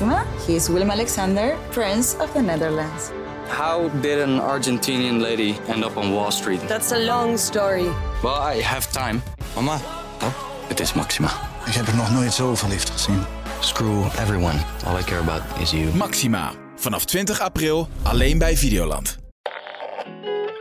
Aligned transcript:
Maxima. 0.00 0.24
He 0.46 0.54
is 0.54 0.68
Willem 0.68 0.90
Alexander, 0.90 1.56
Prince 1.70 2.16
of 2.20 2.32
the 2.32 2.40
Netherlands. 2.40 3.10
How 3.48 3.88
did 4.00 4.18
an 4.20 4.38
Argentinian 4.40 5.20
lady 5.20 5.56
end 5.68 5.84
up 5.84 5.96
on 5.96 6.12
Wall 6.12 6.30
Street? 6.30 6.60
That's 6.68 6.92
a 6.92 6.98
long 6.98 7.38
story. 7.38 7.88
Well, 8.22 8.54
I 8.56 8.62
have 8.62 8.86
time. 8.92 9.22
Mama, 9.54 9.80
Oh, 10.22 10.32
het 10.68 10.80
is 10.80 10.92
Maxima. 10.92 11.28
ik 11.66 11.72
heb 11.74 11.86
er 11.86 11.94
nog 11.96 12.10
nooit 12.10 12.32
zo 12.32 12.54
verliefd 12.54 12.90
gezien. 12.90 13.24
Screw 13.60 14.04
everyone. 14.18 14.58
All 14.86 14.98
I 14.98 15.02
care 15.02 15.20
about 15.20 15.42
is 15.60 15.70
you. 15.70 15.94
Maxima. 15.94 16.52
Vanaf 16.76 17.04
20 17.04 17.40
april 17.40 17.88
alleen 18.02 18.38
bij 18.38 18.56
Videoland. 18.56 19.18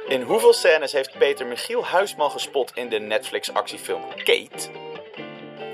In 0.08 0.22
hoeveel 0.22 0.54
scènes 0.54 0.92
heeft 0.92 1.18
Peter 1.18 1.46
Michiel 1.46 1.86
Huisman 1.86 2.32
gespot 2.32 2.72
in 2.76 2.90
de 2.90 3.00
Netflix-actiefilm 3.00 4.02
Kate? 4.16 4.70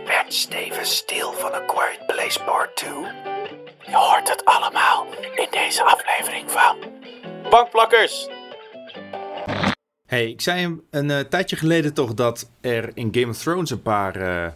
Werd 0.05 0.33
Steven 0.33 0.85
stil 0.85 1.33
van 1.33 1.53
A 1.53 1.59
Quiet 1.59 2.05
Place 2.07 2.39
Part 2.43 2.75
2? 2.75 3.32
Je 3.93 3.99
hoort 3.99 4.29
het 4.29 4.45
allemaal 4.45 5.05
in 5.35 5.47
deze 5.51 5.83
aflevering 5.83 6.51
van 6.51 6.77
Bankplakkers. 7.49 8.27
Hey, 10.05 10.29
ik 10.29 10.41
zei 10.41 10.63
een, 10.63 10.81
een 10.89 11.11
eh, 11.11 11.19
tijdje 11.19 11.55
geleden 11.55 11.93
toch 11.93 12.13
dat 12.13 12.49
er 12.61 12.91
in 12.93 13.09
Game 13.11 13.27
of 13.27 13.37
Thrones 13.37 13.69
een 13.69 13.81
paar 13.81 14.15
eh, 14.15 14.51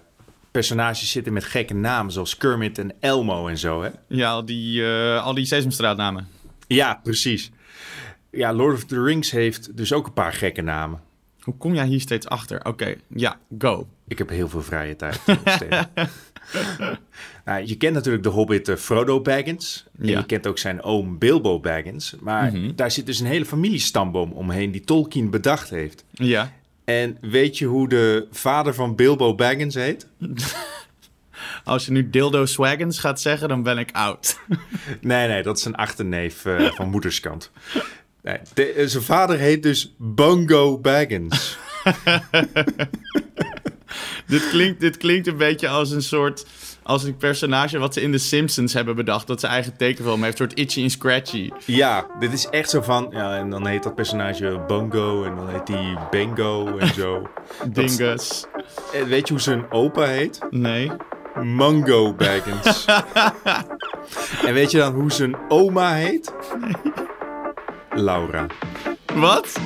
personages 0.51 1.11
zitten 1.11 1.33
met 1.33 1.43
gekke 1.43 1.73
namen, 1.73 2.11
zoals 2.11 2.37
Kermit 2.37 2.77
en 2.77 2.93
Elmo 2.99 3.47
en 3.47 3.57
zo, 3.57 3.81
hè? 3.81 3.89
Ja, 4.07 4.31
al 4.31 4.45
die, 4.45 4.85
eh, 4.85 5.25
al 5.25 5.33
die 5.33 5.45
Sesamstraatnamen. 5.45 6.27
Ja, 6.67 6.99
precies. 7.03 7.51
Ja, 8.31 8.53
Lord 8.53 8.75
of 8.75 8.83
the 8.83 9.03
Rings 9.03 9.31
heeft 9.31 9.77
dus 9.77 9.93
ook 9.93 10.07
een 10.07 10.13
paar 10.13 10.33
gekke 10.33 10.61
namen. 10.61 11.01
Hoe 11.39 11.57
kom 11.57 11.73
jij 11.73 11.85
hier 11.85 12.01
steeds 12.01 12.27
achter? 12.27 12.65
Oké, 12.65 12.95
ja, 13.07 13.39
go. 13.57 13.87
Ik 14.07 14.17
heb 14.17 14.29
heel 14.29 14.49
veel 14.49 14.63
vrije 14.63 14.95
tijd. 14.95 15.19
Nou, 17.45 17.63
je 17.65 17.75
kent 17.77 17.93
natuurlijk 17.93 18.23
de 18.23 18.29
hobbit 18.29 18.67
eh, 18.67 18.75
Frodo 18.75 19.21
Baggins. 19.21 19.85
En 19.99 20.07
Ja. 20.07 20.17
je 20.19 20.25
kent 20.25 20.47
ook 20.47 20.57
zijn 20.57 20.81
oom 20.83 21.17
Bilbo 21.17 21.59
Baggins. 21.59 22.15
Maar 22.19 22.51
daar 22.75 22.91
zit 22.91 23.05
dus 23.05 23.19
een 23.19 23.25
hele 23.25 23.45
familiestamboom 23.45 24.31
omheen 24.31 24.71
die 24.71 24.81
Tolkien 24.83 25.29
bedacht 25.29 25.69
heeft. 25.69 26.03
Ja. 26.11 26.51
En 26.85 27.17
weet 27.21 27.57
je 27.57 27.65
hoe 27.65 27.89
de 27.89 28.27
vader 28.31 28.73
van 28.73 28.95
Bilbo 28.95 29.35
Baggins 29.35 29.75
heet? 29.75 30.07
Als 31.63 31.85
je 31.85 31.91
nu 31.91 32.09
Dildo 32.09 32.45
Swaggins 32.45 32.99
gaat 32.99 33.21
zeggen, 33.21 33.49
dan 33.49 33.63
ben 33.63 33.77
ik 33.77 33.89
oud. 33.91 34.39
Nee, 35.01 35.27
nee, 35.27 35.43
dat 35.43 35.57
is 35.57 35.65
een 35.65 35.75
achterneef 35.75 36.45
eh, 36.45 36.71
van 36.71 36.89
moederskant. 36.89 37.51
Nee, 38.21 38.37
de- 38.53 38.71
eh, 38.71 38.85
zijn 38.87 39.03
vader 39.03 39.37
heet 39.37 39.63
dus 39.63 39.93
Bongo 39.97 40.77
Baggins. 40.77 41.57
dit, 44.27 44.49
klinkt, 44.49 44.79
dit 44.79 44.97
klinkt 44.97 45.27
een 45.27 45.37
beetje 45.37 45.67
als 45.67 45.91
een 45.91 46.01
soort... 46.01 46.45
Als 46.83 47.03
een 47.03 47.17
personage 47.17 47.79
wat 47.79 47.93
ze 47.93 48.01
in 48.01 48.11
The 48.11 48.17
Simpsons 48.17 48.73
hebben 48.73 48.95
bedacht. 48.95 49.27
Dat 49.27 49.39
zijn 49.39 49.51
eigen 49.51 49.77
tekenfilm 49.77 50.23
heeft. 50.23 50.39
Een 50.39 50.47
soort 50.49 50.59
Itchy 50.59 50.83
en 50.83 50.89
Scratchy. 50.89 51.49
Ja, 51.65 52.07
dit 52.19 52.33
is 52.33 52.49
echt 52.49 52.69
zo 52.69 52.81
van... 52.81 53.07
Ja, 53.11 53.37
en 53.37 53.49
dan 53.49 53.67
heet 53.67 53.83
dat 53.83 53.95
personage 53.95 54.63
Bongo 54.67 55.23
en 55.23 55.35
dan 55.35 55.49
heet 55.49 55.67
hij 55.67 55.97
Bengo 56.11 56.77
en 56.77 56.93
zo. 56.93 57.29
Dingus. 57.67 58.45
En 58.93 59.07
weet 59.07 59.27
je 59.27 59.33
hoe 59.33 59.41
zijn 59.41 59.71
opa 59.71 60.03
heet? 60.03 60.39
Nee. 60.49 60.91
Mango 61.43 62.13
Baggins. 62.13 62.85
en 64.47 64.53
weet 64.53 64.71
je 64.71 64.77
dan 64.77 64.93
hoe 64.93 65.11
zijn 65.11 65.35
oma 65.47 65.93
heet? 65.93 66.33
Laura. 67.89 68.45
Wat? 69.15 69.59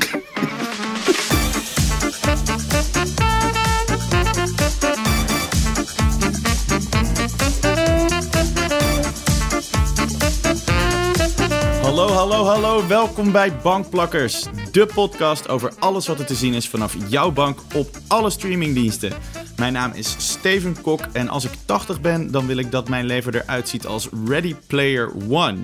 Hallo, 11.92 12.08
hallo, 12.08 12.44
hallo. 12.46 12.88
Welkom 12.88 13.32
bij 13.32 13.58
Bankplakkers. 13.58 14.46
De 14.72 14.90
podcast 14.94 15.50
over 15.50 15.74
alles 15.80 16.08
wat 16.08 16.20
er 16.20 16.26
te 16.26 16.36
zien 16.36 16.54
is 16.54 16.70
vanaf 16.70 17.10
jouw 17.10 17.32
bank 17.32 17.60
op 17.76 17.88
alle 18.08 18.30
streamingdiensten. 18.30 19.14
Mijn 19.58 19.74
naam 19.74 19.92
is 19.94 20.16
Steven 20.18 20.82
Kok 20.82 21.02
en 21.14 21.30
als 21.30 21.46
ik 21.46 21.52
80 21.66 22.02
ben, 22.02 22.32
dan 22.32 22.48
wil 22.48 22.58
ik 22.58 22.72
dat 22.72 22.90
mijn 22.90 23.06
leven 23.06 23.34
eruit 23.34 23.70
ziet 23.70 23.86
als 23.86 24.10
Ready 24.26 24.56
Player 24.68 25.12
One. 25.30 25.58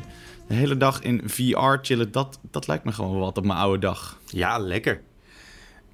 De 0.47 0.53
hele 0.53 0.77
dag 0.77 1.01
in 1.01 1.21
VR 1.25 1.77
chillen, 1.81 2.11
dat, 2.11 2.39
dat 2.51 2.67
lijkt 2.67 2.83
me 2.83 2.91
gewoon 2.91 3.19
wat 3.19 3.37
op 3.37 3.45
mijn 3.45 3.59
oude 3.59 3.79
dag. 3.79 4.19
Ja, 4.25 4.57
lekker. 4.57 5.01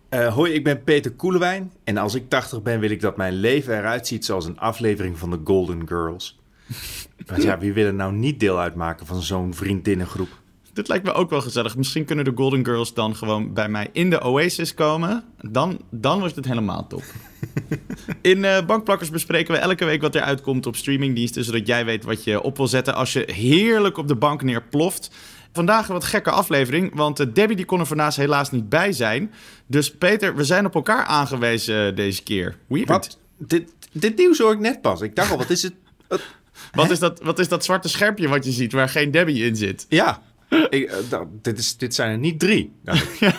Eh, 0.09 0.33
hoi, 0.33 0.53
ik 0.53 0.63
ben 0.63 0.83
Peter 0.83 1.11
Koelewijn. 1.11 1.71
En 1.83 1.97
als 1.97 2.15
ik 2.15 2.29
80 2.29 2.61
ben, 2.61 2.79
wil 2.79 2.91
ik 2.91 3.01
dat 3.01 3.17
mijn 3.17 3.33
leven 3.33 3.77
eruit 3.77 4.07
ziet 4.07 4.25
zoals 4.25 4.45
een 4.45 4.59
aflevering 4.59 5.17
van 5.17 5.29
de 5.29 5.39
Golden 5.43 5.87
Girls. 5.87 6.37
Want 7.25 7.43
ja, 7.43 7.57
wie 7.57 7.73
wil 7.73 7.85
er 7.85 7.93
nou 7.93 8.13
niet 8.13 8.39
deel 8.39 8.59
uitmaken 8.59 9.05
van 9.05 9.21
zo'n 9.21 9.53
vriendinnengroep? 9.53 10.41
Dit 10.73 10.87
lijkt 10.87 11.05
me 11.05 11.13
ook 11.13 11.29
wel 11.29 11.41
gezellig. 11.41 11.77
Misschien 11.77 12.05
kunnen 12.05 12.25
de 12.25 12.31
Golden 12.35 12.65
Girls 12.65 12.93
dan 12.93 13.15
gewoon 13.15 13.53
bij 13.53 13.69
mij 13.69 13.89
in 13.91 14.09
de 14.09 14.21
Oasis 14.21 14.73
komen. 14.73 15.23
Dan, 15.41 15.81
dan 15.89 16.19
wordt 16.19 16.35
het 16.35 16.45
helemaal 16.45 16.87
top. 16.87 17.03
In 18.21 18.45
eh, 18.45 18.65
Bankplakkers 18.65 19.09
bespreken 19.09 19.53
we 19.53 19.59
elke 19.59 19.85
week 19.85 20.01
wat 20.01 20.15
er 20.15 20.21
uitkomt 20.21 20.65
op 20.65 20.75
streamingdiensten... 20.75 21.43
zodat 21.43 21.67
jij 21.67 21.85
weet 21.85 22.03
wat 22.03 22.23
je 22.23 22.41
op 22.41 22.57
wil 22.57 22.67
zetten 22.67 22.95
als 22.95 23.13
je 23.13 23.31
heerlijk 23.31 23.97
op 23.97 24.07
de 24.07 24.15
bank 24.15 24.41
neerploft. 24.41 25.11
Vandaag 25.53 25.87
een 25.87 25.93
wat 25.93 26.03
gekke 26.03 26.31
aflevering, 26.31 26.95
want 26.95 27.19
eh, 27.19 27.27
Debbie 27.33 27.55
die 27.55 27.65
kon 27.65 27.79
er 27.79 27.85
vandaag 27.85 28.15
helaas 28.15 28.51
niet 28.51 28.69
bij 28.69 28.91
zijn. 28.91 29.31
Dus 29.65 29.95
Peter, 29.95 30.35
we 30.35 30.43
zijn 30.43 30.65
op 30.65 30.75
elkaar 30.75 31.05
aangewezen 31.05 31.87
eh, 31.87 31.95
deze 31.95 32.23
keer. 32.23 32.57
Weird. 32.67 32.87
Wat? 32.87 33.17
Dit, 33.37 33.73
dit 33.91 34.17
nieuws 34.17 34.37
hoor 34.37 34.53
ik 34.53 34.59
net 34.59 34.81
pas. 34.81 35.01
Ik 35.01 35.15
dacht 35.15 35.31
al, 35.31 35.37
wat 35.37 35.49
is 35.49 35.63
het? 35.63 35.73
Wat? 36.71 36.91
Is 36.91 36.99
dat, 36.99 37.21
wat 37.21 37.39
is 37.39 37.47
dat 37.47 37.63
zwarte 37.63 37.89
scherpje 37.89 38.27
wat 38.27 38.45
je 38.45 38.51
ziet 38.51 38.71
waar 38.71 38.89
geen 38.89 39.11
Debbie 39.11 39.45
in 39.45 39.55
zit? 39.55 39.85
Ja, 39.89 40.21
ik, 40.69 40.89
eh, 40.89 40.97
nou, 41.09 41.27
dit, 41.41 41.59
is, 41.59 41.77
dit 41.77 41.95
zijn 41.95 42.11
er 42.11 42.17
niet 42.17 42.39
drie. 42.39 42.73
Nou, 42.83 42.99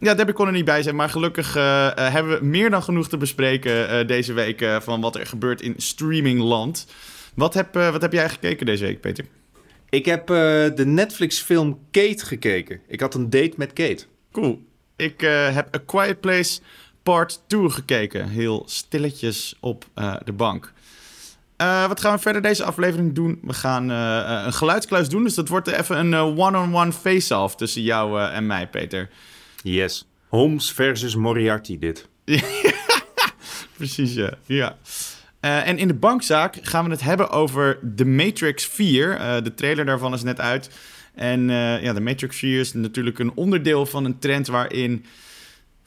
Ja, 0.00 0.14
Debbie 0.14 0.34
kon 0.34 0.46
er 0.46 0.52
niet 0.52 0.64
bij 0.64 0.82
zijn, 0.82 0.96
maar 0.96 1.08
gelukkig 1.08 1.56
eh, 1.56 1.86
eh, 1.86 2.12
hebben 2.12 2.38
we 2.38 2.44
meer 2.44 2.70
dan 2.70 2.82
genoeg 2.82 3.08
te 3.08 3.16
bespreken 3.16 4.06
deze 4.06 4.32
week 4.32 4.64
van 4.80 5.00
wat 5.00 5.16
er 5.16 5.26
gebeurt 5.26 5.60
in 5.60 5.74
streamingland. 5.76 6.86
Wat 7.34 7.54
heb, 7.54 7.74
wat 7.74 8.02
heb 8.02 8.12
jij 8.12 8.28
gekeken 8.28 8.66
deze 8.66 8.84
week, 8.84 9.00
Peter? 9.00 9.24
ik 9.90 10.04
heb 10.04 10.26
de 10.26 10.82
Netflix-film 10.86 11.78
Kate 11.90 12.26
gekeken. 12.26 12.80
Ik 12.86 13.00
had 13.00 13.14
een 13.14 13.30
date 13.30 13.52
met 13.56 13.72
Kate. 13.72 14.04
Cool. 14.32 14.62
Ik 14.96 15.20
heb 15.52 15.74
A 15.76 15.78
Quiet 15.86 16.20
Place 16.20 16.60
Part 17.02 17.42
2 17.46 17.70
gekeken. 17.70 18.28
Heel 18.28 18.62
stilletjes 18.66 19.56
op 19.60 19.84
de 20.24 20.32
bank. 20.32 20.72
Eh, 21.58 21.88
wat 21.88 22.00
gaan 22.00 22.14
we 22.14 22.20
verder 22.20 22.42
deze 22.42 22.64
aflevering 22.64 23.14
doen? 23.14 23.38
We 23.42 23.52
gaan 23.52 23.90
eh, 23.90 24.18
eh, 24.18 24.44
een 24.46 24.52
geluidskluis 24.52 25.08
doen, 25.08 25.24
dus 25.24 25.34
dat 25.34 25.48
wordt 25.48 25.68
even 25.68 25.98
een 25.98 26.14
one-on-one 26.14 26.92
face-off 26.92 27.56
tussen 27.56 27.82
jou 27.82 28.22
en 28.22 28.46
mij, 28.46 28.68
Peter. 28.68 29.08
Yes. 29.62 30.08
Holmes 30.28 30.72
versus 30.72 31.14
Moriarty 31.14 31.78
dit. 31.78 32.08
Precies, 33.76 34.14
ja. 34.14 34.32
ja. 34.46 34.76
En 35.40 35.78
in 35.78 35.88
de 35.88 35.94
bankzaak 35.94 36.58
gaan 36.62 36.84
we 36.84 36.90
het 36.90 37.00
hebben 37.00 37.30
over 37.30 37.78
The 37.96 38.04
Matrix 38.04 38.66
4. 38.66 39.16
Eh, 39.16 39.42
de 39.42 39.54
trailer 39.54 39.84
daarvan 39.84 40.14
is 40.14 40.22
net 40.22 40.40
uit. 40.40 40.70
En 41.14 41.48
ja, 41.82 41.92
The 41.92 42.00
Matrix 42.00 42.36
4 42.36 42.60
is 42.60 42.72
natuurlijk 42.72 43.18
een 43.18 43.32
onderdeel 43.34 43.86
van 43.86 44.04
een 44.04 44.18
trend 44.18 44.46
waarin 44.46 45.04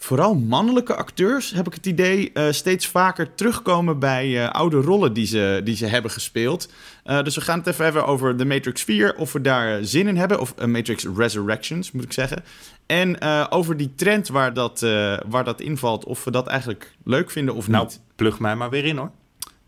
vooral 0.03 0.35
mannelijke 0.35 0.95
acteurs, 0.95 1.51
heb 1.51 1.67
ik 1.67 1.73
het 1.73 1.85
idee, 1.85 2.31
eh, 2.33 2.51
steeds 2.51 2.87
vaker 2.87 3.35
terugkomen 3.35 3.99
bij 3.99 4.43
eh, 4.43 4.49
oude 4.49 4.77
rollen 4.81 5.13
die 5.13 5.25
ze, 5.25 5.61
die 5.63 5.75
ze 5.75 5.85
hebben 5.85 6.11
gespeeld. 6.11 6.69
Eh, 7.03 7.23
dus 7.23 7.35
we 7.35 7.41
gaan 7.41 7.59
het 7.59 7.67
even 7.67 7.83
hebben 7.83 8.05
over 8.05 8.35
The 8.35 8.45
Matrix 8.45 8.83
4, 8.83 9.15
of 9.15 9.33
we 9.33 9.41
daar 9.41 9.83
zin 9.83 10.07
in 10.07 10.17
hebben. 10.17 10.39
Of 10.39 10.55
Matrix 10.65 11.05
Resurrections, 11.15 11.91
moet 11.91 12.03
ik 12.03 12.13
zeggen. 12.13 12.43
En 12.85 13.21
over 13.51 13.77
die 13.77 13.91
trend 13.95 14.27
waar 14.27 14.53
dat, 14.53 14.79
waar 15.27 15.43
dat 15.43 15.61
invalt, 15.61 16.05
of 16.05 16.23
we 16.23 16.31
dat 16.31 16.47
eigenlijk 16.47 16.91
leuk 17.03 17.31
vinden 17.31 17.55
of 17.55 17.67
Nou, 17.67 17.85
niet. 17.85 17.99
plug 18.15 18.39
mij 18.39 18.55
maar 18.55 18.69
weer 18.69 18.85
in 18.85 18.97
hoor. 18.97 19.11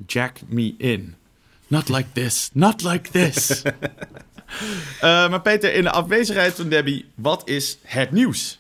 Jack 0.08 0.38
me 0.48 0.74
in. 0.78 1.16
Not 1.68 1.90
like 1.90 2.08
this, 2.14 2.50
not 2.54 2.84
like 2.84 3.12
this. 3.12 3.62
Maar 5.02 5.42
Peter, 5.42 5.74
in 5.74 5.84
de 5.84 5.92
afwezigheid 5.92 6.54
van 6.54 6.70
Debbie, 6.70 7.06
wat 7.16 7.42
is 7.46 7.78
het 7.84 8.12
nieuws? 8.12 8.60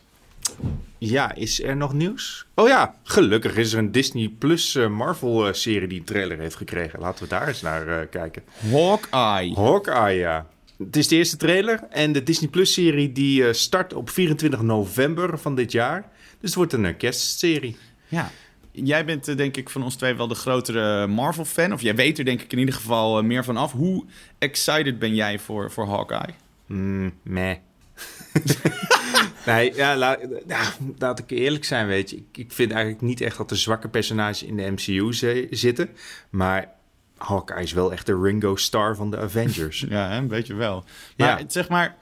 Ja, 1.05 1.35
is 1.35 1.63
er 1.63 1.75
nog 1.75 1.94
nieuws? 1.94 2.45
Oh 2.55 2.67
ja, 2.67 2.95
gelukkig 3.03 3.55
is 3.55 3.73
er 3.73 3.79
een 3.79 3.91
Disney 3.91 4.27
Plus 4.39 4.75
eh, 4.75 4.88
Marvel-serie 4.88 5.88
die 5.88 6.00
een 6.00 6.05
trailer 6.05 6.39
heeft 6.39 6.55
gekregen. 6.55 7.00
Laten 7.00 7.23
we 7.23 7.29
daar 7.29 7.47
eens 7.47 7.61
naar 7.61 7.88
eh, 7.88 8.07
kijken. 8.09 8.44
Hawkeye. 8.71 9.53
Hawkeye, 9.55 10.17
ja. 10.17 10.47
Het 10.77 10.95
is 10.95 11.07
de 11.07 11.15
eerste 11.15 11.38
trailer 11.38 11.79
en 11.89 12.11
de 12.11 12.23
Disney 12.23 12.50
Plus-serie 12.50 13.11
die 13.11 13.47
eh, 13.47 13.53
start 13.53 13.94
op 13.94 14.09
24 14.09 14.61
november 14.61 15.39
van 15.39 15.55
dit 15.55 15.71
jaar. 15.71 16.01
Dus 16.44 16.50
het 16.50 16.55
wordt 16.55 16.73
een 16.73 16.85
eh, 16.85 16.97
kerstserie. 16.97 17.77
Ja. 18.07 18.31
Jij 18.71 19.05
bent 19.05 19.27
eh, 19.27 19.38
denk 19.38 19.57
ik 19.57 19.69
van 19.69 19.83
ons 19.83 19.95
twee 19.95 20.15
wel 20.15 20.27
de 20.27 20.35
grotere 20.35 21.07
Marvel-fan. 21.07 21.73
Of 21.73 21.81
jij 21.81 21.95
weet 21.95 22.17
er 22.17 22.25
denk 22.25 22.41
ik 22.41 22.51
in 22.51 22.59
ieder 22.59 22.73
geval 22.73 23.17
eh, 23.17 23.23
meer 23.23 23.44
van 23.44 23.57
af. 23.57 23.71
Hoe 23.71 24.05
excited 24.38 25.00
ben 25.00 25.15
jij 25.15 25.39
voor, 25.39 25.71
voor 25.71 25.88
Hawkeye? 25.88 26.33
Mm, 26.65 27.13
meh. 27.23 27.55
nee, 29.45 29.75
ja, 29.75 29.95
la- 29.98 30.18
ja, 30.48 30.63
laat 30.98 31.19
ik 31.19 31.30
eerlijk 31.31 31.66
zijn, 31.66 31.88
weet 31.88 32.10
je. 32.10 32.16
Ik, 32.16 32.38
ik 32.38 32.51
vind 32.51 32.72
eigenlijk 32.72 33.01
niet 33.01 33.22
echt 33.22 33.38
dat 33.38 33.51
er 33.51 33.57
zwakke 33.57 33.90
personages 33.90 34.44
in 34.44 34.57
de 34.57 34.72
MCU 34.72 35.13
zi- 35.13 35.48
zitten. 35.50 35.90
Maar 36.30 36.69
Hawkeye 37.18 37.62
is 37.63 37.74
wel 37.74 37.92
echt 37.92 38.06
de 38.06 38.19
Ringo 38.22 38.56
Starr 38.56 38.95
van 38.95 39.12
de 39.12 39.18
Avengers. 39.18 39.86
Ja, 39.90 40.18
een 40.18 40.28
beetje 40.28 40.54
wel. 40.56 40.84
Maar 41.18 41.40
Ja. 41.40 41.45
zeg 41.48 41.69
maar, 41.69 41.95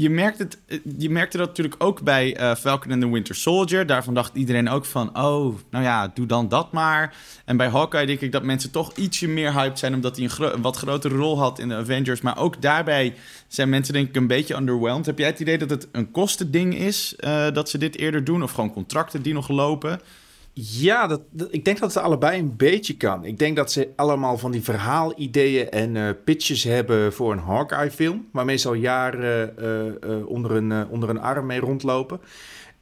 je, 0.00 0.10
merkt 0.10 0.38
het, 0.38 0.58
eh, 0.66 0.78
je 0.98 1.10
merkte 1.10 1.36
dat 1.36 1.46
natuurlijk 1.46 1.82
ook 1.82 2.02
bij 2.02 2.36
eh, 2.36 2.54
Falcon 2.54 2.92
and 2.92 3.00
the 3.00 3.10
Winter 3.10 3.34
Soldier. 3.34 3.86
Daarvan 3.86 4.14
dacht 4.14 4.34
iedereen 4.34 4.68
ook 4.68 4.84
van, 4.84 5.08
oh, 5.08 5.54
nou 5.70 5.84
ja, 5.84 6.10
doe 6.14 6.26
dan 6.26 6.48
dat 6.48 6.72
maar. 6.72 7.14
En 7.44 7.56
bij 7.56 7.68
Hawkeye 7.68 8.06
denk 8.06 8.20
ik 8.20 8.32
dat 8.32 8.42
mensen 8.42 8.70
toch 8.70 8.92
ietsje 8.96 9.28
meer 9.28 9.52
hyped 9.52 9.78
zijn... 9.78 9.94
omdat 9.94 10.16
hij 10.16 10.30
een, 10.38 10.62
wat 10.62 10.76
grotere 10.76 11.14
rol 11.14 11.38
had 11.38 11.58
in 11.58 11.68
de 11.68 11.74
Avengers. 11.74 12.20
Maar 12.20 12.38
ook 12.38 12.62
daarbij 12.62 13.14
zijn 13.48 13.68
mensen 13.68 13.94
denk 13.94 14.08
ik 14.08 14.16
een 14.16 14.26
beetje 14.26 14.56
underwhelmed. 14.56 15.06
Heb 15.06 15.18
jij 15.18 15.28
het 15.28 15.40
idee 15.40 15.58
dat 15.58 15.70
het 15.70 15.88
een 15.92 16.10
kostending 16.10 16.74
is 16.74 17.16
eh, 17.16 17.50
dat 17.52 17.70
ze 17.70 17.78
dit 17.78 17.96
eerder 17.96 18.24
doen? 18.24 18.42
Of 18.42 18.52
gewoon 18.52 18.72
contracten 18.72 19.22
die 19.22 19.34
nog 19.34 19.48
lopen? 19.48 20.00
Ja, 20.60 21.06
dat, 21.06 21.20
dat- 21.30 21.48
ik 21.50 21.64
denk 21.64 21.78
dat 21.78 21.94
het 21.94 22.02
allebei 22.02 22.38
een 22.38 22.56
beetje 22.56 22.96
kan. 22.96 23.24
Ik 23.24 23.38
denk 23.38 23.56
dat 23.56 23.72
ze 23.72 23.88
allemaal 23.96 24.38
van 24.38 24.50
die 24.50 24.62
verhaalideeën 24.62 25.70
en 25.70 25.96
eh, 25.96 26.08
pitches 26.24 26.64
hebben 26.64 27.12
voor 27.12 27.32
een 27.32 27.38
Hawkeye-film. 27.38 28.26
Waarmee 28.32 28.56
ze 28.56 28.68
al 28.68 28.74
jaren 28.74 29.58
eh, 29.58 29.86
eh, 30.16 30.26
onder, 30.26 30.50
een, 30.50 30.88
onder 30.88 31.08
een 31.08 31.20
arm 31.20 31.46
mee 31.46 31.60
rondlopen. 31.60 32.20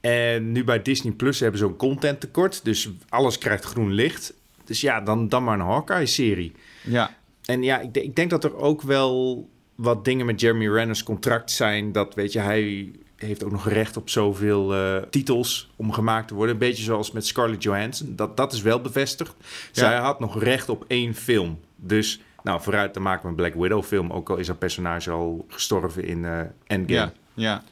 En 0.01 0.53
nu 0.53 0.65
bij 0.65 0.83
Disney 0.83 1.13
Plus 1.13 1.41
hebben 1.41 1.59
ze 1.61 1.67
een 1.67 1.77
content 1.77 2.21
tekort. 2.21 2.65
Dus 2.65 2.91
alles 3.09 3.39
krijgt 3.39 3.65
groen 3.65 3.93
licht. 3.93 4.35
Dus 4.65 4.81
ja, 4.81 5.01
dan, 5.01 5.29
dan 5.29 5.45
maar 5.45 5.59
een 5.59 5.67
Hawkeye-serie. 5.67 6.53
Ja, 6.85 7.17
En 7.45 7.63
ja, 7.63 7.81
ik, 7.81 7.97
ik 7.97 8.17
denk 8.17 8.31
dat 8.31 8.45
er 8.45 8.57
ook 8.57 8.83
wel 8.83 9.49
wat 9.75 10.05
dingen 10.05 10.27
met 10.27 10.41
Jeremy 10.41 10.69
Renner's 10.69 11.03
contract 11.03 11.51
zijn. 11.51 11.93
Dat, 11.93 12.15
weet 12.15 12.33
je, 12.33 12.39
hij 12.39 12.91
heeft 13.17 13.45
ook 13.45 13.51
nog 13.51 13.69
recht 13.69 13.97
op 13.97 14.09
zoveel 14.11 14.75
eh, 14.75 14.97
titels 15.11 15.71
om 15.77 15.93
gemaakt 15.93 16.29
te 16.29 16.35
worden. 16.35 16.53
Een 16.55 16.61
beetje 16.61 16.83
zoals 16.83 17.11
met 17.11 17.27
Scarlett 17.27 17.63
Johansson. 17.63 18.13
Dat, 18.17 18.37
dat 18.37 18.53
is 18.53 18.63
wel 18.63 18.81
bevestigd. 18.81 19.35
Zij 19.73 19.97
had 19.97 20.21
nog 20.21 20.43
recht 20.43 20.69
op 20.69 20.85
één 20.89 21.15
film. 21.15 21.61
Dus, 21.77 22.21
nou, 22.43 22.61
vooruit, 22.63 22.95
dan 22.95 23.03
maken 23.03 23.23
we 23.23 23.29
een 23.29 23.35
Black 23.35 23.55
Widow 23.55 23.85
film. 23.85 24.11
Ook 24.13 24.31
al 24.31 24.37
is 24.37 24.47
haar 24.47 24.57
personage 24.57 25.11
al 25.11 25.47
gestorven 25.49 26.05
in 26.05 26.25
eh 26.25 26.41
Endgame. 26.67 26.99
Ja, 27.01 27.13
ja. 27.35 27.63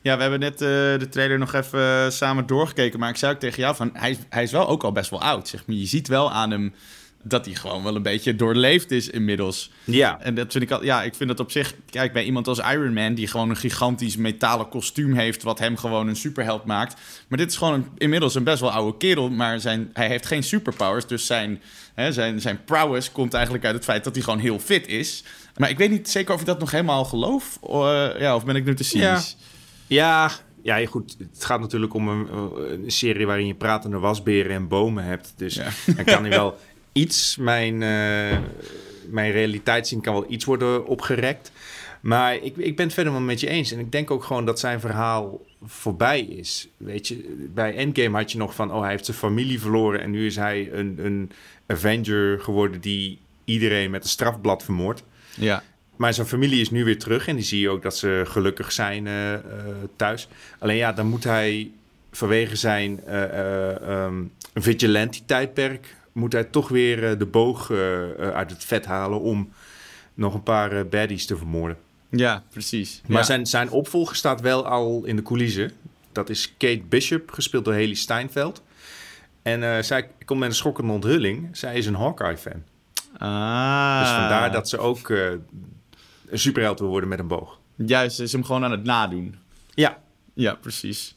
Ja, 0.00 0.14
we 0.16 0.20
hebben 0.22 0.40
net 0.40 0.52
eh, 0.52 0.68
de 0.98 1.06
trailer 1.10 1.38
nog 1.38 1.52
even 1.52 2.12
samen 2.12 2.46
doorgekeken. 2.46 2.98
Maar 2.98 3.08
ik 3.08 3.16
zei 3.16 3.32
ook 3.34 3.40
tegen 3.40 3.60
jou 3.62 3.76
van, 3.76 3.90
hij, 3.92 4.10
is- 4.10 4.18
hij 4.28 4.42
is 4.42 4.52
wel 4.52 4.68
ook 4.68 4.82
al 4.84 4.92
best 4.92 5.10
wel 5.10 5.20
oud. 5.22 5.48
Zeg 5.48 5.66
maar. 5.66 5.76
Je 5.76 5.86
ziet 5.86 6.08
wel 6.08 6.32
aan 6.32 6.50
hem 6.50 6.74
dat 7.28 7.44
hij 7.46 7.54
gewoon 7.54 7.82
wel 7.82 7.96
een 7.96 8.02
beetje 8.02 8.36
doorleefd 8.36 8.90
is 8.90 9.08
inmiddels. 9.10 9.70
Ja, 9.84 10.20
En 10.20 10.34
dat 10.34 10.52
vind 10.52 10.64
ik 10.64 10.70
al, 10.70 10.84
ja, 10.84 11.02
ik 11.02 11.14
vind 11.14 11.28
dat 11.28 11.40
op 11.40 11.50
zich. 11.50 11.74
Kijk, 11.90 12.12
bij 12.12 12.24
iemand 12.24 12.48
als 12.48 12.58
Iron 12.58 12.92
Man, 12.92 13.14
die 13.14 13.26
gewoon 13.26 13.50
een 13.50 13.56
gigantisch 13.56 14.16
metalen 14.16 14.68
kostuum 14.68 15.14
heeft, 15.14 15.42
wat 15.42 15.58
hem 15.58 15.76
gewoon 15.76 16.08
een 16.08 16.16
superheld 16.16 16.64
maakt. 16.64 17.00
Maar 17.28 17.38
dit 17.38 17.50
is 17.50 17.56
gewoon 17.56 17.72
een, 17.74 17.86
inmiddels 17.96 18.34
een 18.34 18.44
best 18.44 18.60
wel 18.60 18.70
oude 18.70 18.96
kerel, 18.96 19.30
maar 19.30 19.60
zijn, 19.60 19.90
hij 19.92 20.08
heeft 20.08 20.26
geen 20.26 20.42
superpowers. 20.42 21.06
Dus 21.06 21.26
zijn, 21.26 21.62
hè, 21.94 22.12
zijn, 22.12 22.40
zijn 22.40 22.64
prowess 22.64 23.12
komt 23.12 23.34
eigenlijk 23.34 23.64
uit 23.64 23.74
het 23.74 23.84
feit 23.84 24.04
dat 24.04 24.14
hij 24.14 24.24
gewoon 24.24 24.38
heel 24.40 24.58
fit 24.58 24.86
is. 24.86 25.24
Maar 25.56 25.70
ik 25.70 25.78
weet 25.78 25.90
niet 25.90 26.10
zeker 26.10 26.34
of 26.34 26.40
ik 26.40 26.46
dat 26.46 26.58
nog 26.58 26.70
helemaal 26.70 27.04
geloof. 27.04 27.58
Eh, 27.62 28.08
ja, 28.18 28.34
of 28.34 28.44
ben 28.44 28.56
ik 28.56 28.64
nu 28.64 28.74
te 28.74 28.84
cynisch? 28.84 29.36
Ja, 29.86 30.30
ja, 30.62 30.86
goed. 30.86 31.16
Het 31.32 31.44
gaat 31.44 31.60
natuurlijk 31.60 31.94
om 31.94 32.08
een, 32.08 32.28
een 32.84 32.90
serie 32.90 33.26
waarin 33.26 33.46
je 33.46 33.54
pratende 33.54 33.98
wasberen 33.98 34.52
en 34.52 34.68
bomen 34.68 35.04
hebt. 35.04 35.32
Dus 35.36 35.54
Ja. 35.54 35.68
dan 35.96 36.04
kan 36.04 36.20
hij 36.22 36.30
wel 36.30 36.58
iets, 36.96 37.36
mijn, 37.36 37.82
eh 37.82 38.38
mijn 39.10 39.32
realiteitszin 39.32 40.00
kan 40.00 40.14
wel 40.14 40.26
iets 40.28 40.44
worden 40.44 40.86
opgerekt. 40.86 41.52
Maar 42.00 42.34
ik, 42.34 42.56
ik 42.56 42.76
ben 42.76 42.84
het 42.84 42.94
verder 42.94 43.12
wel 43.12 43.22
met 43.22 43.40
je 43.40 43.48
eens. 43.48 43.72
En 43.72 43.78
ik 43.78 43.92
denk 43.92 44.10
ook 44.10 44.24
gewoon 44.24 44.44
dat 44.46 44.58
zijn 44.58 44.80
verhaal 44.80 45.44
voorbij 45.64 46.20
is. 46.20 46.68
Weet 46.76 47.08
je, 47.08 47.46
bij 47.54 47.74
Endgame 47.76 48.16
had 48.16 48.32
je 48.32 48.38
nog 48.38 48.54
van... 48.54 48.72
oh, 48.72 48.80
hij 48.80 48.90
heeft 48.90 49.04
zijn 49.04 49.16
familie 49.16 49.60
verloren... 49.60 50.00
en 50.00 50.10
nu 50.10 50.26
is 50.26 50.36
hij 50.36 50.72
een, 50.72 50.98
een 51.02 51.30
Avenger 51.66 52.40
geworden... 52.40 52.80
die 52.80 53.18
iedereen 53.44 53.90
met 53.90 54.02
een 54.02 54.08
strafblad 54.08 54.64
vermoordt. 54.64 55.02
Ja. 55.34 55.62
Maar 55.96 56.14
zijn 56.14 56.26
familie 56.26 56.60
is 56.60 56.70
nu 56.70 56.84
weer 56.84 56.98
terug 56.98 57.28
en 57.28 57.36
die 57.36 57.44
zie 57.44 57.60
je 57.60 57.68
ook 57.68 57.82
dat 57.82 57.96
ze 57.96 58.22
gelukkig 58.26 58.72
zijn 58.72 59.06
eh, 59.06 59.34
eh, 59.34 59.40
thuis. 59.96 60.28
Alleen 60.58 60.76
ja, 60.76 60.92
dan 60.92 61.06
moet 61.06 61.24
hij 61.24 61.70
vanwege 62.10 62.56
zijn 62.56 63.00
eh, 63.04 63.22
eh, 63.22 64.04
ehm, 64.04 64.22
vigilante-tijdperk... 64.54 65.94
moet 66.16 66.32
hij 66.32 66.44
toch 66.44 66.68
weer 66.68 67.10
eh, 67.10 67.18
de 67.18 67.26
boog 67.26 67.70
eh, 67.70 68.02
eh, 68.10 68.34
uit 68.34 68.50
het 68.50 68.64
vet 68.64 68.86
halen 68.86 69.20
om 69.20 69.52
nog 70.14 70.34
een 70.34 70.42
paar 70.42 70.86
baddies 70.86 71.26
te 71.26 71.36
vermoorden. 71.36 71.76
Ja, 72.10 72.42
precies. 72.50 73.02
Maar 73.06 73.18
Ja. 73.18 73.24
zijn, 73.24 73.46
zijn 73.46 73.70
opvolger 73.70 74.16
staat 74.16 74.40
wel 74.40 74.66
al 74.66 75.04
in 75.04 75.16
de 75.16 75.22
coulissen. 75.22 75.72
Dat 76.12 76.28
is 76.28 76.54
Kate 76.56 76.82
Bishop, 76.88 77.30
gespeeld 77.30 77.64
door 77.64 77.74
Haley 77.74 77.94
Steinfeld. 77.94 78.62
En 79.42 79.62
eh, 79.76 79.82
zij 79.82 80.08
komt 80.24 80.40
met 80.40 80.48
een 80.48 80.54
schokkende 80.54 80.92
onthulling. 80.92 81.56
Zij 81.56 81.74
is 81.76 81.86
een 81.86 81.94
Hawkeye-fan. 81.94 82.62
Ah. 83.18 84.00
Dus 84.00 84.08
vandaar 84.08 84.52
dat 84.52 84.68
ze 84.68 84.78
ook 84.78 85.08
een 85.08 85.44
superheld 86.38 86.78
wil 86.78 86.88
worden 86.88 87.08
met 87.08 87.18
een 87.18 87.26
boog. 87.28 87.58
Juist, 87.74 88.16
ze 88.16 88.22
is 88.22 88.32
hem 88.32 88.44
gewoon 88.44 88.64
aan 88.64 88.70
het 88.70 88.84
nadoen. 88.84 89.34
Ja, 89.74 89.98
Ja, 90.34 90.54
precies. 90.54 91.16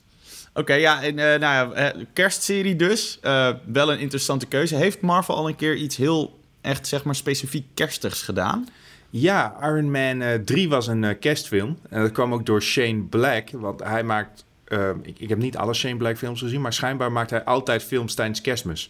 Oké, 0.60 0.74
ja, 0.74 1.04
en 1.04 1.20
eh, 1.20 1.40
nou 1.40 1.40
ja, 1.40 1.72
eh, 1.72 2.04
kerstserie 2.14 2.76
dus. 2.76 3.18
Eh, 3.22 3.50
wel 3.66 3.92
een 3.92 4.00
interessante 4.00 4.46
keuze. 4.46 4.76
Heeft 4.76 5.02
Marvel 5.02 5.36
al 5.36 5.48
een 5.48 5.56
keer 5.56 5.76
iets 5.76 5.98
heel 5.98 6.40
echt, 6.62 6.88
zeg 6.88 7.04
maar, 7.04 7.16
specifiek 7.16 7.66
kerstigs 7.74 8.22
gedaan? 8.22 8.68
Ja, 9.10 9.56
Iron 9.62 9.92
Man 9.92 10.22
eh 10.22 10.34
3 10.46 10.70
was 10.70 10.88
een 10.88 11.20
kerstfilm. 11.20 11.78
En 11.90 12.02
dat 12.02 12.12
kwam 12.12 12.34
ook 12.34 12.46
door 12.46 12.62
Shane 12.62 13.02
Black. 13.02 13.50
Want 13.52 13.84
hij 13.84 14.04
maakt... 14.04 14.46
eh, 14.66 14.90
ik, 15.02 15.20
ik 15.20 15.30
heb 15.30 15.38
niet 15.38 15.58
alle 15.58 15.74
Shane 15.74 15.98
Black 15.98 16.18
films 16.18 16.40
gezien... 16.40 16.62
maar 16.62 16.74
schijnbaar 16.74 17.12
maakt 17.12 17.30
hij 17.30 17.44
altijd 17.44 17.84
films 17.84 18.14
tijdens 18.14 18.42
kerstmis. 18.42 18.90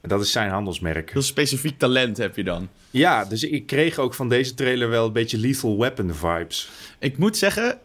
Dat 0.00 0.20
is 0.20 0.32
zijn 0.32 0.50
handelsmerk. 0.50 1.12
Heel 1.12 1.22
specifiek 1.22 1.78
talent 1.78 2.16
heb 2.16 2.36
je 2.36 2.44
dan. 2.44 2.68
Ja, 2.90 3.24
dus 3.24 3.44
ik 3.44 3.66
kreeg 3.66 3.98
ook 3.98 4.14
van 4.14 4.28
deze 4.28 4.54
trailer 4.54 4.88
wel 4.88 5.06
een 5.06 5.12
beetje 5.12 5.38
Lethal 5.38 5.78
Weapon 5.78 6.14
vibes. 6.14 6.70
Ik 6.98 7.18
moet 7.18 7.36
zeggen, 7.36 7.78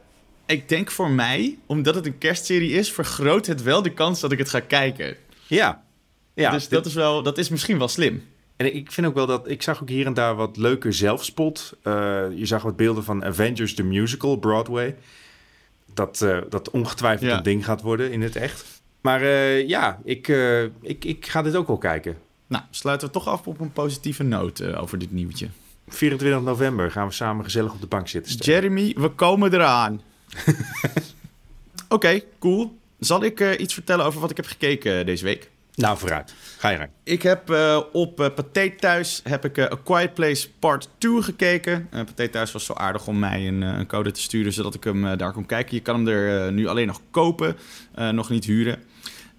ik 0.45 0.69
denk 0.69 0.91
voor 0.91 1.09
mij, 1.09 1.57
omdat 1.65 1.95
het 1.95 2.05
een 2.05 2.17
kerstserie 2.17 2.71
is, 2.71 2.91
vergroot 2.91 3.45
het 3.45 3.63
wel 3.63 3.81
de 3.81 3.93
kans 3.93 4.19
dat 4.19 4.31
ik 4.31 4.37
het 4.37 4.49
ga 4.49 4.59
kijken. 4.59 5.15
Ja. 5.47 5.83
ja 6.33 6.51
dus 6.51 6.61
dit- 6.61 6.71
dat 6.71 6.85
is, 6.85 6.93
wel, 6.93 7.23
dat 7.23 7.37
is 7.37 7.49
misschien 7.49 7.77
wel 7.77 7.87
slim. 7.87 8.23
En 8.57 8.75
ik 8.75 8.91
vind 8.91 9.07
ook 9.07 9.13
wel 9.13 9.25
dat... 9.25 9.49
Ik 9.49 9.61
zag 9.61 9.81
ook 9.81 9.89
hier 9.89 10.05
en 10.05 10.13
daar 10.13 10.35
wat 10.35 10.57
leuke 10.57 10.91
zelfspot. 10.91 11.73
Eh, 11.83 11.93
je 12.35 12.45
zag 12.45 12.61
wat 12.61 12.75
beelden 12.75 13.03
van 13.03 13.25
Avengers 13.25 13.73
the 13.73 13.83
Musical, 13.83 14.35
Broadway. 14.35 14.95
Dat, 15.93 16.21
eh, 16.21 16.37
dat 16.49 16.69
ongetwijfeld 16.69 17.29
Ja. 17.29 17.37
een 17.37 17.43
ding 17.43 17.65
gaat 17.65 17.81
worden 17.81 18.11
in 18.11 18.21
het 18.21 18.35
echt. 18.35 18.81
Maar 19.01 19.21
eh, 19.21 19.67
ja, 19.67 19.99
ik, 20.03 20.27
ik, 20.81 21.05
ik 21.05 21.25
ga 21.27 21.41
dit 21.41 21.55
ook 21.55 21.67
wel 21.67 21.77
kijken. 21.77 22.17
Nou, 22.47 22.63
sluiten 22.69 23.07
we 23.07 23.13
toch 23.13 23.27
af 23.27 23.47
op 23.47 23.59
een 23.59 23.71
positieve 23.71 24.23
noot 24.23 24.63
over 24.75 24.97
dit 24.97 25.11
nieuwtje. 25.11 25.47
24 25.87 26.41
november 26.41 26.91
gaan 26.91 27.07
we 27.07 27.13
samen 27.13 27.43
gezellig 27.43 27.73
op 27.73 27.81
de 27.81 27.87
bank 27.87 28.07
zitten. 28.07 28.31
Stef. 28.31 28.45
Jeremy, 28.45 28.93
we 28.97 29.09
komen 29.09 29.53
eraan. 29.53 30.01
Oké, 31.89 32.21
cool. 32.39 32.79
Zal 32.99 33.23
ik 33.23 33.39
eh, 33.39 33.59
iets 33.59 33.73
vertellen 33.73 34.05
over 34.05 34.21
wat 34.21 34.29
ik 34.29 34.37
heb 34.37 34.45
gekeken 34.45 34.99
eh, 34.99 35.05
deze 35.05 35.23
week? 35.23 35.49
Nou, 35.75 35.97
vooruit. 35.97 36.33
Ga 36.57 36.69
je 36.69 36.77
gang. 36.77 36.89
Ik 37.03 37.21
heb 37.21 37.49
eh, 37.49 37.79
op 37.91 38.19
uh, 38.19 38.27
Pathé 38.35 38.69
Thuis 38.69 39.21
heb 39.23 39.45
ik, 39.45 39.59
A 39.59 39.79
Quiet 39.83 40.13
Place 40.13 40.49
Part 40.59 40.89
2 40.97 41.21
gekeken. 41.21 41.87
Uh, 41.93 42.03
Pathé 42.03 42.29
Thuis 42.29 42.51
was 42.51 42.65
zo 42.65 42.73
aardig 42.73 43.07
om 43.07 43.19
mij 43.19 43.47
een, 43.47 43.61
een 43.61 43.87
code 43.87 44.11
te 44.11 44.21
sturen, 44.21 44.53
zodat 44.53 44.73
ik 44.73 44.83
hem 44.83 45.17
daar 45.17 45.33
kon 45.33 45.45
kijken. 45.45 45.75
Je 45.75 45.81
kan 45.81 45.95
hem 45.95 46.07
er 46.07 46.51
nu 46.51 46.67
alleen 46.67 46.87
nog 46.87 47.01
kopen, 47.11 47.57
nog 48.11 48.29
niet 48.29 48.45
huren. 48.45 48.83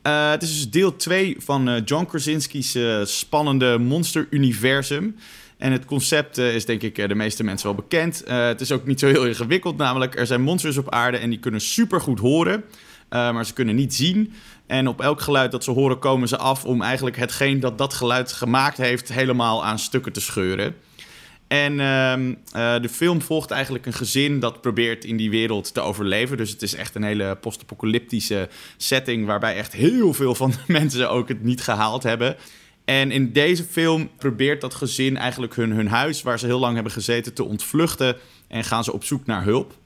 Het 0.02 0.42
is 0.42 0.54
dus 0.54 0.70
deel 0.70 0.96
2 0.96 1.36
van 1.38 1.82
John 1.84 2.04
Krasinski's 2.04 2.78
spannende 3.02 3.78
monster-universum. 3.78 5.16
En 5.62 5.72
het 5.72 5.84
concept 5.84 6.38
uh, 6.38 6.54
is 6.54 6.64
denk 6.64 6.82
ik 6.82 6.98
uh, 6.98 7.08
de 7.08 7.14
meeste 7.14 7.44
mensen 7.44 7.66
wel 7.66 7.76
bekend. 7.76 8.22
Uh, 8.28 8.46
het 8.46 8.60
is 8.60 8.72
ook 8.72 8.86
niet 8.86 9.00
zo 9.00 9.06
heel 9.06 9.26
ingewikkeld, 9.26 9.76
namelijk 9.76 10.18
er 10.18 10.26
zijn 10.26 10.42
monsters 10.42 10.76
op 10.76 10.90
aarde 10.90 11.16
en 11.16 11.30
die 11.30 11.38
kunnen 11.38 11.60
supergoed 11.60 12.18
horen. 12.18 12.64
Maar 13.08 13.46
ze 13.46 13.52
kunnen 13.52 13.74
niet 13.74 13.94
zien. 13.94 14.32
En 14.66 14.88
op 14.88 15.00
elk 15.00 15.20
geluid 15.20 15.50
dat 15.50 15.64
ze 15.64 15.70
horen 15.70 15.98
komen 15.98 16.28
ze 16.28 16.36
af 16.36 16.64
om 16.64 16.82
eigenlijk 16.82 17.16
hetgeen 17.16 17.60
dat 17.60 17.78
dat 17.78 17.94
geluid 17.94 18.32
gemaakt 18.32 18.76
heeft 18.76 19.12
helemaal 19.12 19.64
aan 19.64 19.78
stukken 19.78 20.12
te 20.12 20.20
scheuren. 20.20 20.74
En 21.48 21.72
uh, 21.72 22.80
de 22.80 22.88
film 22.90 23.22
volgt 23.22 23.50
eigenlijk 23.50 23.86
een 23.86 23.92
gezin 23.92 24.40
dat 24.40 24.60
probeert 24.60 25.04
in 25.04 25.16
die 25.16 25.30
wereld 25.30 25.74
te 25.74 25.80
overleven. 25.80 26.36
Dus 26.36 26.50
het 26.50 26.62
is 26.62 26.74
echt 26.74 26.94
een 26.94 27.02
hele 27.02 27.36
post-apocalyptische 27.40 28.48
setting... 28.76 29.26
waarbij 29.26 29.56
echt 29.56 29.72
heel 29.72 30.12
veel 30.12 30.34
van 30.34 30.50
de 30.50 30.72
mensen 30.78 31.10
ook 31.10 31.28
het 31.28 31.42
niet 31.42 31.62
gehaald 31.62 32.02
hebben. 32.02 32.36
En 32.84 33.10
in 33.10 33.32
deze 33.32 33.64
film 33.64 34.10
probeert 34.18 34.60
dat 34.60 34.74
gezin 34.74 35.16
eigenlijk 35.16 35.54
hun, 35.54 35.70
hun 35.70 35.88
huis... 35.88 36.22
waar 36.22 36.38
ze 36.38 36.46
heel 36.46 36.58
lang 36.58 36.74
hebben 36.74 36.92
gezeten, 36.92 37.34
te 37.34 37.44
ontvluchten... 37.44 38.16
en 38.48 38.64
gaan 38.64 38.84
ze 38.84 38.92
op 38.92 39.04
zoek 39.04 39.26
naar 39.26 39.44
hulp. 39.44 39.80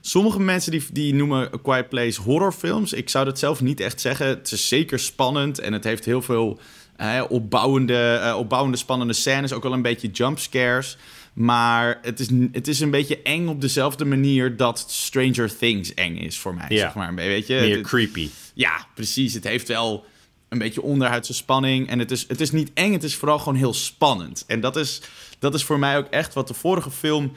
Sommige 0.00 0.40
mensen 0.40 0.72
die, 0.72 0.84
die 0.92 1.14
noemen 1.14 1.50
A 1.54 1.58
Quiet 1.62 1.88
Place 1.88 2.20
horrorfilms. 2.20 2.92
Ik 2.92 3.08
zou 3.08 3.24
dat 3.24 3.38
zelf 3.38 3.60
niet 3.60 3.80
echt 3.80 4.00
zeggen. 4.00 4.26
Het 4.26 4.52
is 4.52 4.68
zeker 4.68 4.98
spannend 4.98 5.58
en 5.58 5.72
het 5.72 5.84
heeft 5.84 6.04
heel 6.04 6.22
veel 6.22 6.58
uh, 7.00 7.24
opbouwende, 7.28 8.20
uh, 8.24 8.36
opbouwende, 8.38 8.76
spannende 8.76 9.12
scènes. 9.12 9.52
Ook 9.52 9.62
wel 9.62 9.72
een 9.72 9.82
beetje 9.82 10.08
jumpscares. 10.08 10.96
Maar 11.32 11.98
het 12.02 12.20
is, 12.20 12.28
het 12.52 12.68
is 12.68 12.80
een 12.80 12.90
beetje 12.90 13.22
eng 13.22 13.46
op 13.46 13.60
dezelfde 13.60 14.04
manier 14.04 14.56
dat 14.56 14.84
Stranger 14.88 15.56
Things 15.56 15.94
eng 15.94 16.16
is 16.16 16.38
voor 16.38 16.54
mij. 16.54 16.66
Ja. 16.68 16.76
Zeg 16.76 16.94
maar. 16.94 17.14
Weet 17.14 17.46
je? 17.46 17.54
Meer 17.54 17.76
Het- 17.76 17.86
creepy. 17.86 18.28
ja, 18.54 18.86
precies. 18.94 19.34
Het 19.34 19.44
heeft 19.44 19.68
wel 19.68 20.04
een 20.48 20.58
beetje 20.58 20.82
onderhuidse 20.82 21.34
spanning. 21.34 21.88
En 21.88 21.98
het 21.98 22.10
is, 22.10 22.24
het 22.28 22.40
is 22.40 22.50
niet 22.50 22.70
eng, 22.74 22.92
het 22.92 23.04
is 23.04 23.16
vooral 23.16 23.38
gewoon 23.38 23.54
heel 23.54 23.74
spannend. 23.74 24.44
En 24.46 24.60
dat 24.60 24.76
is, 24.76 25.02
dat 25.38 25.54
is 25.54 25.64
voor 25.64 25.78
mij 25.78 25.96
ook 25.96 26.06
echt 26.10 26.34
wat 26.34 26.48
de 26.48 26.54
vorige 26.54 26.90
film 26.90 27.32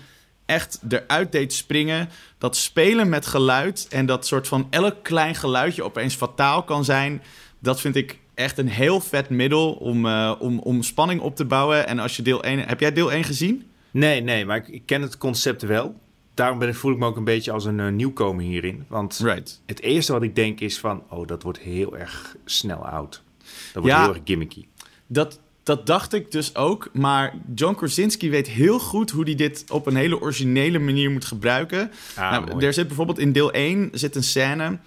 echt 0.46 0.80
eruit 0.90 1.32
deed 1.32 1.54
springen. 1.54 2.10
Dat 2.38 2.56
spelen 2.56 3.10
met 3.10 3.26
geluid 3.26 3.88
en 3.90 4.06
dat 4.06 4.28
soort 4.28 4.48
van 4.48 4.68
elk 4.70 5.04
klein 5.04 5.36
geluidje 5.36 5.84
opeens 5.84 6.16
fataal 6.16 6.64
kan 6.64 6.86
zijn. 6.86 7.22
Dat 7.60 7.82
vind 7.82 7.96
ik 7.96 8.20
echt 8.34 8.58
een 8.58 8.70
heel 8.70 9.00
vet 9.00 9.30
middel 9.30 9.72
om, 9.72 10.06
uh, 10.06 10.36
om, 10.40 10.60
om 10.60 10.84
spanning 10.84 11.22
op 11.22 11.36
te 11.36 11.46
bouwen. 11.46 11.88
En 11.88 12.00
als 12.00 12.16
je 12.16 12.22
deel 12.22 12.44
1... 12.44 12.60
Heb 12.60 12.80
jij 12.80 12.94
deel 12.94 13.12
1 13.12 13.24
gezien? 13.24 13.72
Nee, 13.92 14.22
nee, 14.22 14.46
maar 14.46 14.58
ik, 14.58 14.68
ik 14.68 14.86
ken 14.86 15.02
het 15.02 15.18
concept 15.18 15.62
wel. 15.62 15.96
Daarom 16.42 16.60
ben 16.60 16.68
ik, 16.70 16.76
voel 16.76 16.92
ik 16.92 16.98
me 16.98 17.06
ook 17.06 17.18
een 17.18 17.24
beetje 17.24 17.52
als 17.52 17.66
een 17.66 17.80
uh, 17.80 17.88
nieuwkomer 17.88 18.44
hierin. 18.44 18.86
Want 18.88 19.20
right. 19.24 19.62
het 19.66 19.82
eerste 19.82 20.12
wat 20.12 20.24
ik 20.24 20.36
denk 20.36 20.60
is 20.60 20.80
van... 20.80 21.04
oh, 21.10 21.28
dat 21.28 21.44
wordt 21.44 21.60
heel 21.60 21.98
erg 21.98 22.36
snel 22.46 22.88
oud. 22.88 23.24
Dat 23.74 23.84
wordt 23.84 23.88
Ja. 23.88 24.02
heel 24.04 24.14
erg 24.14 24.22
gimmicky. 24.26 24.66
Dat, 25.08 25.40
dat 25.64 25.86
dacht 25.86 26.14
ik 26.14 26.32
dus 26.32 26.56
ook. 26.56 26.90
Maar 26.94 27.34
John 27.56 27.76
Krasinski 27.76 28.30
weet 28.30 28.48
heel 28.48 28.80
goed 28.80 29.12
hoe 29.12 29.24
hij 29.24 29.36
dit 29.36 29.66
op 29.72 29.86
een 29.86 29.96
hele 29.96 30.22
originele 30.22 30.80
manier 30.80 31.12
moet 31.12 31.26
gebruiken. 31.26 31.92
Ah, 32.16 32.32
nou, 32.32 32.66
er 32.66 32.74
zit 32.74 32.88
bijvoorbeeld 32.88 33.20
in 33.20 33.32
deel 33.32 33.52
1 33.52 33.90
zit 33.92 34.16
een 34.16 34.24
scène. 34.24 34.80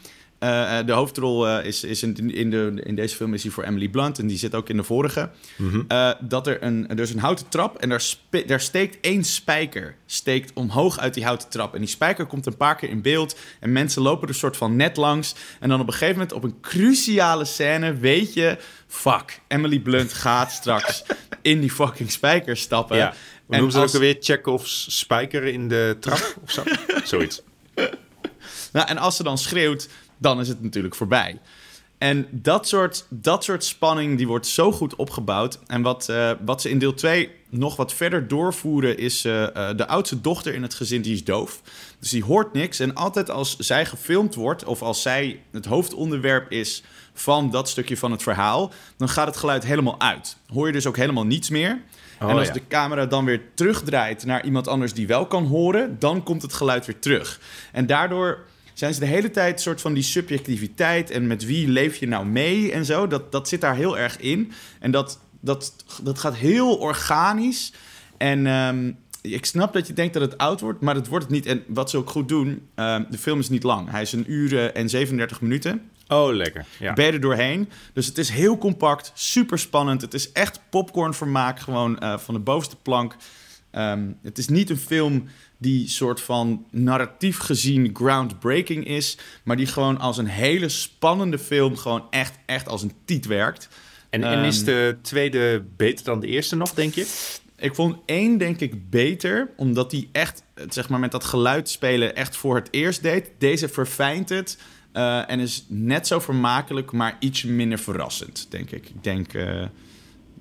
Eh, 0.45 0.79
eh, 0.79 0.87
de 0.87 0.93
hoofdrol 0.93 1.49
eh, 1.49 1.67
is, 1.67 1.85
is 1.85 2.03
in, 2.03 2.35
in, 2.35 2.51
de, 2.51 2.81
in 2.85 2.95
deze 2.95 3.17
film 3.17 3.35
is 3.35 3.43
hij 3.43 3.53
voor 3.53 3.65
Emily 3.65 3.89
Blunt 3.89 4.19
en 4.19 4.27
die 4.27 4.39
zit 4.39 4.55
ook 4.55 4.69
in 4.69 4.77
de 4.77 4.83
vorige. 4.83 5.31
Mhm. 5.57 5.83
Dat 6.21 6.47
er 6.47 6.63
een, 6.63 6.89
er 6.89 7.01
is 7.01 7.11
een 7.13 7.19
houten 7.19 7.49
trap 7.49 7.77
en 7.79 7.89
daar, 7.89 8.01
spe- 8.01 8.45
daar 8.47 8.61
steekt 8.61 8.99
één 9.01 9.25
spijker 9.25 9.95
steekt 10.07 10.53
omhoog 10.55 10.99
uit 10.99 11.15
die 11.15 11.25
houten 11.25 11.49
trap. 11.49 11.75
En 11.75 11.81
die 11.81 11.89
spijker 11.89 12.27
komt 12.27 12.47
een 12.47 12.57
paar 12.57 12.77
keer 12.77 12.89
in 12.89 13.03
beeld 13.03 13.37
en 13.61 13.73
mensen 13.73 14.03
lopen 14.03 14.23
er 14.23 14.29
een 14.29 14.35
soort 14.35 14.57
van 14.57 14.77
net 14.77 14.97
langs. 14.97 15.35
En 15.61 15.69
dan 15.69 15.81
op 15.81 15.87
een 15.87 15.93
gegeven 15.93 16.15
moment 16.15 16.33
op 16.33 16.45
een 16.45 16.61
cruciale 16.61 17.45
scène 17.45 17.95
weet 17.97 18.35
je... 18.35 18.59
Fuck, 18.87 19.41
Emily 19.49 19.79
Blunt 19.79 20.13
gaat 20.13 20.53
straks 20.61 21.03
in 21.43 21.61
die 21.61 21.71
fucking 21.71 22.11
spijker 22.11 22.57
stappen. 22.57 22.97
Ja. 22.97 23.11
We 23.11 23.17
En 23.17 23.57
noemen 23.57 23.73
ze 23.73 23.79
als- 23.79 23.89
ook 23.89 23.95
alweer 23.95 24.17
Chekhov's 24.21 24.99
spijker 24.99 25.45
in 25.45 25.69
de 25.69 25.97
trap 26.01 26.37
of 26.43 26.51
zo? 26.51 26.63
Zoiets. 27.05 27.43
Nou, 28.73 28.89
en 28.89 28.99
als 28.99 29.17
ze 29.17 29.23
dan 29.23 29.39
schreeuwt, 29.39 29.89
dan 30.18 30.40
is 30.40 30.49
het 30.49 30.62
natuurlijk 30.62 30.94
voorbij. 30.94 31.38
En 31.99 32.26
dat 32.30 32.68
soort, 32.68 33.06
dat 33.09 33.44
soort 33.44 33.64
spanning 33.64 34.16
die 34.16 34.26
wordt 34.26 34.47
zo 34.47 34.73
goed 34.73 34.97
opgebouwd. 34.97 35.59
En 35.66 35.83
wat, 35.83 36.09
eh, 36.09 36.30
wat 36.44 36.61
ze 36.61 36.71
in 36.71 36.78
deel 36.78 36.94
2 36.94 37.30
nog 37.49 37.76
wat 37.76 37.92
verder 37.92 38.28
doorvoeren 38.28 38.99
is... 38.99 39.25
eh, 39.25 39.42
eh, 39.42 39.76
de 39.76 39.87
oudste 39.87 40.21
dochter 40.21 40.54
in 40.54 40.62
het 40.62 40.75
gezin, 40.75 41.02
die 41.02 41.14
is 41.14 41.25
doof. 41.25 41.61
Dus 41.99 42.11
die 42.11 42.25
hoort 42.25 42.52
niks. 42.52 42.80
En 42.80 42.94
altijd 42.94 43.30
als 43.30 43.56
zij 43.56 43.87
gefilmd 43.87 44.35
wordt... 44.35 44.64
of 44.64 44.83
als 44.83 45.02
zij 45.02 45.40
het 45.52 45.64
hoofdonderwerp 45.64 46.50
is 46.50 46.83
van 47.14 47.50
dat 47.50 47.68
stukje 47.68 47.97
van 47.97 48.11
het 48.11 48.23
verhaal... 48.23 48.73
dan 48.97 49.09
gaat 49.09 49.26
het 49.26 49.37
geluid 49.37 49.64
helemaal 49.64 50.00
uit. 50.00 50.37
Hoor 50.52 50.66
je 50.66 50.73
dus 50.73 50.87
ook 50.87 50.97
helemaal 50.97 51.26
niets 51.26 51.50
meer. 51.50 51.80
Oh, 52.21 52.30
en 52.30 52.37
als 52.37 52.47
ja. 52.47 52.52
de 52.52 52.66
camera 52.68 53.06
dan 53.06 53.25
weer 53.25 53.42
terugdraait 53.54 54.25
naar 54.25 54.44
iemand 54.44 54.68
anders 54.68 54.92
die 54.92 55.06
wel 55.06 55.26
kan 55.26 55.47
horen... 55.47 55.97
dan 55.99 56.23
komt 56.23 56.42
het 56.42 56.52
geluid 56.52 56.87
weer 56.87 56.99
terug. 56.99 57.40
En 57.73 57.87
daardoor 57.87 58.44
zijn 58.75 58.95
ze 58.95 59.00
de 59.00 59.07
hele 59.07 59.31
tijd 59.31 59.61
soort 59.61 59.81
van 59.81 59.95
die 59.95 60.02
subjectiviteit 60.02 61.11
en 61.11 61.26
met 61.26 61.45
wie 61.45 61.69
leef 61.69 61.97
je 61.97 62.07
nou 62.07 62.26
mee 62.26 62.73
en 62.73 62.85
zo. 62.85 63.07
Dat, 63.07 63.33
dat 63.33 63.49
zit 63.49 63.61
daar 63.61 63.76
heel 63.76 63.99
erg 63.99 64.19
in. 64.19 64.52
En 64.81 64.90
dat, 64.90 65.21
dat, 65.40 65.75
dat 66.02 66.19
gaat 66.19 66.37
heel 66.37 66.76
organisch. 66.76 67.73
En 68.16 68.47
ehm, 68.47 68.93
ik 69.21 69.45
snap 69.45 69.73
dat 69.73 69.87
je 69.87 69.93
denkt 69.93 70.14
dat 70.14 70.23
het 70.23 70.38
oud 70.38 70.61
wordt, 70.61 70.81
maar 70.81 70.95
dat 70.95 71.07
wordt 71.07 71.25
het 71.25 71.35
niet. 71.35 71.47
En 71.47 71.62
wat 71.66 71.90
ze 71.90 71.97
ook 71.97 72.11
goed 72.11 72.28
doen, 72.28 72.69
ehm, 72.75 73.04
de 73.11 73.19
film 73.19 73.38
is 73.38 73.49
niet 73.49 73.62
lang. 73.62 73.90
Hij 73.90 74.02
is 74.02 74.12
een 74.12 74.33
uur 74.33 74.73
en 74.73 74.88
37 74.88 75.40
minuten. 75.40 75.83
Oh, 76.09 76.35
lekker. 76.35 76.66
Ja. 76.78 76.93
Ben 76.93 77.07
je 77.07 77.12
er 77.12 77.21
doorheen. 77.21 77.69
Dus 77.93 78.07
het 78.07 78.19
is 78.19 78.28
heel 78.28 78.59
compact, 78.59 79.12
super 79.14 79.59
spannend. 79.59 80.00
Het 80.00 80.14
is 80.14 80.33
echt 80.33 80.61
popcornvermaak, 80.71 81.61
gewoon 81.61 81.99
eh, 81.99 82.19
van 82.19 82.35
de 82.35 82.40
bovenste 82.40 82.76
plank. 82.76 83.16
Ehm, 83.71 84.07
het 84.23 84.38
is 84.38 84.49
niet 84.49 84.71
een 84.71 84.76
film 84.76 85.28
die 85.64 85.88
soort 85.88 86.21
van 86.21 86.66
narratief 86.71 87.38
gezien 87.38 87.90
groundbreaking 87.92 88.87
is, 88.87 89.18
maar 89.42 89.56
die 89.56 89.66
gewoon 89.66 89.99
als 89.99 90.18
een 90.18 90.26
hele 90.26 90.68
spannende 90.68 91.38
film 91.38 91.76
gewoon 91.76 92.06
echt, 92.11 92.38
echt 92.47 92.68
als 92.68 92.83
een 92.83 92.92
tiet 93.04 93.26
werkt. 93.26 93.68
En, 94.11 94.25
en 94.25 94.44
is 94.44 94.56
Ehm, 94.56 94.64
de 94.64 94.97
tweede 95.02 95.64
beter 95.76 96.04
dan 96.04 96.21
de 96.21 96.26
eerste 96.26 96.56
nog, 96.56 96.75
denk 96.75 96.94
je? 96.94 97.33
Ik 97.59 97.75
vond 97.75 97.97
één 98.06 98.38
denk 98.38 98.61
ik 98.61 98.90
beter, 98.90 99.50
omdat 99.56 99.90
die 99.90 100.09
echt, 100.12 100.42
zeg 100.68 100.88
maar, 100.88 101.00
met 101.00 101.12
dat 101.12 101.25
geluid 101.25 101.68
spelen 101.68 102.16
echt 102.16 102.37
voor 102.37 102.54
het 102.54 102.68
eerst 102.71 103.02
deed. 103.02 103.30
Deze 103.38 103.68
verfijnt 103.68 104.28
het 104.28 104.59
eh, 104.92 105.30
en 105.30 105.40
is 105.40 105.64
net 105.68 106.06
zo 106.06 106.21
vermakelijk, 106.21 106.92
maar 106.92 107.16
iets 107.21 107.42
minder 107.42 107.78
verrassend, 107.78 108.47
denk 108.50 108.71
ik. 108.71 108.88
Ik 108.88 109.04
denk 109.04 109.35
eh, 109.35 109.64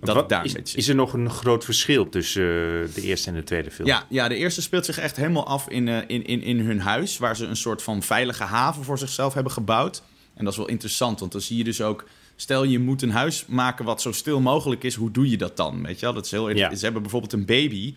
dat 0.05 0.15
Wat- 0.15 0.29
daar 0.29 0.45
is, 0.73 0.87
er 0.87 0.95
nog 0.95 1.13
een 1.13 1.29
groot 1.29 1.65
verschil 1.65 2.09
tussen 2.09 2.43
eh, 2.43 2.93
de 2.95 3.01
eerste 3.01 3.29
en 3.29 3.35
de 3.35 3.43
tweede 3.43 3.71
film? 3.71 3.87
Ja, 3.87 4.05
ja, 4.09 4.27
de 4.27 4.35
eerste 4.35 4.61
speelt 4.61 4.85
zich 4.85 4.97
echt 4.99 5.15
helemaal 5.15 5.47
af 5.47 5.69
in, 5.69 5.87
eh, 5.87 5.97
in, 6.07 6.25
in, 6.25 6.41
in 6.41 6.59
hun 6.59 6.79
huis, 6.79 7.17
waar 7.17 7.35
ze 7.35 7.45
een 7.45 7.55
soort 7.55 7.81
van 7.81 8.03
veilige 8.03 8.43
haven 8.43 8.83
voor 8.83 8.97
zichzelf 8.97 9.33
hebben 9.33 9.51
gebouwd. 9.51 10.03
En 10.33 10.43
dat 10.43 10.53
is 10.53 10.59
wel 10.59 10.67
interessant, 10.67 11.19
want 11.19 11.31
dan 11.31 11.41
zie 11.41 11.57
je 11.57 11.63
dus 11.63 11.81
ook, 11.81 12.07
stel 12.35 12.63
je 12.63 12.79
moet 12.79 13.01
een 13.01 13.11
huis 13.11 13.45
maken 13.47 13.85
wat 13.85 14.01
zo 14.01 14.11
stil 14.11 14.39
mogelijk 14.39 14.83
is, 14.83 14.95
hoe 14.95 15.11
doe 15.11 15.29
je 15.29 15.37
dat 15.37 15.57
dan? 15.57 15.83
Weet 15.83 15.99
je 15.99 16.05
wel, 16.05 16.13
dat 16.13 16.25
is 16.25 16.31
heel 16.31 16.49
Ja. 16.49 16.75
Ze 16.75 16.83
hebben 16.83 17.01
bijvoorbeeld 17.01 17.33
een 17.33 17.45
baby 17.45 17.95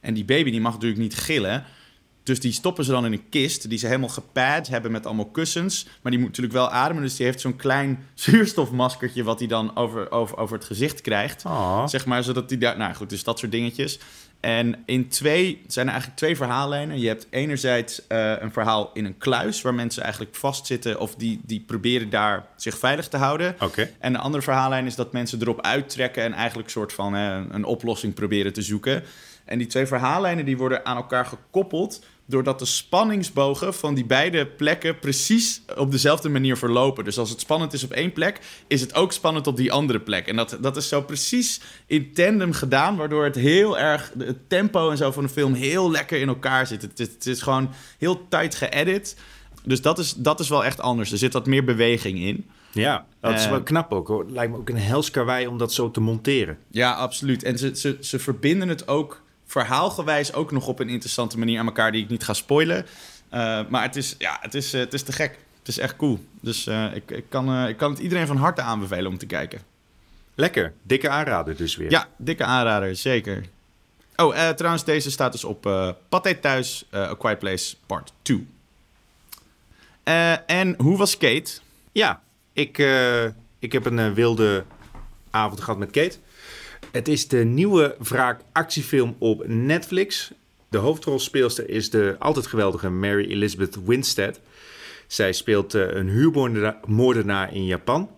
en 0.00 0.14
die 0.14 0.24
baby 0.24 0.50
die 0.50 0.60
mag 0.60 0.72
natuurlijk 0.72 1.00
niet 1.00 1.14
gillen. 1.14 1.64
Dus 2.24 2.40
die 2.40 2.52
stoppen 2.52 2.84
ze 2.84 2.90
dan 2.90 3.04
in 3.04 3.12
een 3.12 3.28
kist 3.28 3.68
die 3.68 3.78
ze 3.78 3.86
helemaal 3.86 4.08
gepad 4.08 4.68
hebben 4.68 4.92
met 4.92 5.06
allemaal 5.06 5.30
kussens. 5.30 5.86
Maar 6.02 6.12
die 6.12 6.20
moet 6.20 6.28
natuurlijk 6.28 6.54
wel 6.54 6.70
ademen, 6.70 7.02
dus 7.02 7.16
die 7.16 7.26
heeft 7.26 7.40
zo'n 7.40 7.56
klein 7.56 8.06
zuurstofmaskertje 8.14 9.22
wat 9.22 9.38
hij 9.38 9.48
dan 9.48 9.76
over, 9.76 10.10
over, 10.10 10.36
over 10.36 10.56
het 10.56 10.64
gezicht 10.64 11.00
krijgt. 11.00 11.44
Oh. 11.44 11.86
Zeg 11.86 12.06
maar, 12.06 12.22
zodat 12.22 12.48
die 12.48 12.58
daar... 12.58 12.76
Nou 12.76 12.94
goed, 12.94 13.10
dus 13.10 13.24
dat 13.24 13.38
soort 13.38 13.52
dingetjes. 13.52 13.98
En 14.40 14.82
in 14.86 15.08
twee 15.08 15.62
zijn 15.66 15.86
er 15.86 15.92
eigenlijk 15.92 16.20
twee 16.20 16.36
verhaallijnen. 16.36 17.00
Je 17.00 17.08
hebt 17.08 17.26
enerzijds 17.30 18.06
eh, 18.06 18.32
een 18.40 18.52
verhaal 18.52 18.90
in 18.92 19.04
een 19.04 19.18
kluis... 19.18 19.62
waar 19.62 19.74
mensen 19.74 20.02
eigenlijk 20.02 20.34
vastzitten 20.34 21.00
of 21.00 21.14
die, 21.14 21.40
die 21.44 21.60
proberen 21.60 22.10
daar 22.10 22.46
zich 22.56 22.78
veilig 22.78 23.08
te 23.08 23.16
houden. 23.16 23.56
En 23.98 24.12
de 24.12 24.18
andere 24.18 24.42
verhaallijn 24.42 24.86
is 24.86 24.94
dat 24.94 25.12
mensen 25.12 25.40
erop 25.40 25.60
uittrekken... 25.60 26.22
en 26.22 26.32
eigenlijk 26.32 26.66
een 26.66 26.72
soort 26.72 26.92
van 26.92 27.14
eh, 27.14 27.40
een 27.50 27.64
oplossing 27.64 28.14
proberen 28.14 28.52
te 28.52 28.62
zoeken. 28.62 29.02
En 29.44 29.58
die 29.58 29.66
twee 29.66 29.86
verhaallijnen 29.86 30.44
die 30.44 30.56
worden 30.56 30.86
aan 30.86 30.96
elkaar 30.96 31.26
gekoppeld... 31.26 32.04
doordat 32.26 32.58
de 32.58 32.64
spanningsbogen 32.64 33.74
van 33.74 33.94
die 33.94 34.04
beide 34.04 34.46
plekken 34.46 34.98
precies 34.98 35.62
op 35.76 35.90
dezelfde 35.90 36.28
manier 36.28 36.56
verlopen. 36.56 37.04
Dus 37.04 37.18
als 37.18 37.30
het 37.30 37.40
spannend 37.40 37.72
is 37.72 37.84
op 37.84 37.90
één 37.92 38.12
plek, 38.12 38.40
is 38.66 38.80
het 38.80 38.94
ook 38.94 39.12
spannend 39.12 39.46
op 39.46 39.56
die 39.56 39.72
andere 39.72 40.00
plek. 40.00 40.26
En 40.26 40.36
dat, 40.36 40.58
dat 40.60 40.76
is 40.76 40.88
zo 40.88 41.02
precies 41.02 41.60
in 41.86 42.12
tandem 42.12 42.52
gedaan, 42.52 42.96
waardoor 42.96 43.24
het 43.24 43.34
heel 43.34 43.78
erg, 43.78 44.12
het 44.18 44.48
tempo 44.48 44.90
en 44.90 44.96
zo 44.96 45.10
van 45.12 45.22
de 45.22 45.28
film 45.28 45.52
heel 45.54 45.90
lekker 45.90 46.20
in 46.20 46.28
elkaar 46.28 46.66
zit. 46.66 46.82
Het, 46.82 47.00
is- 47.00 47.08
het 47.08 47.26
is 47.26 47.42
gewoon 47.42 47.70
heel 47.98 48.28
tight 48.28 48.54
geëdit. 48.54 49.16
Dus 49.64 49.82
dat 49.82 49.98
is, 49.98 50.14
dat 50.14 50.40
is 50.40 50.48
wel 50.48 50.64
echt 50.64 50.80
anders. 50.80 51.12
Er 51.12 51.18
zit 51.18 51.32
wat 51.32 51.46
meer 51.46 51.64
beweging 51.64 52.18
in. 52.18 52.46
Ja, 52.72 53.06
dat 53.20 53.32
is 53.38 53.44
Eh, 53.44 53.50
wel 53.50 53.62
knap 53.62 53.92
ook. 53.92 54.08
Hoor. 54.08 54.24
Lijkt 54.30 54.52
me 54.52 54.58
ook 54.58 54.68
een 54.68 54.76
hels 54.76 55.10
karwei 55.10 55.46
om 55.46 55.58
dat 55.58 55.72
zo 55.72 55.90
te 55.90 56.00
monteren. 56.00 56.58
Ja, 56.70 56.92
absoluut. 56.92 57.42
En 57.42 57.58
ze, 57.58 57.70
ze, 57.76 57.96
ze 58.00 58.18
verbinden 58.18 58.68
het 58.68 58.88
ook 58.88 59.22
verhaalgewijs 59.46 60.32
ook 60.32 60.52
nog 60.52 60.66
op 60.66 60.78
een 60.78 60.88
interessante 60.88 61.38
manier 61.38 61.58
aan 61.58 61.66
elkaar 61.66 61.92
die 61.92 62.02
ik 62.02 62.08
niet 62.08 62.24
ga 62.24 62.32
spoilen. 62.32 62.86
Eh, 63.28 63.60
maar 63.68 63.82
het 63.82 63.96
is, 63.96 64.14
ja, 64.18 64.38
het, 64.40 64.54
is, 64.54 64.72
eh, 64.72 64.80
het 64.80 64.94
is 64.94 65.02
te 65.02 65.12
gek. 65.12 65.38
Het 65.58 65.68
is 65.68 65.78
echt 65.78 65.96
cool. 65.96 66.24
Dus 66.40 66.66
eh, 66.66 66.94
ik, 66.94 67.10
ik, 67.10 67.24
kan, 67.28 67.66
ik 67.68 67.76
kan 67.76 67.90
het 67.90 67.98
iedereen 67.98 68.26
van 68.26 68.36
harte 68.36 68.62
aanbevelen 68.62 69.10
om 69.10 69.18
te 69.18 69.26
kijken. 69.26 69.60
Lekker. 70.34 70.72
Dikke 70.82 71.08
aanrader 71.08 71.56
dus 71.56 71.76
weer. 71.76 71.90
Ja, 71.90 72.08
dikke 72.16 72.44
aanrader, 72.44 72.96
zeker. 72.96 73.44
Oh, 74.16 74.48
trouwens, 74.48 74.84
deze 74.84 75.10
staat 75.10 75.32
dus 75.32 75.44
op 75.44 75.66
eh 75.66 75.90
Pathé 76.08 76.34
Thuis, 76.34 76.86
A 76.94 77.14
Quiet 77.14 77.38
Place 77.38 77.76
Part 77.86 78.12
2. 78.22 78.46
Eh, 80.02 80.50
en 80.50 80.74
hoe 80.78 80.96
was 80.96 81.16
Kate? 81.16 81.52
Ja, 81.92 82.22
ik, 82.52 82.78
ik 83.58 83.72
heb 83.72 83.84
een 83.84 84.14
wilde 84.14 84.64
avond 85.30 85.60
gehad 85.60 85.78
met 85.78 85.90
Kate. 85.90 86.18
Het 86.92 87.08
is 87.08 87.28
de 87.28 87.44
nieuwe 87.44 87.96
wraak 87.98 88.40
actiefilm 88.52 89.16
op 89.18 89.46
Netflix. 89.46 90.32
De 90.68 90.78
hoofdrolspeelster 90.78 91.70
is 91.70 91.90
de 91.90 92.16
altijd 92.18 92.46
geweldige 92.46 92.90
Mary 92.90 93.30
Elizabeth 93.30 93.84
Winstead. 93.84 94.40
Zij 95.06 95.32
speelt 95.32 95.74
eh, 95.74 95.94
een 95.94 96.08
huurmoordenaar 96.08 97.54
in 97.54 97.64
Japan. 97.64 98.10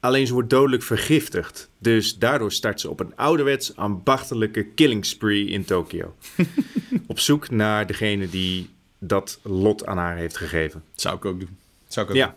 Alleen 0.00 0.26
ze 0.26 0.32
wordt 0.32 0.50
dodelijk 0.50 0.82
vergiftigd. 0.82 1.68
Dus 1.78 2.18
daardoor 2.18 2.52
start 2.52 2.80
ze 2.80 2.90
op 2.90 3.00
een 3.00 3.16
ouderwets 3.16 3.76
ambachtelijke 3.76 4.64
killing 4.64 5.06
spree 5.06 5.46
in 5.46 5.64
Tokio. 5.64 6.14
op 7.06 7.18
zoek 7.18 7.50
naar 7.50 7.86
degene 7.86 8.28
die 8.28 8.70
dat 8.98 9.38
lot 9.42 9.86
aan 9.86 9.98
haar 9.98 10.16
heeft 10.16 10.36
gegeven. 10.36 10.84
Zou 10.94 11.16
ik 11.16 11.24
ook 11.24 11.40
doen. 11.40 11.56
Zou 11.88 12.06
ik 12.06 12.12
ook 12.12 12.18
Ja. 12.18 12.36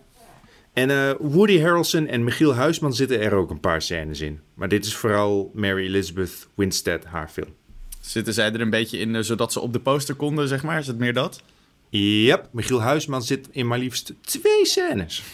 En 0.74 0.90
eh, 0.90 1.12
Woody 1.20 1.60
Harrelson 1.60 2.08
en 2.08 2.24
Michiel 2.24 2.56
Huisman 2.56 2.94
zitten 2.94 3.22
er 3.22 3.34
ook 3.34 3.50
een 3.50 3.60
paar 3.60 3.82
scènes 3.82 4.22
in. 4.22 4.40
Maar 4.54 4.68
dit 4.68 4.86
is 4.86 4.96
vooral 4.96 5.52
Mary 5.54 5.86
Elizabeth 5.86 6.48
Winstead, 6.56 7.06
haar 7.06 7.30
film. 7.30 7.54
Zitten 8.00 8.34
zij 8.34 8.54
er 8.54 8.62
een 8.62 8.70
beetje 8.70 8.98
in, 8.98 9.16
eh, 9.16 9.22
zodat 9.22 9.52
ze 9.54 9.60
op 9.60 9.74
de 9.74 9.80
poster 9.80 10.16
konden, 10.16 10.48
zeg 10.48 10.64
maar? 10.64 10.80
Is 10.80 10.88
het 10.88 10.98
meer 10.98 11.14
dat? 11.14 11.42
Yep, 11.90 12.48
Michiel 12.52 12.82
Huisman 12.82 13.22
zit 13.24 13.48
in 13.52 13.68
maar 13.68 13.80
liefst 13.80 14.14
twee 14.22 14.66
scènes. 14.66 15.24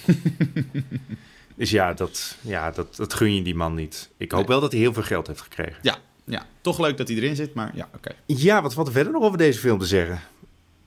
Dus 1.60 1.70
ja, 1.70 1.94
dat, 1.94 2.38
ja 2.42 2.72
dat, 2.72 2.96
dat 2.96 3.14
gun 3.14 3.36
je 3.36 3.42
die 3.42 3.56
man 3.56 3.76
niet. 3.76 4.10
Ik 4.18 4.32
hoop 4.32 4.48
wel 4.48 4.60
dat 4.60 4.72
hij 4.72 4.82
heel 4.82 4.94
veel 4.94 5.04
geld 5.04 5.28
heeft 5.28 5.42
gekregen. 5.42 5.78
Ja, 5.82 5.98
ja, 6.24 6.46
toch 6.62 6.80
leuk 6.80 6.98
dat 6.98 7.08
hij 7.08 7.18
erin 7.18 7.36
zit, 7.36 7.54
maar 7.54 7.72
ja, 7.76 7.90
oké. 7.96 8.12
Ja, 8.26 8.62
wat 8.62 8.74
valt 8.74 8.88
er 8.88 8.94
verder 8.94 9.14
nog 9.14 9.24
over 9.24 9.38
deze 9.38 9.60
film 9.60 9.80
te 9.80 9.86
zeggen? 9.86 10.22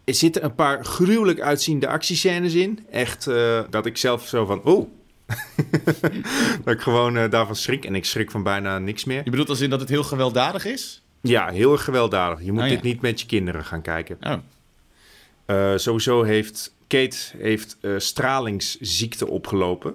Er 0.04 0.14
zitten 0.14 0.44
een 0.44 0.54
paar 0.54 0.84
gruwelijk 0.84 1.40
uitziende 1.40 1.88
actiescènes 1.88 2.54
in. 2.54 2.78
Echt 2.90 3.26
eh, 3.26 3.60
dat 3.70 3.86
ik 3.86 3.96
zelf 3.96 4.28
zo 4.28 4.44
van, 4.46 4.62
oh. 4.64 4.88
dat 6.64 6.74
ik 6.74 6.80
gewoon 6.80 7.16
eh, 7.16 7.30
daarvan 7.30 7.56
schrik. 7.56 7.84
En 7.84 7.94
ik 7.94 8.04
schrik 8.04 8.30
van 8.30 8.42
bijna 8.42 8.78
niks 8.78 9.04
meer. 9.04 9.20
Je 9.24 9.30
bedoelt 9.30 9.48
als 9.48 9.60
in 9.60 9.70
dat 9.70 9.80
het 9.80 9.88
heel 9.88 10.02
gewelddadig 10.04 10.64
is? 10.64 11.02
Ja, 11.20 11.50
heel 11.50 11.72
erg 11.72 11.84
gewelddadig. 11.84 12.44
Je 12.44 12.52
moet 12.52 12.62
Oh, 12.62 12.68
ja. 12.68 12.74
dit 12.74 12.82
niet 12.82 13.00
met 13.00 13.20
je 13.20 13.26
kinderen 13.26 13.64
gaan 13.64 13.82
kijken. 13.82 14.16
Oh, 14.20 14.32
Eh, 15.46 15.72
sowieso 15.76 16.22
heeft 16.22 16.74
Kate 16.86 17.16
heeft, 17.38 17.76
stralingsziekte 17.96 19.28
opgelopen. 19.28 19.94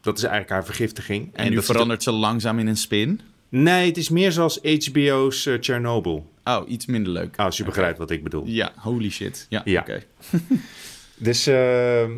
Dat 0.00 0.16
is 0.16 0.22
eigenlijk 0.22 0.52
haar 0.52 0.64
vergiftiging. 0.64 1.30
en, 1.32 1.48
nu 1.48 1.54
dat 1.54 1.64
zit- 1.64 1.72
verandert 1.72 2.02
ze 2.02 2.10
langzaam 2.12 2.58
in 2.58 2.66
een 2.66 2.76
spin. 2.76 3.20
Nee, 3.48 3.86
het 3.86 3.96
is 3.96 4.08
meer 4.08 4.32
zoals 4.32 4.58
HBO's 4.62 5.48
Chernobyl. 5.60 6.32
Oh, 6.44 6.68
iets 6.68 6.86
minder 6.86 7.12
leuk. 7.12 7.36
Als 7.36 7.56
je 7.56 7.64
begrijpt 7.64 7.98
wat 7.98 8.10
ik 8.10 8.22
bedoel. 8.22 8.46
Ja, 8.46 8.72
holy 8.76 9.10
shit. 9.10 9.46
Ja, 9.48 9.62
Ja. 9.64 9.80
oké. 9.80 10.02
Dus 11.16 11.46
eh, 11.46 12.10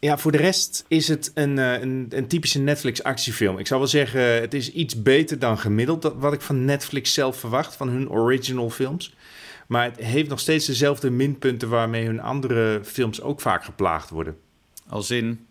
ja, 0.00 0.18
voor 0.18 0.32
de 0.32 0.38
rest 0.38 0.84
is 0.88 1.08
het 1.08 1.30
een, 1.34 1.58
eh, 1.58 1.80
een, 1.80 2.06
een 2.10 2.26
typische 2.26 2.58
Netflix 2.58 3.02
actiefilm. 3.02 3.58
Ik 3.58 3.66
zou 3.66 3.80
wel 3.80 3.88
zeggen, 3.88 4.20
het 4.40 4.54
is 4.54 4.72
iets 4.72 5.02
beter 5.02 5.38
dan 5.38 5.58
gemiddeld... 5.58 6.12
wat 6.16 6.32
ik 6.32 6.40
van 6.40 6.64
Netflix 6.64 7.12
zelf 7.14 7.36
verwacht, 7.36 7.76
van 7.76 7.88
hun 7.88 8.10
original 8.10 8.70
films. 8.70 9.14
Maar 9.66 9.84
het 9.84 9.96
heeft 9.96 10.28
nog 10.28 10.40
steeds 10.40 10.66
dezelfde 10.66 11.10
minpunten... 11.10 11.68
waarmee 11.68 12.06
hun 12.06 12.20
andere 12.20 12.80
films 12.84 13.20
ook 13.20 13.40
vaak 13.40 13.64
geplaagd 13.64 14.10
worden. 14.10 14.36
Als 14.88 15.10
in... 15.10 15.46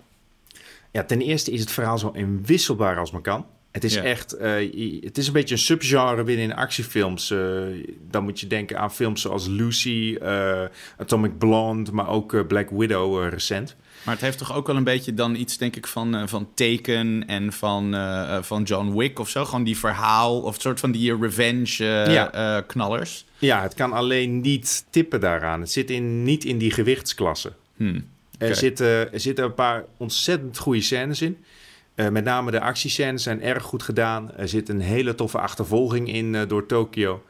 Ja, 0.92 1.04
ten 1.04 1.22
eerste 1.22 1.52
is 1.52 1.60
het 1.60 1.72
verhaal 1.72 1.98
zo 1.98 2.10
inwisselbaar 2.10 2.98
als 2.98 3.12
maar 3.12 3.22
kan. 3.22 3.46
Het 3.72 3.84
is 3.84 3.94
Ja. 3.94 4.04
echt, 4.04 4.34
eh, 4.34 4.54
het 5.04 5.18
is 5.18 5.28
een 5.28 5.34
beetje 5.34 5.54
een 5.56 5.62
subgenre 5.62 6.24
binnen 6.24 6.56
actiefilms. 6.56 7.32
Eh, 7.32 7.40
dan 8.10 8.24
moet 8.24 8.40
je 8.40 8.48
denken 8.48 8.80
aan 8.80 8.94
films 8.94 9.22
zoals 9.22 9.48
Lucy, 9.48 10.18
eh, 10.22 10.64
Atomic 10.98 11.38
Blonde, 11.38 11.92
maar 11.92 12.08
ook 12.10 12.48
Black 12.48 12.70
Widow 12.70 13.30
recent. 13.30 13.76
Maar 14.06 14.14
het 14.14 14.24
heeft 14.24 14.38
toch 14.38 14.54
ook 14.56 14.68
wel 14.68 14.76
een 14.76 14.84
beetje 14.84 15.14
dan 15.14 15.36
iets, 15.36 15.58
denk 15.58 15.76
ik, 15.76 15.88
van, 15.88 16.30
van 16.30 16.50
Taken 16.54 17.28
en 17.28 17.54
van, 17.54 17.96
van 18.44 18.64
John 18.64 18.98
Wick 18.98 19.20
of 19.20 19.30
zo. 19.30 19.46
Gewoon 19.46 19.64
die 19.64 19.78
verhaal 19.78 20.42
of 20.42 20.62
soort 20.62 20.80
van 20.80 20.92
die 20.92 21.18
revenge 21.18 21.76
eh, 21.78 22.14
Ja. 22.14 22.62
knallers. 22.68 23.26
Ja, 23.38 23.62
het 23.62 23.74
kan 23.74 23.94
alleen 23.94 24.42
niet 24.42 24.86
tippen 24.90 25.20
daaraan. 25.20 25.60
Het 25.60 25.72
zit 25.72 25.90
in, 25.90 26.24
niet 26.24 26.44
in 26.46 26.58
die 26.58 26.72
gewichtsklasse. 26.72 27.52
Hmm. 27.78 28.06
Er, 28.38 28.56
zitten, 28.56 29.14
er 29.14 29.20
zitten 29.20 29.46
een 29.46 29.54
paar 29.54 29.86
ontzettend 29.98 30.58
goede 30.58 30.82
scènes 30.82 31.22
in. 31.22 31.38
Eh, 31.96 32.10
met 32.10 32.24
name 32.24 32.52
de 32.52 32.60
actiescènes 32.60 33.24
zijn 33.24 33.42
erg 33.42 33.64
goed 33.64 33.84
gedaan. 33.84 34.32
Er 34.38 34.48
zit 34.48 34.70
een 34.70 34.80
hele 34.80 35.16
toffe 35.16 35.40
achtervolging 35.40 36.14
in 36.14 36.36
eh, 36.36 36.42
door 36.48 36.66
Tokio. 36.66 37.24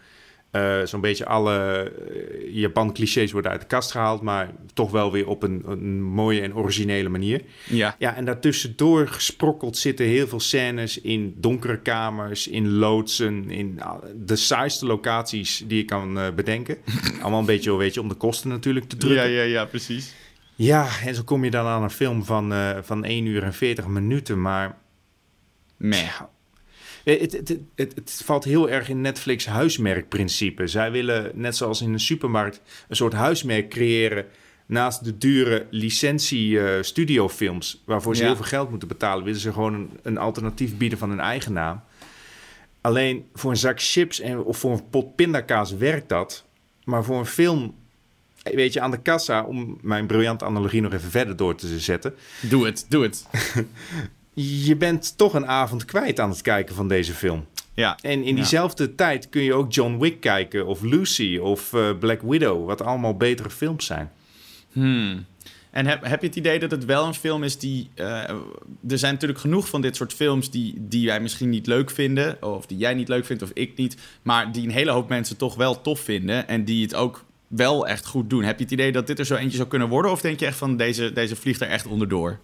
Eh, 0.51 0.81
Zo'n 0.83 1.01
beetje 1.01 1.25
alle 1.25 1.91
Japan-clichés 2.49 3.31
worden 3.31 3.51
uit 3.51 3.61
de 3.61 3.67
kast 3.67 3.91
gehaald... 3.91 4.21
maar 4.21 4.51
toch 4.73 4.91
wel 4.91 5.11
weer 5.11 5.27
op 5.27 5.43
een, 5.43 5.63
een 5.65 6.03
mooie 6.03 6.41
en 6.41 6.55
originele 6.55 7.09
manier. 7.09 7.41
Ja. 7.69 7.95
Ja, 7.99 8.15
en 8.15 8.25
daartussendoor 8.25 9.07
gesprokkeld 9.07 9.77
zitten 9.77 10.05
heel 10.05 10.27
veel 10.27 10.39
scènes 10.39 11.01
in 11.01 11.35
donkere 11.37 11.79
kamers, 11.79 12.47
in 12.47 12.69
loodsen, 12.69 13.49
in 13.49 13.81
ah, 13.81 14.03
de 14.15 14.35
saaiste 14.35 14.85
locaties 14.85 15.63
die 15.67 15.77
je 15.77 15.85
kan 15.85 16.19
bedenken. 16.35 16.77
Allemaal 17.21 17.39
een 17.39 17.45
beetje, 17.45 17.77
weet 17.77 17.93
je, 17.93 18.01
om 18.01 18.09
de 18.09 18.15
kosten 18.15 18.49
natuurlijk 18.49 18.89
te 18.89 18.97
drukken. 18.97 19.29
ja, 19.29 19.43
Ja, 19.43 19.43
ja, 19.43 19.65
ja, 20.63 20.87
en 21.05 21.15
zo 21.15 21.23
kom 21.23 21.43
je 21.43 21.51
dan 21.51 21.65
aan 21.65 21.83
een 21.83 21.89
film 21.89 22.25
van, 22.25 22.53
eh, 22.53 22.77
van 22.81 23.05
1 23.05 23.25
uur 23.25 23.43
en 23.43 23.53
40 23.53 23.87
minuten, 23.87 24.41
maar 24.41 24.77
Meh. 25.77 26.21
eh, 27.03 27.21
het, 27.21 27.31
het, 27.31 27.59
het, 27.75 28.21
valt 28.25 28.43
heel 28.43 28.69
erg 28.69 28.89
in 28.89 29.01
Netflix 29.01 29.45
huismerkprincipe. 29.45 30.67
Zij 30.67 30.91
willen, 30.91 31.31
net 31.33 31.55
zoals 31.55 31.81
in 31.81 31.93
een 31.93 31.99
supermarkt, 31.99 32.61
een 32.87 32.95
soort 32.95 33.13
huismerk 33.13 33.69
creëren 33.69 34.25
naast 34.65 35.03
de 35.03 35.17
dure 35.17 35.67
licentie 35.69 36.59
eh, 36.59 36.83
studiofilms, 36.83 37.81
waarvoor 37.85 38.15
ze 38.15 38.21
Ja. 38.21 38.27
heel 38.27 38.35
veel 38.35 38.45
geld 38.45 38.69
moeten 38.69 38.87
betalen, 38.87 39.23
willen 39.23 39.39
ze 39.39 39.53
gewoon 39.53 39.73
een, 39.73 39.89
een 40.03 40.17
alternatief 40.17 40.77
bieden 40.77 40.97
van 40.97 41.09
hun 41.09 41.19
eigen 41.19 41.53
naam. 41.53 41.81
Alleen 42.81 43.25
voor 43.33 43.51
een 43.51 43.57
zak 43.57 43.81
chips 43.81 44.19
en, 44.19 44.43
of 44.43 44.57
voor 44.57 44.71
een 44.71 44.89
pot 44.89 45.15
pindakaas 45.15 45.71
werkt 45.75 46.09
dat. 46.09 46.45
Maar 46.83 47.03
voor 47.03 47.19
een 47.19 47.25
film, 47.25 47.75
weet 48.43 48.73
je, 48.73 48.81
aan 48.81 48.91
de 48.91 49.01
kassa, 49.01 49.43
om 49.43 49.77
mijn 49.81 50.07
briljante 50.07 50.45
analogie 50.45 50.81
nog 50.81 50.93
even 50.93 51.11
verder 51.11 51.35
door 51.35 51.55
te 51.55 51.79
zetten. 51.79 52.13
Doe 52.41 52.65
het, 52.65 52.85
doe 52.89 53.03
het. 53.03 53.25
Je 54.65 54.75
bent 54.75 55.17
toch 55.17 55.33
een 55.33 55.47
avond 55.47 55.85
kwijt 55.85 56.19
aan 56.19 56.29
het 56.29 56.41
kijken 56.41 56.75
van 56.75 56.87
deze 56.87 57.13
film. 57.13 57.45
Ja. 57.73 57.97
En 58.01 58.23
in 58.23 58.29
Ja. 58.29 58.35
diezelfde 58.35 58.95
tijd 58.95 59.29
kun 59.29 59.41
je 59.41 59.53
ook 59.53 59.73
John 59.73 59.97
Wick 59.99 60.19
kijken, 60.19 60.65
of 60.65 60.81
Lucy, 60.81 61.37
of 61.37 61.73
eh, 61.73 61.89
Black 61.99 62.21
Widow, 62.21 62.65
wat 62.65 62.81
allemaal 62.81 63.17
betere 63.17 63.49
films 63.49 63.85
zijn. 63.85 64.11
Hmm. 64.71 65.25
En 65.71 65.85
heb, 65.85 66.05
heb 66.05 66.21
je 66.21 66.27
het 66.27 66.35
idee 66.35 66.59
dat 66.59 66.71
het 66.71 66.85
wel 66.85 67.05
een 67.05 67.13
film 67.13 67.43
is 67.43 67.57
die... 67.57 67.89
eh, 67.95 68.05
er 68.89 68.97
zijn 68.97 69.13
natuurlijk 69.13 69.39
genoeg 69.39 69.67
van 69.67 69.81
dit 69.81 69.95
soort 69.95 70.13
films 70.13 70.49
die, 70.51 70.73
die 70.77 71.07
wij 71.07 71.19
misschien 71.21 71.49
niet 71.49 71.67
leuk 71.67 71.89
vinden... 71.91 72.43
of 72.43 72.65
die 72.65 72.77
jij 72.77 72.93
niet 72.93 73.07
leuk 73.07 73.25
vindt 73.25 73.43
of 73.43 73.51
ik 73.53 73.75
niet... 73.77 73.97
maar 74.21 74.51
die 74.51 74.63
een 74.63 74.71
hele 74.71 74.91
hoop 74.91 75.09
mensen 75.09 75.37
toch 75.37 75.55
wel 75.55 75.81
tof 75.81 75.99
vinden... 75.99 76.47
en 76.47 76.65
die 76.65 76.81
het 76.83 76.95
ook 76.95 77.23
wel 77.55 77.87
echt 77.87 78.05
goed 78.05 78.29
doen. 78.29 78.43
Heb 78.43 78.57
je 78.57 78.63
het 78.63 78.73
idee 78.73 78.91
dat 78.91 79.07
dit 79.07 79.19
er 79.19 79.25
zo 79.25 79.35
eentje 79.35 79.57
zou 79.57 79.69
kunnen 79.69 79.89
worden... 79.89 80.11
of 80.11 80.21
denk 80.21 80.39
je 80.39 80.45
echt 80.45 80.57
van 80.57 80.77
deze, 80.77 81.13
deze 81.13 81.35
vliegt 81.35 81.61
er 81.61 81.67
echt 81.67 81.85
onderdoor? 81.87 82.39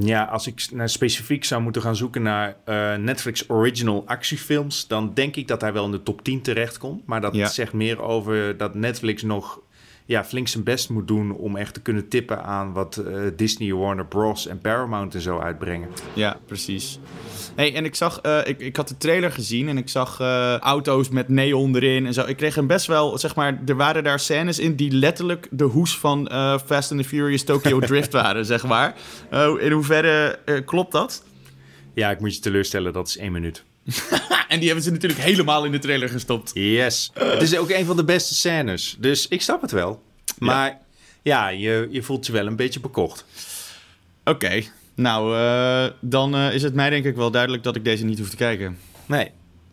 Ja, 0.00 0.24
als 0.24 0.46
ik 0.46 0.66
naar 0.70 0.88
specifiek 0.88 1.44
zou 1.44 1.62
moeten 1.62 1.82
gaan 1.82 1.96
zoeken 1.96 2.22
naar 2.22 2.56
eh, 2.64 2.94
Netflix 2.94 3.48
original 3.50 4.02
actiefilms, 4.06 4.86
dan 4.86 5.10
denk 5.14 5.36
ik 5.36 5.48
dat 5.48 5.60
hij 5.60 5.72
wel 5.72 5.84
in 5.84 5.90
de 5.90 6.02
top 6.02 6.24
10 6.24 6.42
terechtkomt. 6.42 7.06
Maar 7.06 7.20
dat 7.20 7.34
Ja. 7.34 7.48
zegt 7.48 7.72
meer 7.72 8.00
over 8.02 8.56
dat 8.56 8.74
Netflix 8.74 9.22
nog 9.22 9.60
ja, 10.04 10.24
flink 10.24 10.48
zijn 10.48 10.64
best 10.64 10.90
moet 10.90 11.08
doen 11.08 11.32
om 11.32 11.56
echt 11.56 11.74
te 11.74 11.80
kunnen 11.80 12.08
tippen 12.08 12.44
aan 12.44 12.72
wat 12.72 12.96
eh, 12.96 13.14
Disney, 13.36 13.72
Warner 13.72 14.06
Bros. 14.06 14.46
en 14.46 14.58
Paramount 14.58 15.14
en 15.14 15.20
zo 15.20 15.38
uitbrengen. 15.38 15.88
Ja, 16.12 16.36
precies. 16.46 16.98
Hey, 17.54 17.74
en 17.74 17.84
ik 17.84 17.94
zag, 17.94 18.20
eh, 18.20 18.38
ik, 18.44 18.60
ik 18.60 18.76
had 18.76 18.88
de 18.88 18.96
trailer 18.96 19.32
gezien 19.32 19.68
en 19.68 19.78
ik 19.78 19.88
zag 19.88 20.20
eh, 20.20 20.56
auto's 20.58 21.08
met 21.08 21.28
neon 21.28 21.76
erin 21.76 22.06
en 22.06 22.14
zo. 22.14 22.24
Ik 22.24 22.36
kreeg 22.36 22.54
hem 22.54 22.66
best 22.66 22.86
wel, 22.86 23.18
zeg 23.18 23.34
maar, 23.34 23.60
er 23.66 23.76
waren 23.76 24.04
daar 24.04 24.20
scènes 24.20 24.58
in 24.58 24.74
die 24.74 24.92
letterlijk 24.92 25.48
de 25.50 25.64
hoes 25.64 25.98
van 25.98 26.30
Fast 26.66 26.90
and 26.90 27.00
the 27.00 27.08
Furious 27.08 27.44
Tokyo 27.44 27.80
Drift 27.90 28.12
waren, 28.12 28.44
zeg 28.44 28.66
maar. 28.66 28.94
In 29.58 29.72
hoeverre 29.72 30.38
klopt 30.64 30.92
dat? 30.92 31.24
Ja, 31.94 32.10
ik 32.10 32.20
moet 32.20 32.34
je 32.34 32.40
teleurstellen, 32.40 32.92
dat 32.92 33.08
is 33.08 33.16
één 33.16 33.32
minuut. 33.32 33.64
En 34.48 34.58
die 34.58 34.66
hebben 34.66 34.84
ze 34.84 34.90
natuurlijk 34.90 35.20
helemaal 35.20 35.64
in 35.64 35.72
de 35.72 35.78
trailer 35.78 36.08
gestopt. 36.08 36.50
Yes. 36.54 37.10
Het 37.14 37.42
is 37.42 37.56
ook 37.56 37.70
een 37.70 37.84
van 37.84 37.96
de 37.96 38.04
beste 38.04 38.34
scènes, 38.34 38.96
dus 38.98 39.28
ik 39.28 39.42
snap 39.42 39.60
het 39.60 39.70
wel. 39.70 40.02
Maar 40.38 40.78
ja, 41.22 41.48
je, 41.48 41.88
je 41.90 42.02
voelt 42.02 42.26
je 42.26 42.32
wel 42.32 42.46
een 42.46 42.56
beetje 42.56 42.80
bekocht. 42.80 43.24
Oké, 44.24 44.62
nou, 44.94 45.36
eh, 45.36 45.92
dan 46.00 46.34
eh, 46.34 46.54
is 46.54 46.62
het 46.62 46.74
mij 46.74 46.90
denk 46.90 47.04
ik 47.04 47.16
wel 47.16 47.30
duidelijk 47.30 47.62
dat 47.62 47.76
ik 47.76 47.84
deze 47.84 48.04
niet 48.04 48.18
hoef 48.18 48.30
te 48.30 48.36
kijken. 48.36 48.78
Nee. 49.06 49.30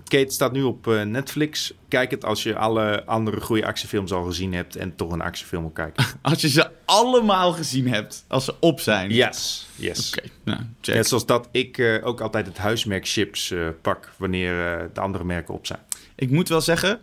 Kate 0.09 0.33
staat 0.33 0.51
nu 0.51 0.63
op 0.63 0.87
eh, 0.87 1.01
Netflix. 1.01 1.73
Kijk 1.87 2.11
het 2.11 2.25
als 2.25 2.43
je 2.43 2.55
alle 2.55 3.05
andere 3.05 3.41
goede 3.41 3.65
actiefilms 3.65 4.11
al 4.11 4.23
gezien 4.23 4.53
hebt 4.53 4.75
en 4.75 4.95
toch 4.95 5.11
een 5.11 5.21
actiefilm 5.21 5.61
wil 5.61 5.71
kijken. 5.71 6.05
Als 6.21 6.41
je 6.41 6.49
ze 6.49 6.69
allemaal 6.85 7.53
gezien 7.53 7.87
hebt, 7.87 8.25
als 8.27 8.45
ze 8.45 8.55
op 8.59 8.79
zijn. 8.79 9.11
Yes. 9.11 9.67
Yes. 9.75 10.13
Oké, 10.17 10.27
nou, 10.43 10.59
check. 10.81 10.95
Net 10.95 11.07
zoals 11.07 11.25
dat 11.25 11.49
ik 11.51 11.77
eh, 11.77 12.07
ook 12.07 12.21
altijd 12.21 12.45
het 12.45 12.57
huismerk 12.57 13.07
chips 13.07 13.51
eh, 13.51 13.67
pak 13.81 14.11
wanneer 14.17 14.89
de 14.93 14.99
andere 14.99 15.23
merken 15.23 15.53
op 15.53 15.65
zijn. 15.65 15.79
Ik 16.15 16.29
moet 16.29 16.49
wel 16.49 16.61
zeggen, 16.61 16.99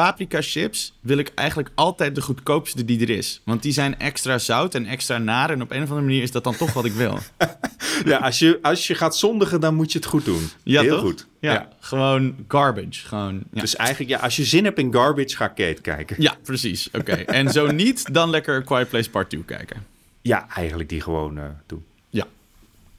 paprika 0.00 0.40
chips 0.42 0.92
wil 1.00 1.18
ik 1.18 1.32
eigenlijk 1.34 1.70
altijd 1.74 2.14
de 2.14 2.20
goedkoopste 2.20 2.84
die 2.84 3.00
er 3.00 3.10
is. 3.10 3.40
Want 3.44 3.62
die 3.62 3.72
zijn 3.72 3.98
extra 3.98 4.38
zout 4.38 4.74
en 4.74 4.86
extra 4.86 5.18
naar. 5.18 5.50
En 5.50 5.62
op 5.62 5.70
een 5.70 5.82
of 5.82 5.88
andere 5.88 6.06
manier 6.06 6.22
is 6.22 6.30
dat 6.30 6.44
dan 6.44 6.56
toch 6.56 6.72
wat 6.72 6.84
ik 6.84 6.92
wil. 6.92 7.18
Ja, 8.04 8.18
als 8.18 8.38
je, 8.38 8.58
als 8.62 8.86
je 8.86 8.94
gaat 8.94 9.16
zondigen, 9.16 9.60
dan 9.60 9.74
moet 9.74 9.92
je 9.92 9.98
het 9.98 10.06
goed 10.06 10.24
doen. 10.24 10.50
Ja, 10.62 10.82
Heel 10.82 10.90
toch? 10.90 11.00
goed. 11.00 11.26
Ja, 11.40 11.68
gewoon 11.80 12.34
garbage. 12.48 13.06
Gewoon, 13.06 13.42
ja. 13.52 13.60
Dus 13.60 13.76
eigenlijk, 13.76 14.10
ja, 14.10 14.18
als 14.18 14.36
je 14.36 14.44
zin 14.44 14.64
hebt 14.64 14.78
in 14.78 14.92
garbage, 14.92 15.36
ga 15.36 15.48
Kate 15.48 15.80
kijken. 15.82 16.16
ja, 16.18 16.36
precies. 16.42 16.88
Oké. 16.92 17.12
En 17.40 17.50
zo 17.50 17.66
niet, 17.66 18.14
dan 18.14 18.30
lekker 18.30 18.62
Quiet 18.62 18.88
Place 18.88 19.10
Part 19.10 19.30
2 19.30 19.44
kijken. 19.44 19.86
Ja, 20.22 20.46
eigenlijk 20.54 20.88
die 20.88 21.00
gewoon 21.00 21.38
eh, 21.38 21.44
doen. 21.66 21.84
Ja. 22.10 22.26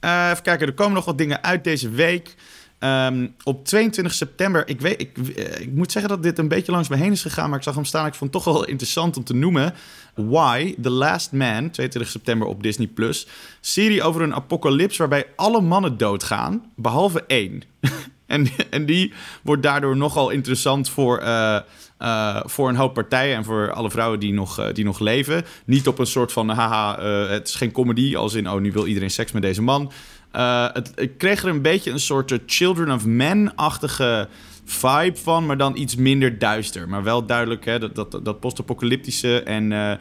Eh, 0.00 0.28
even 0.30 0.42
kijken, 0.42 0.66
er 0.66 0.72
komen 0.72 0.94
nog 0.94 1.04
wat 1.04 1.18
dingen 1.18 1.42
uit 1.42 1.64
deze 1.64 1.90
week. 1.90 2.34
Ehm, 2.82 3.26
op 3.44 3.64
22 3.64 4.14
september, 4.14 4.68
ik, 4.68 4.80
weet, 4.80 5.00
ik, 5.00 5.18
eh, 5.18 5.60
ik 5.60 5.72
moet 5.72 5.92
zeggen 5.92 6.10
dat 6.10 6.22
dit 6.22 6.38
een 6.38 6.48
beetje 6.48 6.72
langs 6.72 6.88
me 6.88 6.96
heen 6.96 7.12
is 7.12 7.22
gegaan, 7.22 7.48
maar 7.48 7.58
ik 7.58 7.64
zag 7.64 7.74
hem 7.74 7.84
staan. 7.84 8.06
Ik 8.06 8.14
vond 8.14 8.34
het 8.34 8.42
toch 8.42 8.54
wel 8.54 8.64
interessant 8.64 9.16
om 9.16 9.24
te 9.24 9.34
noemen. 9.34 9.74
Why, 10.14 10.74
The 10.82 10.90
Last 10.90 11.32
Man, 11.32 11.70
22 11.70 12.10
september 12.10 12.48
op 12.48 12.62
Disney+. 12.62 12.86
Plus. 12.86 13.26
Serie 13.60 14.02
over 14.02 14.22
een 14.22 14.34
apocalyps 14.34 14.96
waarbij 14.96 15.26
alle 15.36 15.60
mannen 15.60 15.96
doodgaan, 15.96 16.72
behalve 16.76 17.24
één. 17.26 17.62
en, 18.26 18.46
en 18.70 18.86
die 18.86 19.12
wordt 19.42 19.62
daardoor 19.62 19.96
nogal 19.96 20.30
interessant 20.30 20.88
voor, 20.88 21.18
eh, 21.18 21.58
eh, 21.98 22.40
voor 22.44 22.68
een 22.68 22.76
hoop 22.76 22.94
partijen 22.94 23.36
en 23.36 23.44
voor 23.44 23.72
alle 23.72 23.90
vrouwen 23.90 24.20
die 24.20 24.32
nog, 24.32 24.72
die 24.72 24.84
nog 24.84 24.98
leven. 24.98 25.44
Niet 25.64 25.86
op 25.86 25.98
een 25.98 26.06
soort 26.06 26.32
van, 26.32 26.48
haha, 26.48 27.00
het 27.28 27.48
is 27.48 27.54
geen 27.54 27.72
comedy, 27.72 28.16
als 28.16 28.34
in, 28.34 28.50
oh, 28.50 28.60
nu 28.60 28.72
wil 28.72 28.86
iedereen 28.86 29.10
seks 29.10 29.32
met 29.32 29.42
deze 29.42 29.62
man. 29.62 29.92
Eh, 30.32 30.66
het, 30.72 30.92
ik 30.94 31.18
kreeg 31.18 31.42
er 31.42 31.48
een 31.48 31.62
beetje 31.62 31.90
een 31.90 32.00
soort 32.00 32.32
eh, 32.32 32.38
Children 32.46 32.90
of 32.90 33.06
Men-achtige 33.06 34.28
vibe 34.64 35.16
van, 35.16 35.46
maar 35.46 35.56
dan 35.56 35.76
iets 35.76 35.96
minder 35.96 36.38
duister. 36.38 36.88
Maar 36.88 37.02
wel 37.02 37.26
duidelijk 37.26 37.64
hè, 37.64 37.78
dat, 37.78 37.94
dat, 37.94 38.20
dat 38.24 38.40
post-apocalyptische 38.40 39.42
en 39.42 39.72
eh, 39.72 39.92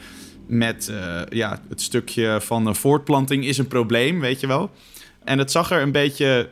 met 0.47 0.91
ja, 1.29 1.61
het 1.69 1.81
stukje 1.81 2.37
van 2.41 2.75
voortplanting 2.75 3.45
is 3.45 3.57
een 3.57 3.67
probleem, 3.67 4.19
weet 4.19 4.39
je 4.39 4.47
wel. 4.47 4.71
En 5.23 5.37
het 5.37 5.51
zag 5.51 5.71
er 5.71 5.81
een 5.81 5.91
beetje 5.91 6.49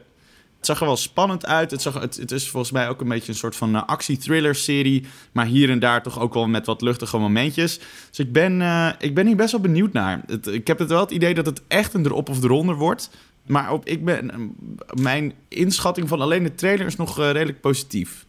zag 0.62 0.80
er 0.80 0.86
wel 0.86 0.98
spannend 0.98 1.46
uit. 1.46 1.72
Het, 1.72 1.82
zag, 1.82 2.00
het, 2.00 2.18
het 2.18 2.32
is 2.32 2.50
volgens 2.50 2.72
mij 2.72 2.90
ook 2.90 3.02
een 3.02 3.08
beetje 3.08 3.32
een 3.32 3.38
soort 3.38 3.56
van 3.56 3.76
uh, 3.76 3.84
actie-thriller-serie. 3.86 5.06
Maar 5.32 5.46
hier 5.46 5.70
en 5.70 5.80
daar 5.80 6.04
toch 6.04 6.20
ook 6.20 6.34
wel 6.34 6.48
met 6.48 6.66
wat 6.66 6.82
luchtige 6.82 7.18
momentjes. 7.18 7.80
Dus 8.10 8.20
ik 8.20 8.32
ben, 8.32 8.62
ik 9.00 9.16
ben 9.16 9.28
hier 9.28 9.36
best 9.36 9.52
wel 9.52 9.62
benieuwd 9.62 9.94
naar. 9.94 10.22
Ik 10.52 10.68
heb 10.68 10.80
het 10.80 10.90
wel 10.90 11.00
het 11.00 11.12
idee 11.12 11.34
dat 11.34 11.46
het 11.46 11.62
echt 11.68 11.94
een 11.94 12.06
erop 12.06 12.30
of 12.30 12.44
eronder 12.44 12.76
wordt. 12.76 13.10
Maar 13.50 13.72
op, 13.72 13.86
ik 13.86 14.06
ben, 14.06 14.56
mijn 15.02 15.34
inschatting 15.48 16.08
van 16.08 16.22
alleen 16.22 16.44
de 16.44 16.56
trailer 16.56 16.86
is 16.86 16.96
nog 16.96 17.20
uh, 17.20 17.32
redelijk 17.32 17.62
positief. 17.62 18.26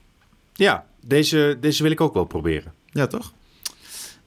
Ja, 0.52 0.84
deze, 1.00 1.56
deze 1.60 1.82
wil 1.82 1.92
ik 1.92 2.00
ook 2.00 2.14
wel 2.14 2.24
proberen. 2.24 2.72
Ja, 2.86 3.06
toch? 3.06 3.32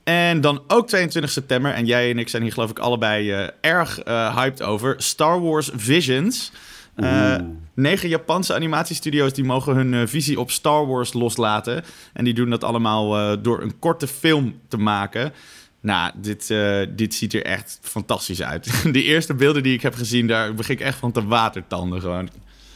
En 0.03 0.41
dan 0.41 0.61
ook 0.67 0.87
22 0.87 1.31
september. 1.31 1.73
En 1.73 1.85
jij 1.85 2.09
en 2.09 2.19
ik 2.19 2.29
zijn 2.29 2.43
hier 2.43 2.51
geloof 2.51 2.69
ik 2.69 2.79
allebei 2.79 3.49
erg 3.61 3.99
hyped 4.05 4.61
over. 4.61 4.95
Star 4.97 5.41
Wars 5.41 5.69
Visions. 5.73 6.51
Uh, 6.95 7.35
negen 7.73 8.09
Japanse 8.09 8.53
animatiestudio's 8.53 9.33
die 9.33 9.43
mogen 9.43 9.75
hun 9.75 9.93
uh, 9.93 10.01
visie 10.05 10.39
op 10.39 10.51
Star 10.51 10.87
Wars 10.87 11.13
loslaten. 11.13 11.83
En 12.13 12.23
die 12.23 12.33
doen 12.33 12.49
dat 12.49 12.63
allemaal 12.63 13.19
uh, 13.19 13.37
door 13.43 13.61
een 13.61 13.79
korte 13.79 14.07
film 14.07 14.59
te 14.67 14.77
maken. 14.77 15.33
Nou, 15.83 16.11
dit, 16.15 16.53
dit 16.89 17.13
ziet 17.13 17.33
er 17.33 17.43
echt 17.43 17.79
fantastisch 17.81 18.41
uit. 18.41 18.83
De 18.93 19.03
eerste 19.03 19.33
beelden 19.33 19.63
die 19.63 19.73
ik 19.73 19.81
heb 19.81 19.95
gezien, 19.95 20.27
daar 20.27 20.53
begin 20.53 20.75
ik 20.75 20.81
echt 20.81 20.97
van 20.97 21.11
te 21.11 21.25
watertanden 21.25 22.01
gewoon. 22.01 22.29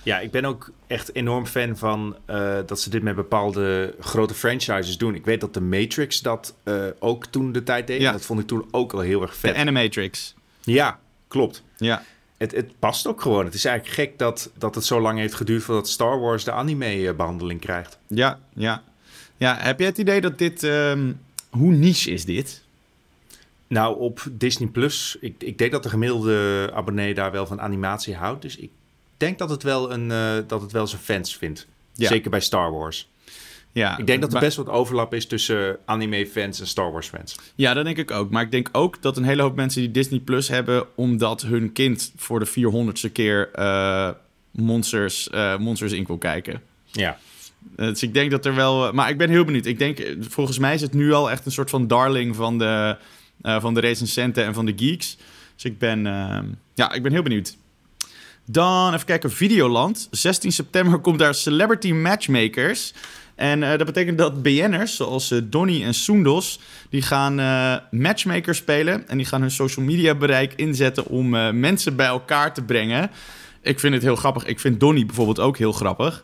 Ja, 0.03 0.19
ik 0.19 0.31
ben 0.31 0.45
ook 0.45 0.71
echt 0.87 1.15
enorm 1.15 1.45
fan 1.45 1.77
van 1.77 2.15
dat 2.65 2.81
ze 2.81 2.89
dit 2.89 3.01
met 3.01 3.15
bepaalde 3.15 3.95
grote 3.99 4.33
franchises 4.33 4.97
doen. 4.97 5.15
Ik 5.15 5.25
weet 5.25 5.41
dat 5.41 5.53
de 5.53 5.61
Matrix 5.61 6.19
dat 6.21 6.55
ook 6.99 7.25
toen 7.25 7.51
de 7.51 7.63
tijd 7.63 7.87
deed. 7.87 8.01
Ja. 8.01 8.11
Dat 8.11 8.25
vond 8.25 8.39
ik 8.39 8.47
toen 8.47 8.67
ook 8.71 8.93
al 8.93 8.99
heel 8.99 9.21
erg 9.21 9.35
vet. 9.35 9.53
De 9.53 9.59
Animatrix. 9.59 10.35
Ja, 10.63 10.99
klopt. 11.27 11.63
Ja 11.77 12.03
het, 12.37 12.51
het, 12.51 12.79
past 12.79 13.07
ook 13.07 13.21
gewoon. 13.21 13.45
Het 13.45 13.53
is 13.53 13.65
eigenlijk 13.65 13.95
gek 13.95 14.17
dat, 14.17 14.51
dat 14.57 14.75
het 14.75 14.85
zo 14.85 15.01
lang 15.01 15.19
heeft 15.19 15.33
geduurd 15.33 15.63
voordat 15.63 15.89
Star 15.89 16.19
Wars 16.19 16.43
de 16.43 16.51
anime-behandeling 16.51 17.59
krijgt. 17.59 17.97
Ja, 18.07 18.39
ja. 18.53 18.83
Ja, 19.37 19.57
heb 19.59 19.79
je 19.79 19.85
het 19.85 19.97
idee 19.97 20.21
dat 20.21 20.37
dit... 20.37 20.63
Um, 20.63 21.19
hoe 21.49 21.73
niche 21.73 22.11
is 22.11 22.25
dit? 22.25 22.63
Nou, 23.67 23.99
op 23.99 24.27
Disney 24.31 24.67
Plus, 24.67 25.17
ik, 25.21 25.43
ik 25.43 25.57
denk 25.57 25.71
dat 25.71 25.83
de 25.83 25.89
gemiddelde 25.89 26.69
abonnee 26.73 27.13
daar 27.13 27.31
wel 27.31 27.45
van 27.45 27.61
animatie 27.61 28.15
houdt. 28.15 28.41
Dus 28.41 28.57
ik 28.57 28.69
denk 29.17 29.37
dat 29.37 29.49
het 29.49 29.63
wel, 29.63 29.91
een, 29.91 30.09
uh, 30.09 30.47
dat 30.47 30.61
het 30.61 30.71
wel 30.71 30.87
zijn 30.87 31.01
fans 31.01 31.37
vindt. 31.37 31.67
Ja. 31.93 32.07
Zeker 32.07 32.29
bij 32.29 32.39
Star 32.39 32.71
Wars. 32.71 33.09
Ja, 33.71 33.97
ik 33.97 34.07
denk 34.07 34.21
dat 34.21 34.33
er 34.33 34.39
best 34.39 34.57
wat 34.57 34.69
overlap 34.69 35.13
is 35.13 35.27
tussen 35.27 35.77
anime-fans 35.85 36.59
en 36.59 36.67
Star 36.67 36.91
Wars-fans. 36.91 37.35
Ja, 37.55 37.73
dat 37.73 37.85
denk 37.85 37.97
ik 37.97 38.11
ook. 38.11 38.29
Maar 38.29 38.43
ik 38.43 38.51
denk 38.51 38.69
ook 38.71 39.01
dat 39.01 39.17
een 39.17 39.23
hele 39.23 39.41
hoop 39.41 39.55
mensen 39.55 39.81
die 39.81 39.91
Disney 39.91 40.19
Plus 40.19 40.47
hebben... 40.47 40.85
omdat 40.95 41.41
hun 41.41 41.71
kind 41.71 42.13
voor 42.15 42.39
de 42.39 42.47
400ste 42.47 43.11
keer 43.11 43.49
uh, 43.55 44.09
Monsters, 44.51 45.29
uh, 45.33 45.57
Monsters 45.57 45.91
Inc. 45.91 46.07
wil 46.07 46.17
kijken. 46.17 46.61
Ja. 46.85 47.17
Dus 47.75 48.03
ik 48.03 48.13
denk 48.13 48.31
dat 48.31 48.45
er 48.45 48.55
wel... 48.55 48.93
Maar 48.93 49.09
ik 49.09 49.17
ben 49.17 49.29
heel 49.29 49.45
benieuwd. 49.45 49.65
Ik 49.65 49.79
denk, 49.79 50.15
volgens 50.19 50.59
mij 50.59 50.73
is 50.73 50.81
het 50.81 50.93
nu 50.93 51.13
al 51.13 51.31
echt 51.31 51.45
een 51.45 51.51
soort 51.51 51.69
van 51.69 51.87
darling 51.87 52.35
van 52.35 52.57
de, 52.57 52.97
uh, 53.41 53.61
van 53.61 53.73
de 53.73 53.79
recensenten 53.79 54.45
en 54.45 54.53
van 54.53 54.65
de 54.65 54.73
geeks. 54.75 55.17
Dus 55.55 55.63
ik 55.63 55.77
ben, 55.77 56.03
ja, 56.73 56.93
ik 56.93 57.03
ben 57.03 57.11
heel 57.11 57.23
benieuwd. 57.23 57.57
Dan 58.45 58.93
even 58.93 59.05
kijken, 59.05 59.31
Videoland. 59.31 60.07
16 60.11 60.51
september 60.51 60.99
komt 60.99 61.19
daar 61.19 61.35
Celebrity 61.35 61.91
Matchmakers... 61.91 62.93
En 63.35 63.61
uh, 63.61 63.69
dat 63.69 63.85
betekent 63.85 64.17
dat 64.17 64.41
BN'ers, 64.41 64.95
zoals 64.95 65.31
uh, 65.31 65.39
Donny 65.43 65.83
en 65.83 65.93
Soendos, 65.93 66.59
die 66.89 67.01
gaan 67.01 67.35
matchmaker 67.91 68.55
spelen. 68.55 69.07
En 69.07 69.17
die 69.17 69.25
gaan 69.25 69.41
hun 69.41 69.51
social 69.51 69.85
media 69.85 70.15
bereik 70.15 70.53
inzetten 70.55 71.05
om 71.05 71.29
mensen 71.59 71.95
bij 71.95 72.05
elkaar 72.05 72.53
te 72.53 72.61
brengen. 72.61 73.11
Ik 73.61 73.79
vind 73.79 73.93
het 73.93 74.03
heel 74.03 74.15
grappig. 74.15 74.45
Ik 74.45 74.59
vind 74.59 74.79
Donny 74.79 75.05
bijvoorbeeld 75.05 75.39
ook 75.39 75.57
heel 75.57 75.71
grappig. 75.71 76.23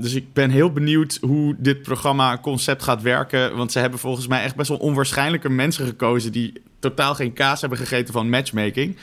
Dus 0.00 0.14
ik 0.14 0.32
ben 0.32 0.50
heel 0.50 0.72
benieuwd 0.72 1.18
hoe 1.20 1.54
dit 1.58 1.82
programma 1.82 2.38
concept 2.38 2.82
gaat 2.82 3.02
werken. 3.02 3.56
Want 3.56 3.72
ze 3.72 3.78
hebben 3.78 3.98
volgens 3.98 4.26
mij 4.26 4.42
echt 4.42 4.56
best 4.56 4.68
wel 4.68 4.78
onwaarschijnlijke 4.78 5.48
mensen 5.48 5.86
gekozen 5.86 6.32
die 6.32 6.52
totaal 6.78 7.14
geen 7.14 7.32
kaas 7.32 7.60
hebben 7.60 7.78
gegeten 7.78 8.12
van 8.12 8.30
matchmaking. 8.30 8.96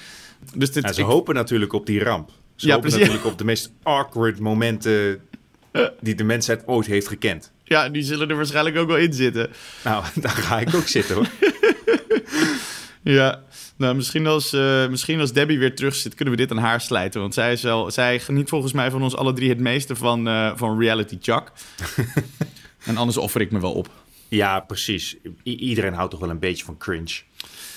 Dus 0.55 0.71
dit, 0.71 0.83
ja, 0.83 0.93
ze 0.93 1.01
ik... 1.01 1.07
hopen 1.07 1.35
natuurlijk 1.35 1.73
op 1.73 1.85
die 1.85 2.03
ramp. 2.03 2.29
Ze 2.55 2.67
Ja, 2.67 2.73
hopen 2.73 2.89
precies. 2.89 3.07
natuurlijk 3.07 3.31
op 3.31 3.37
de 3.37 3.45
meest 3.45 3.71
awkward 3.83 4.39
momenten 4.39 5.21
die 6.01 6.15
de 6.15 6.23
mensheid 6.23 6.63
ooit 6.65 6.85
heeft 6.85 7.07
gekend. 7.07 7.51
Ja, 7.63 7.89
die 7.89 8.03
zullen 8.03 8.29
er 8.29 8.35
waarschijnlijk 8.35 8.77
ook 8.77 8.87
wel 8.87 8.97
in 8.97 9.13
zitten. 9.13 9.49
Nou, 9.83 10.03
daar 10.21 10.31
ga 10.31 10.59
ik 10.59 10.75
ook 10.75 10.87
zitten 10.87 11.15
hoor. 11.15 11.27
Ja, 13.03 13.43
nou, 13.75 13.95
misschien 13.95 14.27
als, 14.27 14.53
uh, 14.53 14.87
misschien 14.87 15.19
als 15.19 15.33
Debbie 15.33 15.59
weer 15.59 15.75
terug 15.75 15.95
zit, 15.95 16.15
kunnen 16.15 16.33
we 16.33 16.39
dit 16.39 16.51
aan 16.51 16.63
haar 16.63 16.81
slijten. 16.81 17.21
Want 17.21 17.33
zij, 17.33 17.51
is 17.51 17.61
wel, 17.61 17.91
zij 17.91 18.19
geniet 18.19 18.49
volgens 18.49 18.73
mij 18.73 18.91
van 18.91 19.03
ons 19.03 19.15
alle 19.15 19.33
drie 19.33 19.49
het 19.49 19.59
meeste 19.59 19.95
van, 19.95 20.27
uh, 20.27 20.51
van 20.55 20.79
Reality 20.79 21.17
Chuck. 21.21 21.51
en 22.85 22.97
anders 22.97 23.17
offer 23.17 23.41
ik 23.41 23.51
me 23.51 23.59
wel 23.59 23.73
op. 23.73 23.89
Ja, 24.27 24.59
precies. 24.59 25.17
I 25.43 25.55
iedereen 25.55 25.93
houdt 25.93 26.11
toch 26.11 26.19
wel 26.19 26.29
een 26.29 26.39
beetje 26.39 26.65
van 26.65 26.77
cringe. 26.77 27.21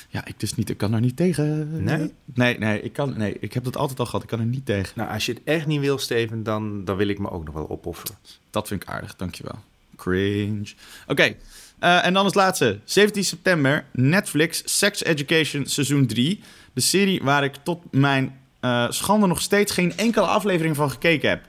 Ja, 0.09 0.27
ik 0.27 0.41
dus 0.41 0.55
niet. 0.55 0.71
Ik 0.71 0.77
kan 0.77 0.95
er 0.95 1.01
niet 1.01 1.17
tegen. 1.17 1.85
Nee? 1.85 2.13
Nee, 2.35 2.59
nee, 2.59 2.83
ik, 2.83 2.93
kan, 2.93 3.15
nee, 3.17 3.37
ik 3.41 3.53
heb 3.53 3.65
dat 3.65 3.77
altijd 3.77 3.99
al 3.99 4.07
gehad. 4.07 4.23
Ik 4.23 4.29
kan 4.29 4.41
er 4.41 4.47
niet 4.47 4.67
tegen. 4.67 4.93
Nou, 4.95 5.13
als 5.13 5.27
je 5.27 5.33
het 5.33 5.43
echt 5.45 5.67
niet 5.67 5.81
wil, 5.81 5.99
Steven, 5.99 6.43
dan, 6.43 6.85
dan 6.85 6.97
wil 6.97 7.09
ik 7.09 7.19
me 7.19 7.31
ook 7.31 7.45
nog 7.45 7.55
wel 7.55 7.71
opofferen. 7.71 8.17
Dat 8.51 8.69
vind 8.69 8.83
ik 8.83 8.89
aardig, 8.89 9.17
dankjewel. 9.17 9.59
Cringe. 9.97 10.73
Oké, 11.03 11.13
okay. 11.13 11.37
Uh, 11.81 12.07
en 12.07 12.13
dan 12.13 12.25
als 12.25 12.35
laatste. 12.35 12.79
17 12.85 13.25
september, 13.25 13.85
Netflix, 13.93 14.63
Sex 14.65 15.05
Education 15.05 15.67
seizoen 15.67 16.07
3. 16.07 16.41
De 16.73 16.81
serie 16.81 17.23
waar 17.23 17.45
ik 17.45 17.55
tot 17.63 17.83
mijn 17.91 18.39
uh, 18.61 18.91
schande 18.91 19.27
nog 19.27 19.41
steeds 19.41 19.73
geen 19.73 19.97
enkele 19.97 20.27
aflevering 20.27 20.77
van 20.77 20.91
gekeken 20.91 21.29
heb. 21.29 21.49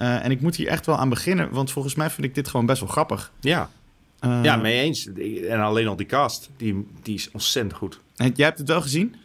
Uh, 0.00 0.24
en 0.24 0.30
ik 0.30 0.40
moet 0.40 0.56
hier 0.56 0.68
echt 0.68 0.86
wel 0.86 0.96
aan 0.96 1.08
beginnen, 1.08 1.50
want 1.50 1.70
volgens 1.70 1.94
mij 1.94 2.10
vind 2.10 2.26
ik 2.26 2.34
dit 2.34 2.48
gewoon 2.48 2.66
best 2.66 2.80
wel 2.80 2.88
grappig. 2.88 3.32
Ja, 3.40 3.70
ja, 4.42 4.56
mee 4.56 4.80
eens. 4.80 5.08
En 5.48 5.60
alleen 5.60 5.88
al 5.88 5.96
die 5.96 6.06
cast, 6.06 6.50
die, 6.56 6.86
die 7.02 7.14
is 7.14 7.30
ontzettend 7.30 7.74
goed. 7.74 8.00
En 8.16 8.32
jij 8.36 8.46
hebt 8.46 8.58
het 8.58 8.68
wel 8.68 8.82
gezien? 8.82 9.16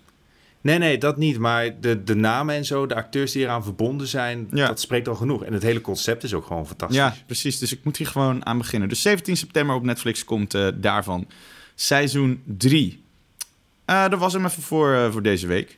Nee, 0.68 0.78
nee, 0.78 0.98
dat 0.98 1.18
niet. 1.18 1.40
Maar 1.40 1.80
de, 1.80 2.04
de 2.04 2.16
namen 2.16 2.56
en 2.56 2.66
zo, 2.66 2.86
de 2.86 2.96
acteurs 2.96 3.32
die 3.32 3.44
eraan 3.44 3.64
verbonden 3.64 4.08
zijn, 4.08 4.48
ja. 4.52 4.68
dat 4.68 4.80
spreekt 4.80 5.08
al 5.08 5.16
genoeg. 5.16 5.44
En 5.44 5.54
het 5.54 5.64
hele 5.64 5.82
concept 5.82 6.24
is 6.24 6.34
ook 6.34 6.46
gewoon 6.46 6.68
fantastisch. 6.68 6.98
Ja, 6.98 7.16
precies. 7.26 7.60
Dus 7.60 7.74
ik 7.74 7.84
moet 7.84 7.98
hier 7.98 8.08
gewoon 8.08 8.46
aan 8.46 8.58
beginnen. 8.58 8.90
Dus 8.90 9.02
17 9.02 9.38
september 9.38 9.76
op 9.76 9.84
Netflix 9.84 10.24
komt 10.24 10.56
uh, 10.56 10.68
daarvan 10.76 11.28
seizoen 11.76 12.42
3. 12.46 13.04
Uh, 13.86 14.10
dat 14.10 14.20
was 14.20 14.34
hem 14.34 14.46
even 14.46 14.64
voor, 14.64 14.94
uh, 14.94 15.12
voor 15.12 15.22
deze 15.22 15.48
week. 15.48 15.78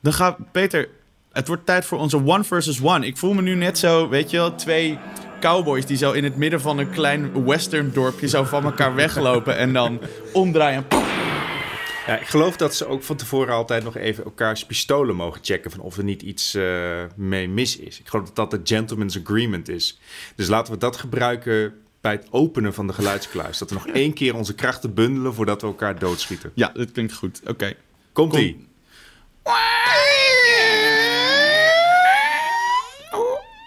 Dan 0.00 0.12
gaat 0.12 0.38
Peter. 0.52 0.88
Het 1.32 1.46
wordt 1.46 1.66
tijd 1.66 1.84
voor 1.84 1.98
onze 1.98 2.16
One 2.16 2.44
versus 2.44 2.82
One. 2.82 3.06
Ik 3.06 3.16
voel 3.16 3.32
me 3.32 3.42
nu 3.42 3.54
net 3.54 3.78
zo, 3.78 4.08
weet 4.08 4.30
je 4.30 4.36
wel, 4.36 4.54
twee 4.54 4.98
cowboys 5.40 5.86
die 5.86 5.96
zo 5.96 6.12
in 6.12 6.24
het 6.24 6.36
midden 6.36 6.60
van 6.60 6.78
een 6.78 6.90
klein 6.90 7.44
western 7.44 7.90
dorpje 7.92 8.28
zo 8.28 8.44
van 8.44 8.64
elkaar 8.64 8.94
weglopen 8.94 9.56
en 9.56 9.72
dan 9.72 10.00
omdraaien. 10.32 10.84
Ja, 12.06 12.18
ik 12.18 12.26
geloof 12.26 12.56
dat 12.56 12.74
ze 12.74 12.86
ook 12.86 13.02
van 13.02 13.16
tevoren 13.16 13.54
altijd 13.54 13.84
nog 13.84 13.96
even 13.96 14.24
elkaars 14.24 14.66
pistolen 14.66 15.16
mogen 15.16 15.40
checken 15.44 15.70
van 15.70 15.80
of 15.80 15.96
er 15.96 16.04
niet 16.04 16.22
iets 16.22 16.54
uh, 16.54 17.02
mee 17.16 17.48
mis 17.48 17.76
is. 17.76 18.00
Ik 18.00 18.08
geloof 18.08 18.26
dat 18.26 18.36
dat 18.36 18.50
de 18.50 18.74
gentleman's 18.74 19.18
agreement 19.18 19.68
is. 19.68 20.00
Dus 20.34 20.48
laten 20.48 20.72
we 20.72 20.78
dat 20.78 20.96
gebruiken 20.96 21.74
bij 22.00 22.12
het 22.12 22.26
openen 22.30 22.74
van 22.74 22.86
de 22.86 22.92
geluidskluis. 22.92 23.58
Dat 23.58 23.68
we 23.68 23.74
nog 23.74 23.86
één 23.86 24.12
keer 24.12 24.34
onze 24.34 24.54
krachten 24.54 24.94
bundelen 24.94 25.34
voordat 25.34 25.60
we 25.60 25.66
elkaar 25.66 25.98
doodschieten. 25.98 26.50
Ja, 26.54 26.68
dat 26.74 26.92
klinkt 26.92 27.14
goed. 27.14 27.40
Oké. 27.40 27.50
Okay. 27.50 27.76
Komt-ie. 28.12 28.52
Kom. 28.52 28.66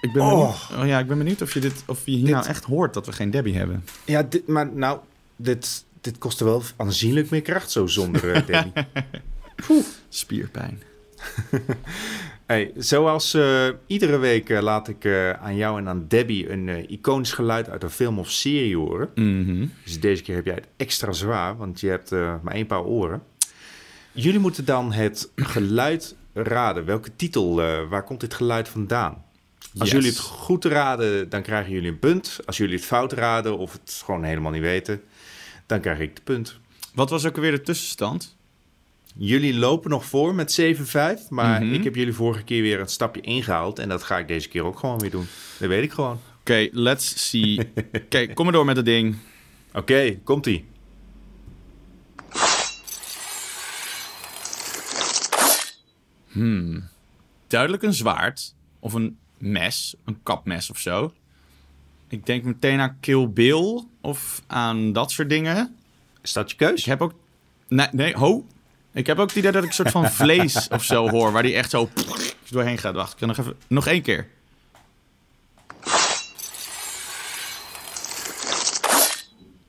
Ik 0.01 0.13
ben, 0.13 0.23
benieuwd, 0.23 0.69
oh. 0.77 0.85
ja, 0.85 0.99
ik 0.99 1.07
ben 1.07 1.17
benieuwd 1.17 1.41
of 1.41 1.53
je, 1.53 1.59
dit, 1.59 1.83
of 1.85 2.05
je 2.05 2.11
hier 2.11 2.25
dit, 2.25 2.33
nou 2.33 2.45
echt 2.45 2.63
hoort 2.63 2.93
dat 2.93 3.05
we 3.05 3.11
geen 3.11 3.31
Debbie 3.31 3.57
hebben. 3.57 3.85
Ja, 4.05 4.23
dit, 4.23 4.47
maar 4.47 4.71
nou, 4.73 4.99
dit, 5.35 5.85
dit 6.01 6.17
kostte 6.17 6.43
wel 6.43 6.63
aanzienlijk 6.77 7.29
meer 7.29 7.41
kracht 7.41 7.71
zo 7.71 7.87
zonder 7.87 8.25
uh, 8.35 8.45
Debbie. 8.45 8.71
Poeh. 9.67 9.85
Spierpijn. 10.09 10.81
hey, 12.45 12.71
zoals 12.75 13.35
uh, 13.35 13.67
iedere 13.87 14.17
week 14.17 14.49
uh, 14.49 14.61
laat 14.61 14.87
ik 14.87 15.05
aan 15.41 15.55
jou 15.55 15.79
en 15.79 15.87
aan 15.87 16.05
Debbie 16.07 16.49
een 16.49 16.89
iconisch 16.89 17.31
geluid 17.31 17.69
uit 17.69 17.83
een 17.83 17.89
film 17.89 18.19
of 18.19 18.31
serie 18.31 18.77
horen. 18.77 19.09
Mm 19.15 19.45
-hmm. 19.45 19.71
Dus 19.83 19.99
deze 19.99 20.23
keer 20.23 20.35
heb 20.35 20.45
jij 20.45 20.55
het 20.55 20.67
extra 20.77 21.11
zwaar, 21.11 21.57
want 21.57 21.79
je 21.79 21.89
hebt 21.89 22.11
maar 22.11 22.53
één 22.53 22.67
paar 22.67 22.83
oren. 22.83 23.23
Jullie 24.11 24.39
moeten 24.39 24.65
dan 24.65 24.91
het 24.91 25.31
geluid 25.35 26.15
raden. 26.33 26.85
Welke 26.85 27.15
titel, 27.15 27.55
waar 27.89 28.03
komt 28.03 28.19
dit 28.19 28.33
geluid 28.33 28.69
vandaan? 28.69 29.25
Als 29.79 29.89
yes. 29.89 29.97
jullie 29.97 30.09
het 30.09 30.19
goed 30.19 30.65
raden, 30.65 31.29
dan 31.29 31.41
krijgen 31.41 31.71
jullie 31.71 31.89
een 31.89 31.99
punt. 31.99 32.39
Als 32.45 32.57
jullie 32.57 32.75
het 32.75 32.85
fout 32.85 33.13
raden 33.13 33.57
of 33.57 33.71
het 33.71 34.01
gewoon 34.05 34.23
helemaal 34.23 34.51
niet 34.51 34.61
weten, 34.61 35.01
dan 35.67 35.79
krijg 35.81 35.99
ik 35.99 36.15
de 36.15 36.21
punt. 36.21 36.59
Wat 36.93 37.09
was 37.09 37.25
ook 37.25 37.35
alweer 37.35 37.51
de 37.51 37.61
tussenstand? 37.61 38.35
Jullie 39.15 39.53
lopen 39.55 39.89
nog 39.89 40.05
voor 40.05 40.35
met 40.35 40.51
7-5. 40.51 41.29
Maar 41.29 41.63
Mhm. 41.63 41.73
ik 41.73 41.83
heb 41.83 41.95
jullie 41.95 42.13
vorige 42.13 42.43
keer 42.43 42.61
weer 42.61 42.79
een 42.79 42.87
stapje 42.87 43.21
ingehaald. 43.21 43.79
En 43.79 43.89
dat 43.89 44.03
ga 44.03 44.17
ik 44.17 44.27
deze 44.27 44.47
keer 44.47 44.63
ook 44.63 44.79
gewoon 44.79 44.99
weer 44.99 45.11
doen. 45.11 45.27
Dat 45.59 45.69
weet 45.69 45.83
ik 45.83 45.91
gewoon. 45.91 46.19
Oké, 46.39 46.67
let's 46.71 47.29
see. 47.29 47.59
Oké, 48.05 48.33
kom 48.33 48.43
maar 48.45 48.53
door 48.53 48.65
met 48.65 48.75
het 48.75 48.85
ding. 48.85 49.15
Oké, 49.73 50.19
komt-ie. 50.23 50.65
Duidelijk 57.47 57.83
een 57.83 57.93
zwaard. 57.93 58.53
Of 58.79 58.93
een 58.93 59.17
mes. 59.37 59.95
Een 60.05 60.19
kapmes 60.23 60.69
of 60.69 60.77
zo. 60.79 61.13
Ik 62.07 62.25
denk 62.25 62.43
meteen 62.43 62.79
aan 62.79 62.97
Kill 62.99 63.29
Bill. 63.29 63.83
Of 64.01 64.41
aan 64.47 64.93
dat 64.93 65.11
soort 65.11 65.29
dingen. 65.29 65.75
Is 66.21 66.33
dat 66.33 66.51
je 66.51 66.57
keus? 66.57 66.79
Ik 66.79 66.85
heb 66.85 67.01
ook... 67.01 67.13
Nee, 67.67 67.87
nee, 67.91 68.15
ho. 68.15 68.45
Ik 68.91 69.07
heb 69.07 69.19
ook 69.19 69.27
het 69.27 69.37
idee 69.37 69.51
dat 69.51 69.63
ik 69.63 69.69
een 69.69 69.75
soort 69.75 69.91
van 69.91 70.11
vlees 70.21 70.67
of 70.67 70.83
zo 70.83 71.09
hoor. 71.09 71.31
Waar 71.31 71.43
die 71.43 71.55
echt 71.55 71.69
zo 71.69 71.89
doorheen 72.49 72.77
gaat. 72.77 72.95
Wacht, 72.95 73.11
ik 73.11 73.17
kan 73.17 73.27
nog 73.27 73.37
even... 73.37 73.55
Nog 73.67 73.87
één 73.87 74.01
keer. 74.01 74.27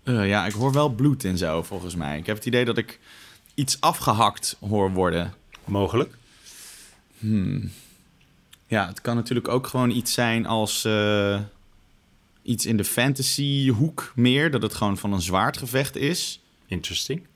Eh, 0.02 0.28
ja, 0.28 0.46
ik 0.46 0.52
hoor 0.52 0.72
wel 0.72 0.88
bloed 0.88 1.24
en 1.24 1.38
zo, 1.38 1.62
volgens 1.62 1.94
mij. 1.94 2.18
Ik 2.18 2.26
heb 2.26 2.36
het 2.36 2.46
idee 2.46 2.64
dat 2.64 2.78
ik 2.78 3.00
iets 3.54 3.80
afgehakt 3.80 4.56
hoor 4.68 4.92
worden. 4.92 5.34
Mogelijk. 5.64 6.14
Ja, 8.66 8.86
het 8.86 9.00
kan 9.00 9.16
natuurlijk 9.16 9.48
ook 9.48 9.66
gewoon 9.66 9.90
iets 9.90 10.12
zijn 10.12 10.46
als 10.46 10.84
eh, 10.84 11.40
iets 12.48 12.66
in 12.66 12.76
de 12.76 12.84
fantasy 12.84 13.68
hoek 13.68 14.12
meer. 14.14 14.50
Dat 14.50 14.62
het 14.62 14.74
gewoon 14.74 14.98
van 14.98 15.12
een 15.12 15.20
zwaardgevecht 15.22 15.96
is. 15.96 16.40
Interesting. 16.66 17.26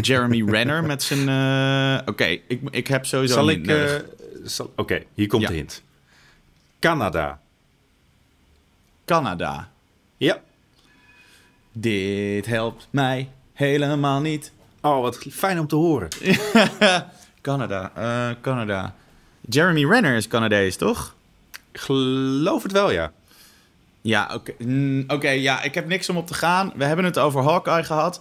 Jeremy 0.00 0.42
Renner 0.52 0.84
met 0.84 1.02
zijn... 1.02 1.28
eh, 1.28 2.08
Oké, 2.08 2.24
ik, 2.24 2.60
ik 2.70 2.86
heb 2.86 3.06
sowieso 3.06 3.34
Zal 3.34 3.48
ik... 3.50 3.66
eh, 3.66 3.94
zal- 4.44 4.72
Oké, 4.76 5.02
hier 5.14 5.26
komt 5.26 5.42
Ja. 5.42 5.48
de 5.48 5.54
hint. 5.54 5.82
Canada. 6.78 7.40
Canada. 9.04 9.70
Ja. 10.16 10.42
Dit 11.72 12.46
helpt 12.46 12.86
mij 12.90 13.28
helemaal 13.52 14.20
niet. 14.20 14.52
Oh, 14.80 15.00
wat 15.00 15.18
fijn 15.30 15.58
om 15.58 15.66
te 15.66 15.76
horen. 15.76 16.08
Canada, 17.40 17.92
eh, 17.94 18.36
Canada. 18.40 18.94
Jeremy 19.48 19.84
Renner 19.84 20.16
is 20.16 20.28
Canadees, 20.28 20.76
toch? 20.76 21.14
Ik 21.72 21.80
geloof 21.80 22.62
het 22.62 22.72
wel, 22.72 22.90
ja. 22.90 23.12
Ja, 24.06 24.30
oké. 24.34 24.52
Mm, 24.58 25.04
Oké, 25.06 25.28
ja, 25.30 25.62
ik 25.62 25.74
heb 25.74 25.86
niks 25.86 26.08
om 26.08 26.16
op 26.16 26.26
te 26.26 26.34
gaan. 26.34 26.72
We 26.76 26.84
hebben 26.84 27.04
het 27.04 27.18
over 27.18 27.42
Hawkeye 27.42 27.84
gehad. 27.84 28.20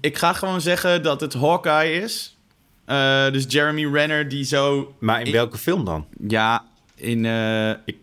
Ik 0.00 0.16
ga 0.16 0.32
gewoon 0.32 0.60
zeggen 0.60 1.02
dat 1.02 1.20
het 1.20 1.32
Hawkeye 1.34 1.92
is. 2.02 2.36
Eh, 2.84 3.30
dus 3.30 3.44
Jeremy 3.48 3.86
Renner 3.92 4.28
die 4.28 4.44
zo... 4.44 4.94
Maar 4.98 5.22
in 5.22 5.32
welke 5.32 5.58
film 5.58 5.84
dan? 5.84 6.06
Ja, 6.28 6.64
in... 6.94 7.24
eh, 7.24 7.70
Ik 7.86 7.96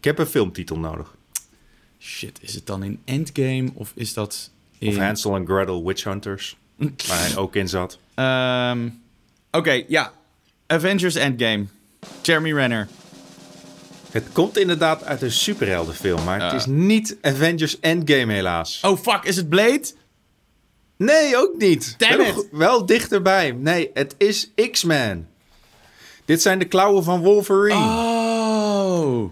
heb 0.00 0.18
een 0.18 0.26
filmtitel 0.26 0.78
nodig. 0.78 1.14
shit, 1.98 2.38
is 2.42 2.54
het 2.54 2.66
dan 2.66 2.82
in 2.82 3.00
Endgame 3.04 3.70
of 3.74 3.92
is 3.94 4.14
dat 4.14 4.50
in... 4.78 4.88
Of 4.88 4.96
Hansel 4.96 5.36
en 5.36 5.46
Gretel 5.46 5.84
Witch 5.86 6.04
Hunters. 6.04 6.56
waar 7.08 7.18
hij 7.20 7.36
ook 7.36 7.56
in 7.56 7.68
zat. 7.68 7.98
Ehm, 8.14 8.88
Oké, 9.50 9.84
ja. 9.88 10.12
Avengers 10.66 11.14
Endgame. 11.14 11.64
Jeremy 12.22 12.52
Renner. 12.52 12.88
Het 14.12 14.24
komt 14.32 14.58
inderdaad 14.58 15.04
uit 15.04 15.22
een 15.22 15.32
superheldenfilm, 15.32 16.24
maar 16.24 16.42
het 16.42 16.52
is 16.52 16.66
niet 16.66 17.16
Avengers 17.22 17.80
Endgame 17.80 18.32
helaas. 18.32 18.80
Oh, 18.82 18.98
fuck, 18.98 19.24
is 19.24 19.36
het 19.36 19.48
Blade? 19.48 19.84
Nee, 20.96 21.36
ook 21.36 21.54
niet. 21.58 21.94
Damn 21.98 22.16
wel, 22.16 22.26
it. 22.26 22.48
wel 22.52 22.86
dichterbij. 22.86 23.50
Nee, 23.52 23.90
het 23.94 24.14
is 24.18 24.50
X-Men. 24.70 25.28
Dit 26.24 26.42
zijn 26.42 26.58
de 26.58 26.64
klauwen 26.64 27.04
van 27.04 27.20
Wolverine. 27.20 27.74
Oh. 27.84 29.30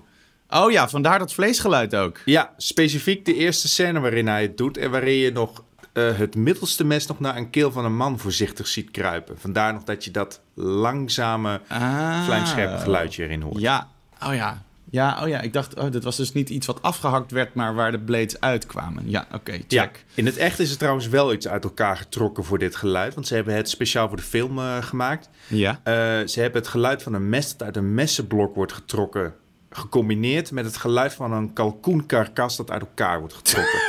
Oh 0.51 0.71
ja, 0.71 0.89
vandaar 0.89 1.19
dat 1.19 1.33
vleesgeluid 1.33 1.95
ook. 1.95 2.19
Ja, 2.25 2.53
specifiek 2.57 3.25
de 3.25 3.35
eerste 3.35 3.69
scène 3.69 4.01
waarin 4.01 4.29
hij 4.29 4.43
het 4.43 4.57
doet 4.57 4.77
en 4.77 4.91
waarin 4.91 5.15
je 5.15 5.33
nog 5.33 5.63
eh, 5.93 6.19
het 6.19 6.35
middelste 6.35 6.85
mes 6.85 7.07
nog 7.07 7.21
naar 7.21 7.37
een 7.37 7.51
keel 7.51 7.73
van 7.73 7.85
een 7.85 7.97
man 7.97 8.19
voorzichtig 8.19 8.67
ziet 8.67 8.91
kruipen. 8.91 9.39
Vandaar 9.41 9.73
nog 9.73 9.83
dat 9.85 10.05
je 10.05 10.11
dat 10.11 10.41
langzame, 10.55 11.61
Ah. 11.69 12.25
vlijmscherpe 12.25 12.79
geluidje 12.79 13.23
erin 13.25 13.43
hoort. 13.43 13.61
Ja, 13.61 13.89
oh 14.27 14.35
ja. 14.35 14.63
Ja, 14.91 15.23
oh 15.23 15.29
ja, 15.29 15.41
ik 15.41 15.53
dacht, 15.53 15.75
oh, 15.75 15.91
dit 15.91 16.05
was 16.05 16.17
dus 16.17 16.33
niet 16.33 16.49
iets 16.51 16.67
wat 16.67 16.83
afgehakt 16.83 17.31
werd, 17.31 17.55
maar 17.55 17.75
waar 17.75 17.91
de 17.91 17.99
blades 17.99 18.41
uitkwamen. 18.41 19.11
Ja, 19.11 19.27
oké, 19.33 19.53
check. 19.53 19.69
Ja, 19.69 19.91
in 20.15 20.27
het 20.27 20.37
echt 20.37 20.59
is 20.59 20.71
er 20.71 20.79
trouwens 20.79 21.09
wel 21.09 21.33
iets 21.33 21.49
uit 21.49 21.65
elkaar 21.65 21.97
getrokken 21.97 22.45
voor 22.45 22.59
dit 22.59 22.77
geluid. 22.77 23.15
Want 23.15 23.27
ze 23.27 23.35
hebben 23.35 23.55
het 23.55 23.69
speciaal 23.69 24.09
voor 24.09 24.17
de 24.17 24.23
film 24.23 24.59
eh, 24.59 24.83
gemaakt. 24.83 25.29
Ja. 25.47 25.81
Eh, 25.83 25.95
ze 26.27 26.41
hebben 26.41 26.61
het 26.61 26.71
geluid 26.71 27.03
van 27.03 27.15
een 27.15 27.29
mes 27.29 27.51
dat 27.51 27.63
uit 27.63 27.77
een 27.77 27.95
messenblok 27.95 28.55
wordt 28.55 28.73
getrokken... 28.73 29.35
gecombineerd 29.71 30.51
met 30.51 30.65
het 30.65 30.77
geluid 30.77 31.13
van 31.13 31.33
een 31.33 31.53
kalkoenkarkas 31.53 32.57
dat 32.57 32.71
uit 32.71 32.81
elkaar 32.81 33.19
wordt 33.19 33.35
getrokken. 33.35 33.81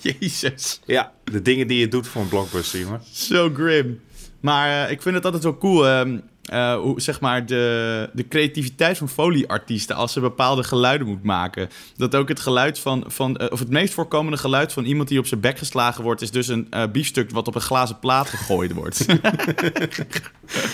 Jezus. 0.20 0.80
ja, 0.84 1.12
de 1.24 1.42
dingen 1.42 1.66
die 1.66 1.78
je 1.78 1.88
doet 1.88 2.06
voor 2.06 2.22
een 2.22 2.28
blockbuster, 2.28 2.80
jongen. 2.80 3.00
Zo 3.12 3.50
grim. 3.54 4.00
Maar 4.40 4.84
eh, 4.84 4.90
ik 4.90 5.02
vind 5.02 5.14
het 5.14 5.24
altijd 5.24 5.42
wel 5.42 5.58
cool, 5.58 5.86
ehm, 5.86 6.18
eh, 6.48 6.76
hoe 6.76 7.00
zeg 7.00 7.20
maar 7.20 7.46
de, 7.46 8.10
de 8.12 8.28
creativiteit 8.28 8.98
van 8.98 9.08
folieartiesten 9.08 9.96
als 9.96 10.12
ze 10.12 10.20
bepaalde 10.20 10.64
geluiden 10.64 11.06
moet 11.06 11.22
maken. 11.22 11.68
Dat 11.96 12.14
ook 12.14 12.28
het 12.28 12.40
geluid 12.40 12.78
van, 12.78 13.04
van 13.06 13.36
eh, 13.36 13.52
of 13.52 13.58
het 13.58 13.70
meest 13.70 13.94
voorkomende 13.94 14.38
geluid 14.38 14.72
van 14.72 14.84
iemand 14.84 15.08
die 15.08 15.18
op 15.18 15.26
zijn 15.26 15.40
bek 15.40 15.58
geslagen 15.58 16.02
wordt, 16.04 16.22
is 16.22 16.30
dus 16.30 16.48
een 16.48 16.66
eh, 16.70 16.82
biefstuk 16.92 17.30
wat 17.30 17.48
op 17.48 17.54
een 17.54 17.60
glazen 17.60 17.98
plaat 17.98 18.28
gegooid 18.28 18.72
wordt. 18.72 19.06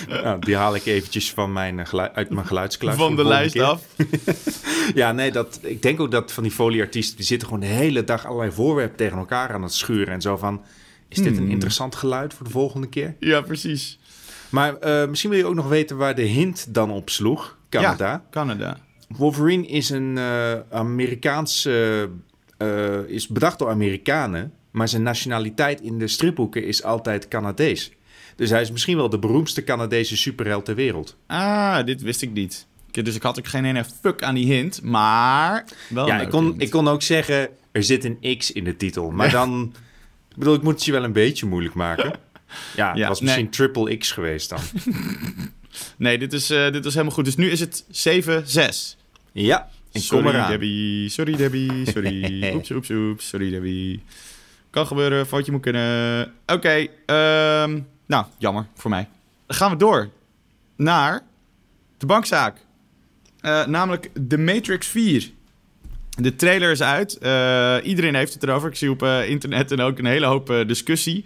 Nou, 0.08 0.38
die 0.38 0.56
haal 0.56 0.74
ik 0.74 0.86
eventjes 0.86 1.32
van 1.32 1.52
mijn, 1.52 1.86
uit 2.14 2.30
mijn 2.30 2.46
geluidskluis. 2.46 2.96
van 2.96 3.16
de 3.16 3.24
lijst 3.24 3.52
keer. 3.52 3.62
af. 3.62 3.82
Ja, 4.94 5.12
nee, 5.12 5.32
dat, 5.32 5.58
ik 5.62 5.82
denk 5.82 6.00
ook 6.00 6.10
dat 6.10 6.32
van 6.32 6.42
die 6.42 6.52
folieartiesten... 6.52 7.16
die 7.16 7.24
zitten 7.24 7.48
gewoon 7.48 7.62
de 7.62 7.74
hele 7.74 8.04
dag 8.04 8.26
allerlei 8.26 8.52
voorwerpen 8.52 8.96
tegen 8.96 9.18
elkaar 9.18 9.52
aan 9.52 9.62
het 9.62 9.74
schuren. 9.74 10.14
En 10.14 10.20
zo 10.20 10.36
van, 10.36 10.62
is 11.08 11.16
dit 11.16 11.36
Hmm. 11.36 11.44
een 11.44 11.50
interessant 11.50 11.94
geluid 11.94 12.34
voor 12.34 12.46
de 12.46 12.52
volgende 12.52 12.88
keer? 12.88 13.14
Ja, 13.20 13.40
precies. 13.40 13.98
Maar 14.54 14.76
eh, 14.76 15.08
misschien 15.08 15.30
wil 15.30 15.38
je 15.38 15.46
ook 15.46 15.54
nog 15.54 15.68
weten 15.68 15.96
waar 15.96 16.14
de 16.14 16.22
hint 16.22 16.74
dan 16.74 16.90
op 16.90 17.10
sloeg. 17.10 17.58
Canada. 17.68 18.10
Ja, 18.10 18.24
Canada. 18.30 18.76
Wolverine 19.08 19.66
is 19.66 19.90
een 19.90 20.18
eh 20.18 20.52
Amerikaanse... 20.70 22.08
eh, 22.56 22.98
is 23.06 23.28
bedacht 23.28 23.58
door 23.58 23.68
Amerikanen. 23.68 24.52
Maar 24.70 24.88
zijn 24.88 25.02
nationaliteit 25.02 25.80
in 25.80 25.98
de 25.98 26.08
stripboeken 26.08 26.64
is 26.64 26.82
altijd 26.82 27.28
Canadees. 27.28 27.92
Dus 28.36 28.50
hij 28.50 28.60
is 28.60 28.70
misschien 28.70 28.96
wel 28.96 29.08
de 29.08 29.18
beroemdste 29.18 29.64
Canadese 29.64 30.16
superheld 30.16 30.64
ter 30.64 30.74
wereld. 30.74 31.16
Ah, 31.26 31.84
dit 31.84 32.02
wist 32.02 32.22
ik 32.22 32.32
niet. 32.32 32.66
Dus 32.90 33.14
ik 33.14 33.22
had 33.22 33.38
ook 33.38 33.46
geen 33.46 33.64
ene 33.64 33.84
fuck 34.00 34.22
aan 34.22 34.34
die 34.34 34.52
hint, 34.52 34.82
maar 34.82 35.64
wel 35.88 36.06
ja, 36.06 36.20
ik 36.20 36.30
kon, 36.30 36.44
hint. 36.44 36.62
ik 36.62 36.70
kon 36.70 36.88
ook 36.88 37.02
zeggen, 37.02 37.48
er 37.72 37.82
zit 37.82 38.04
een 38.04 38.38
X 38.38 38.52
in 38.52 38.64
de 38.64 38.76
titel. 38.76 39.10
Maar 39.10 39.30
dan... 39.30 39.72
Ik 40.30 40.36
bedoel, 40.36 40.54
ik 40.54 40.62
moet 40.62 40.74
het 40.74 40.84
je 40.84 40.92
wel 40.92 41.04
een 41.04 41.12
beetje 41.12 41.46
moeilijk 41.46 41.74
maken. 41.74 42.12
Ja, 42.76 42.88
het 42.88 42.98
Ja, 42.98 43.08
was 43.08 43.20
nee. 43.20 43.28
misschien 43.28 43.50
triple 43.50 43.96
X 43.96 44.10
geweest 44.12 44.48
dan. 44.48 44.60
Nee, 45.96 46.18
dit 46.18 46.32
is, 46.32 46.50
eh, 46.50 46.72
dit 46.72 46.84
is 46.84 46.92
helemaal 46.92 47.14
goed. 47.14 47.24
Dus 47.24 47.36
nu 47.36 47.50
is 47.50 47.60
het 47.60 47.84
7-6. 47.90 48.96
Ja, 49.32 49.68
en 49.92 50.00
Sorry 50.00 50.32
kom. 50.40 50.46
Debbie, 50.48 51.08
sorry 51.08 51.36
Debbie, 51.36 51.90
sorry. 51.90 52.52
oeps, 52.54 52.70
oeps, 52.70 52.90
oeps, 52.90 53.28
sorry 53.28 53.50
Debbie. 53.50 54.02
Kan 54.70 54.86
gebeuren, 54.86 55.26
foutje 55.26 55.52
moet 55.52 55.60
kunnen. 55.60 56.32
Oké, 56.46 56.86
ehm, 57.06 57.80
nou, 58.06 58.24
jammer 58.38 58.66
voor 58.74 58.90
mij. 58.90 59.08
Dan 59.46 59.56
gaan 59.56 59.70
we 59.70 59.76
door 59.76 60.10
naar 60.76 61.22
de 61.98 62.06
bankzaak. 62.06 62.56
Eh, 63.40 63.66
namelijk 63.66 64.10
The 64.28 64.38
Matrix 64.38 64.86
4. 64.86 65.30
De 66.16 66.36
trailer 66.36 66.70
is 66.70 66.82
uit. 66.82 67.18
Eh, 67.18 67.76
iedereen 67.82 68.14
heeft 68.14 68.34
het 68.34 68.42
erover. 68.42 68.68
Ik 68.68 68.76
zie 68.76 68.90
op 68.90 69.02
internet 69.02 69.72
en 69.72 69.80
ook 69.80 69.98
een 69.98 70.06
hele 70.06 70.26
hoop 70.26 70.64
discussie. 70.66 71.24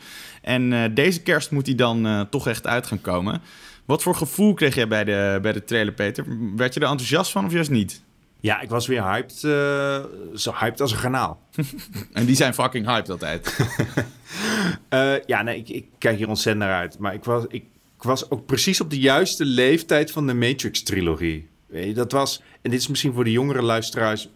En 0.49 0.73
eh, 0.73 0.85
deze 0.95 1.23
kerst 1.23 1.51
moet 1.51 1.65
die 1.65 1.75
dan 1.75 2.07
eh, 2.07 2.21
toch 2.21 2.49
echt 2.49 2.67
uit 2.67 2.87
gaan 2.87 3.01
komen. 3.01 3.41
Wat 3.85 4.03
voor 4.03 4.15
gevoel 4.15 4.55
kreeg 4.55 4.75
jij 4.75 4.89
bij 4.89 5.05
de, 5.05 5.39
bij 5.43 5.53
de 5.53 5.65
trailer, 5.65 5.93
Peter? 5.95 6.25
Werd 6.57 6.75
je 6.75 6.81
er 6.81 6.87
enthousiast 6.87 7.31
van 7.31 7.45
of 7.45 7.53
juist 7.53 7.71
niet? 7.71 8.03
Ja, 8.41 8.61
ik 8.61 8.69
was 8.69 8.87
weer 8.87 9.03
hyped. 9.03 9.45
eh, 9.45 10.05
zo 10.35 10.53
hyped 10.55 10.81
als 10.81 10.93
een 10.93 10.99
garnaal. 10.99 11.41
En 12.13 12.27
die 12.27 12.37
zijn 12.37 12.55
fucking 12.55 12.87
hyped 12.87 13.11
altijd. 13.11 13.57
Ja, 15.27 15.43
nee, 15.43 15.59
ik, 15.59 15.69
ik 15.69 15.87
kijk 15.99 16.17
hier 16.19 16.29
ontzettend 16.29 16.65
naar 16.65 16.75
uit. 16.79 16.99
Maar 16.99 17.15
ik 17.15 17.25
was, 17.25 17.45
ik, 17.49 17.65
ik 17.97 18.03
was 18.03 18.31
ook 18.31 18.47
precies 18.47 18.81
op 18.81 18.91
de 18.91 18.99
juiste 18.99 19.45
leeftijd 19.45 20.11
van 20.11 20.27
de 20.27 20.35
Matrix-trilogie. 20.35 21.49
Dat 21.95 22.13
was, 22.13 22.43
en 22.63 22.71
dit 22.71 22.81
is 22.81 22.89
misschien 22.89 23.13
voor 23.13 23.25
de 23.25 23.33
jongere 23.33 23.63
luisteraars 23.63 24.29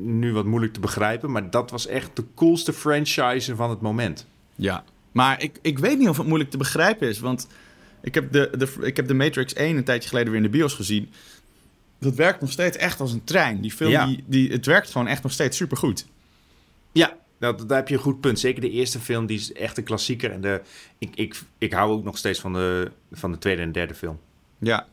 nu 0.00 0.32
wat 0.32 0.44
moeilijk 0.44 0.72
te 0.72 0.80
begrijpen... 0.80 1.30
maar 1.30 1.50
dat 1.50 1.70
was 1.70 1.86
echt 1.86 2.10
de 2.16 2.24
coolste 2.34 2.72
franchise 2.72 3.56
van 3.56 3.70
het 3.70 3.80
moment. 3.80 4.26
ja. 4.54 4.84
Maar 5.14 5.42
ik, 5.42 5.58
ik 5.62 5.78
weet 5.78 5.98
niet 5.98 6.08
of 6.08 6.16
het 6.16 6.26
moeilijk 6.26 6.50
te 6.50 6.56
begrijpen 6.56 7.08
is. 7.08 7.18
Want 7.18 7.48
ik 8.02 8.14
heb 8.14 8.32
de, 8.32 8.50
de, 8.58 8.86
ik 8.86 8.96
heb 8.96 9.08
de 9.08 9.14
Matrix 9.14 9.52
1 9.52 9.76
een 9.76 9.84
tijdje 9.84 10.08
geleden 10.08 10.28
weer 10.32 10.42
in 10.42 10.50
de 10.50 10.56
bios 10.58 10.74
gezien. 10.74 11.10
Dat 11.98 12.14
werkt 12.14 12.40
nog 12.40 12.50
steeds 12.50 12.76
echt 12.76 13.00
als 13.00 13.12
een 13.12 13.24
trein. 13.24 13.60
Die 13.60 13.72
film, 13.72 13.90
Ja. 13.90 14.06
die, 14.06 14.24
die, 14.26 14.52
het 14.52 14.66
werkt 14.66 14.90
gewoon 14.90 15.06
echt 15.06 15.22
nog 15.22 15.32
steeds 15.32 15.56
supergoed. 15.56 16.06
Ja, 16.92 17.16
Nou, 17.38 17.66
daar 17.66 17.76
heb 17.78 17.88
je 17.88 17.94
een 17.94 18.00
goed 18.00 18.20
punt. 18.20 18.38
Zeker 18.38 18.60
de 18.60 18.70
eerste 18.70 19.00
film, 19.00 19.26
die 19.26 19.38
is 19.38 19.52
echt 19.52 19.78
een 19.78 19.84
klassieker. 19.84 20.30
En 20.32 20.40
de, 20.40 20.60
ik, 20.98 21.10
ik, 21.14 21.42
ik 21.58 21.72
hou 21.72 21.92
ook 21.92 22.04
nog 22.04 22.18
steeds 22.18 22.40
van 22.40 22.52
de, 22.52 22.90
van 23.12 23.32
de 23.32 23.38
tweede 23.38 23.62
en 23.62 23.72
derde 23.72 23.94
film. 23.94 24.18
Ja, 24.58 24.86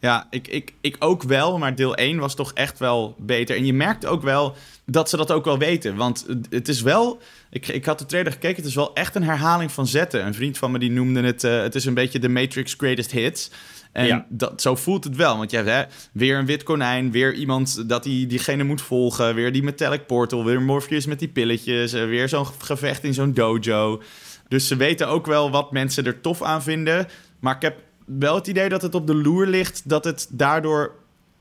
ja 0.00 0.26
ik, 0.30 0.48
ik, 0.48 0.72
ik 0.80 0.96
ook 0.98 1.22
wel, 1.22 1.58
maar 1.58 1.74
deel 1.74 1.94
1 1.96 2.18
was 2.18 2.34
toch 2.34 2.52
echt 2.52 2.78
wel 2.78 3.14
beter. 3.18 3.56
En 3.56 3.66
je 3.66 3.72
merkt 3.72 4.06
ook 4.06 4.22
wel 4.22 4.56
dat 4.92 5.08
ze 5.08 5.16
dat 5.16 5.30
ook 5.30 5.44
wel 5.44 5.58
weten. 5.58 5.96
Want 5.96 6.26
het 6.50 6.68
is 6.68 6.82
wel... 6.82 7.20
Ik, 7.50 7.68
ik 7.68 7.84
had 7.84 7.98
de 7.98 8.06
trailer 8.06 8.32
gekeken, 8.32 8.56
het 8.56 8.66
is 8.66 8.74
wel 8.74 8.94
echt 8.94 9.14
een 9.14 9.22
herhaling 9.22 9.72
van 9.72 9.86
zetten. 9.86 10.26
Een 10.26 10.34
vriend 10.34 10.58
van 10.58 10.70
me 10.70 10.78
die 10.78 10.90
noemde 10.90 11.22
het... 11.22 11.44
Uh, 11.44 11.60
het 11.60 11.74
is 11.74 11.84
een 11.84 11.94
beetje 11.94 12.18
de 12.18 12.28
Matrix 12.28 12.74
Greatest 12.74 13.10
Hits. 13.10 13.50
En 13.92 14.06
Ja. 14.06 14.26
dat, 14.28 14.62
zo 14.62 14.74
voelt 14.74 15.04
het 15.04 15.16
wel. 15.16 15.36
Want 15.36 15.50
je 15.50 15.56
hebt 15.56 15.68
hè, 15.68 15.82
weer 16.12 16.38
een 16.38 16.46
wit 16.46 16.62
konijn, 16.62 17.10
weer 17.10 17.34
iemand 17.34 17.88
dat 17.88 18.02
die, 18.02 18.26
diegene 18.26 18.64
moet 18.64 18.82
volgen... 18.82 19.34
weer 19.34 19.52
die 19.52 19.62
metallic 19.62 20.06
portal, 20.06 20.44
weer 20.44 20.62
Morpheus 20.62 21.06
met 21.06 21.18
die 21.18 21.28
pilletjes... 21.28 21.92
eh, 21.92 22.04
weer 22.04 22.28
zo'n 22.28 22.46
gevecht 22.58 23.04
in 23.04 23.14
zo'n 23.14 23.32
dojo. 23.32 24.02
Dus 24.48 24.66
ze 24.66 24.76
weten 24.76 25.08
ook 25.08 25.26
wel 25.26 25.50
wat 25.50 25.72
mensen 25.72 26.04
er 26.04 26.20
tof 26.20 26.42
aan 26.42 26.62
vinden. 26.62 27.08
Maar 27.40 27.56
ik 27.56 27.62
heb 27.62 27.76
wel 28.04 28.34
het 28.34 28.46
idee 28.46 28.68
dat 28.68 28.82
het 28.82 28.94
op 28.94 29.06
de 29.06 29.14
loer 29.14 29.46
ligt... 29.46 29.88
dat 29.88 30.04
het 30.04 30.26
daardoor 30.30 30.94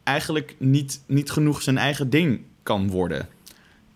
eigenlijk 0.04 0.56
niet, 0.60 1.02
niet 1.08 1.32
genoeg 1.32 1.62
zijn 1.62 1.78
eigen 1.78 2.10
ding 2.10 2.42
kan 2.64 2.90
worden. 2.90 3.28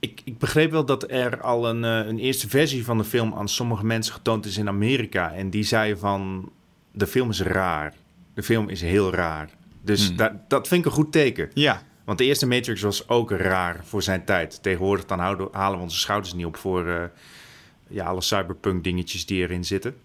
Ik, 0.06 0.22
ik 0.24 0.38
begreep 0.38 0.72
wel 0.72 0.86
dat 0.86 1.12
er 1.12 1.41
al 1.41 1.70
een, 1.70 1.84
eh, 1.84 2.08
een 2.08 2.20
eerste 2.20 2.50
versie 2.50 2.86
van 2.86 2.98
de 2.98 3.04
film 3.04 3.34
aan 3.34 3.50
sommige 3.50 3.86
mensen 3.86 4.13
getoond 4.13 4.46
is 4.46 4.58
in 4.58 4.68
Amerika. 4.68 5.34
En 5.34 5.50
die 5.50 5.63
zeiden 5.63 6.00
van, 6.00 6.52
de 6.91 7.08
film 7.08 7.30
is 7.30 7.41
raar. 7.41 7.94
De 8.34 8.44
film 8.44 8.70
is 8.70 8.82
heel 8.82 9.13
raar. 9.13 9.50
Dus 9.82 10.08
Hmm. 10.08 10.18
dat, 10.18 10.32
dat 10.50 10.68
vind 10.68 10.80
ik 10.80 10.86
een 10.88 10.96
goed 10.98 11.12
teken. 11.12 11.50
Ja, 11.54 11.82
Want 12.06 12.18
de 12.18 12.24
eerste 12.26 12.48
Matrix 12.48 12.82
was 12.82 13.10
ook 13.10 13.32
raar 13.32 13.80
voor 13.84 14.04
zijn 14.04 14.26
tijd. 14.26 14.63
Tegenwoordig 14.63 15.06
dan 15.06 15.20
houden, 15.20 15.48
halen 15.52 15.78
we 15.78 15.84
onze 15.84 16.00
schouders 16.00 16.34
niet 16.34 16.46
op 16.46 16.58
voor 16.58 16.88
eh, 16.88 17.04
ja, 17.88 18.06
alle 18.06 18.22
cyberpunk 18.22 18.84
dingetjes 18.84 19.26
die 19.26 19.41
erin 19.41 19.65
zitten. 19.65 19.96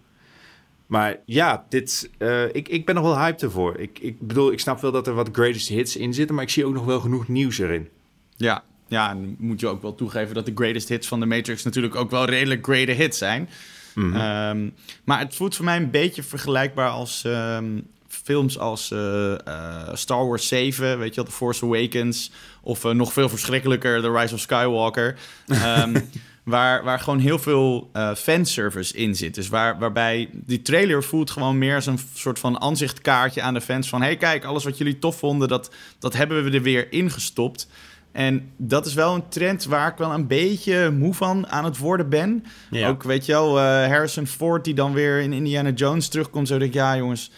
Maar 0.85 1.17
ja, 1.25 1.65
dit, 1.69 2.09
eh, 2.17 2.43
ik, 2.55 2.69
ik 2.69 2.85
ben 2.85 2.95
nog 2.95 3.03
wel 3.03 3.17
hyped 3.17 3.41
ervoor. 3.43 3.77
Ik, 3.77 3.99
ik 3.99 4.19
bedoel, 4.27 4.51
ik 4.51 4.59
snap 4.59 4.79
wel 4.79 4.91
dat 4.91 5.07
er 5.07 5.13
wat 5.13 5.29
greatest 5.31 5.67
hits 5.67 5.95
in 5.95 6.13
zitten, 6.13 6.35
maar 6.35 6.43
ik 6.43 6.49
zie 6.49 6.65
ook 6.65 6.73
nog 6.73 6.85
wel 6.85 6.99
genoeg 6.99 7.27
nieuws 7.27 7.57
erin. 7.57 7.89
ja. 8.35 8.63
Ja, 8.91 9.09
en 9.09 9.35
moet 9.39 9.59
je 9.59 9.67
ook 9.67 9.81
wel 9.81 9.95
toegeven 9.95 10.35
dat 10.35 10.45
de 10.45 10.51
greatest 10.55 10.89
hits 10.89 11.07
van 11.07 11.19
de 11.19 11.25
Matrix 11.25 11.63
natuurlijk 11.63 11.95
ook 11.95 12.11
wel 12.11 12.25
redelijk 12.25 12.65
great 12.65 12.87
hits 12.87 13.17
zijn. 13.17 13.49
Ehm, 13.95 14.69
maar 15.03 15.19
het 15.19 15.35
voelt 15.35 15.55
voor 15.55 15.65
mij 15.65 15.77
een 15.77 15.91
beetje 15.91 16.23
vergelijkbaar 16.23 16.89
als 16.89 17.23
ehm, 17.23 17.79
films 18.07 18.59
als 18.59 18.91
eh, 18.91 19.47
eh, 19.47 19.93
Star 19.93 20.27
Wars 20.27 20.47
7, 20.47 20.99
weet 20.99 21.09
je 21.09 21.15
wel, 21.15 21.25
The 21.25 21.31
Force 21.31 21.65
Awakens. 21.65 22.31
Of 22.61 22.85
eh, 22.85 22.91
nog 22.91 23.13
veel 23.13 23.29
verschrikkelijker, 23.29 24.01
The 24.01 24.11
Rise 24.11 24.33
of 24.33 24.39
Skywalker. 24.39 25.17
Ehm, 25.47 26.01
waar, 26.43 26.83
waar 26.83 26.99
gewoon 26.99 27.19
heel 27.19 27.39
veel 27.39 27.91
fanservice 28.17 28.95
in 28.95 29.15
zit. 29.15 29.35
Dus 29.35 29.47
waar, 29.47 29.79
waarbij 29.79 30.29
die 30.31 30.61
trailer 30.61 31.03
voelt 31.03 31.31
gewoon 31.31 31.57
meer 31.57 31.75
als 31.75 31.85
een 31.85 31.99
soort 32.13 32.39
van 32.39 32.61
aanzichtkaartje 32.61 33.41
aan 33.41 33.53
de 33.53 33.61
fans. 33.61 33.89
Van, 33.89 34.01
hey 34.01 34.17
kijk, 34.17 34.45
alles 34.45 34.63
wat 34.63 34.77
jullie 34.77 34.99
tof 34.99 35.17
vonden, 35.17 35.47
dat, 35.47 35.71
dat 35.99 36.13
hebben 36.13 36.43
we 36.43 36.51
er 36.51 36.61
weer 36.61 36.91
ingestopt. 36.91 37.67
En 38.11 38.51
dat 38.57 38.85
is 38.85 38.93
wel 38.93 39.15
een 39.15 39.29
trend 39.29 39.65
waar 39.65 39.91
ik 39.91 39.97
wel 39.97 40.11
een 40.11 40.27
beetje 40.27 40.89
moe 40.89 41.13
van 41.13 41.47
aan 41.47 41.65
het 41.65 41.77
worden 41.77 42.09
ben. 42.09 42.45
Ja. 42.69 42.87
Ook, 42.87 43.03
weet 43.03 43.25
je 43.25 43.31
wel, 43.31 43.59
eh, 43.59 43.63
Harrison 43.63 44.27
Ford 44.27 44.63
die 44.63 44.73
dan 44.73 44.93
weer 44.93 45.19
in 45.19 45.33
Indiana 45.33 45.69
Jones 45.69 46.07
terugkomt. 46.07 46.47
Zo 46.47 46.57
denk 46.57 46.69
ik, 46.69 46.77
ja 46.77 46.97
jongens, 46.97 47.31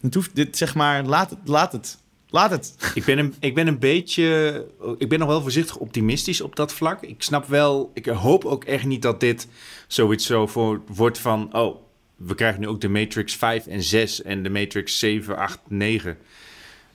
het 0.00 0.14
hoeft, 0.14 0.36
dit 0.36 0.56
zeg 0.56 0.74
maar, 0.74 1.04
laat 1.04 1.30
het, 1.30 1.38
laat 1.44 1.72
het. 1.72 1.98
Laat 2.30 2.50
het. 2.50 2.74
Ik 2.94 3.04
ben, 3.04 3.18
een, 3.18 3.34
ik 3.40 3.54
ben 3.54 3.66
een 3.66 3.78
beetje. 3.78 4.66
Ik 4.98 5.08
ben 5.08 5.18
nog 5.18 5.28
wel 5.28 5.42
voorzichtig 5.42 5.76
optimistisch 5.76 6.40
op 6.40 6.56
dat 6.56 6.72
vlak. 6.72 7.02
Ik 7.02 7.22
snap 7.22 7.46
wel. 7.46 7.90
Ik 7.94 8.06
hoop 8.06 8.44
ook 8.44 8.64
echt 8.64 8.84
niet 8.84 9.02
dat 9.02 9.20
dit 9.20 9.48
zoiets 9.86 10.26
zo 10.26 10.46
voor 10.46 10.80
wordt 10.86 11.18
van. 11.18 11.48
Oh, 11.52 11.76
we 12.16 12.34
krijgen 12.34 12.60
nu 12.60 12.68
ook 12.68 12.80
de 12.80 12.88
Matrix 12.88 13.36
5 13.36 13.66
en 13.66 13.82
6 13.82 14.22
en 14.22 14.42
de 14.42 14.50
Matrix 14.50 14.98
7, 14.98 15.36
8, 15.36 15.58
9 15.68 16.18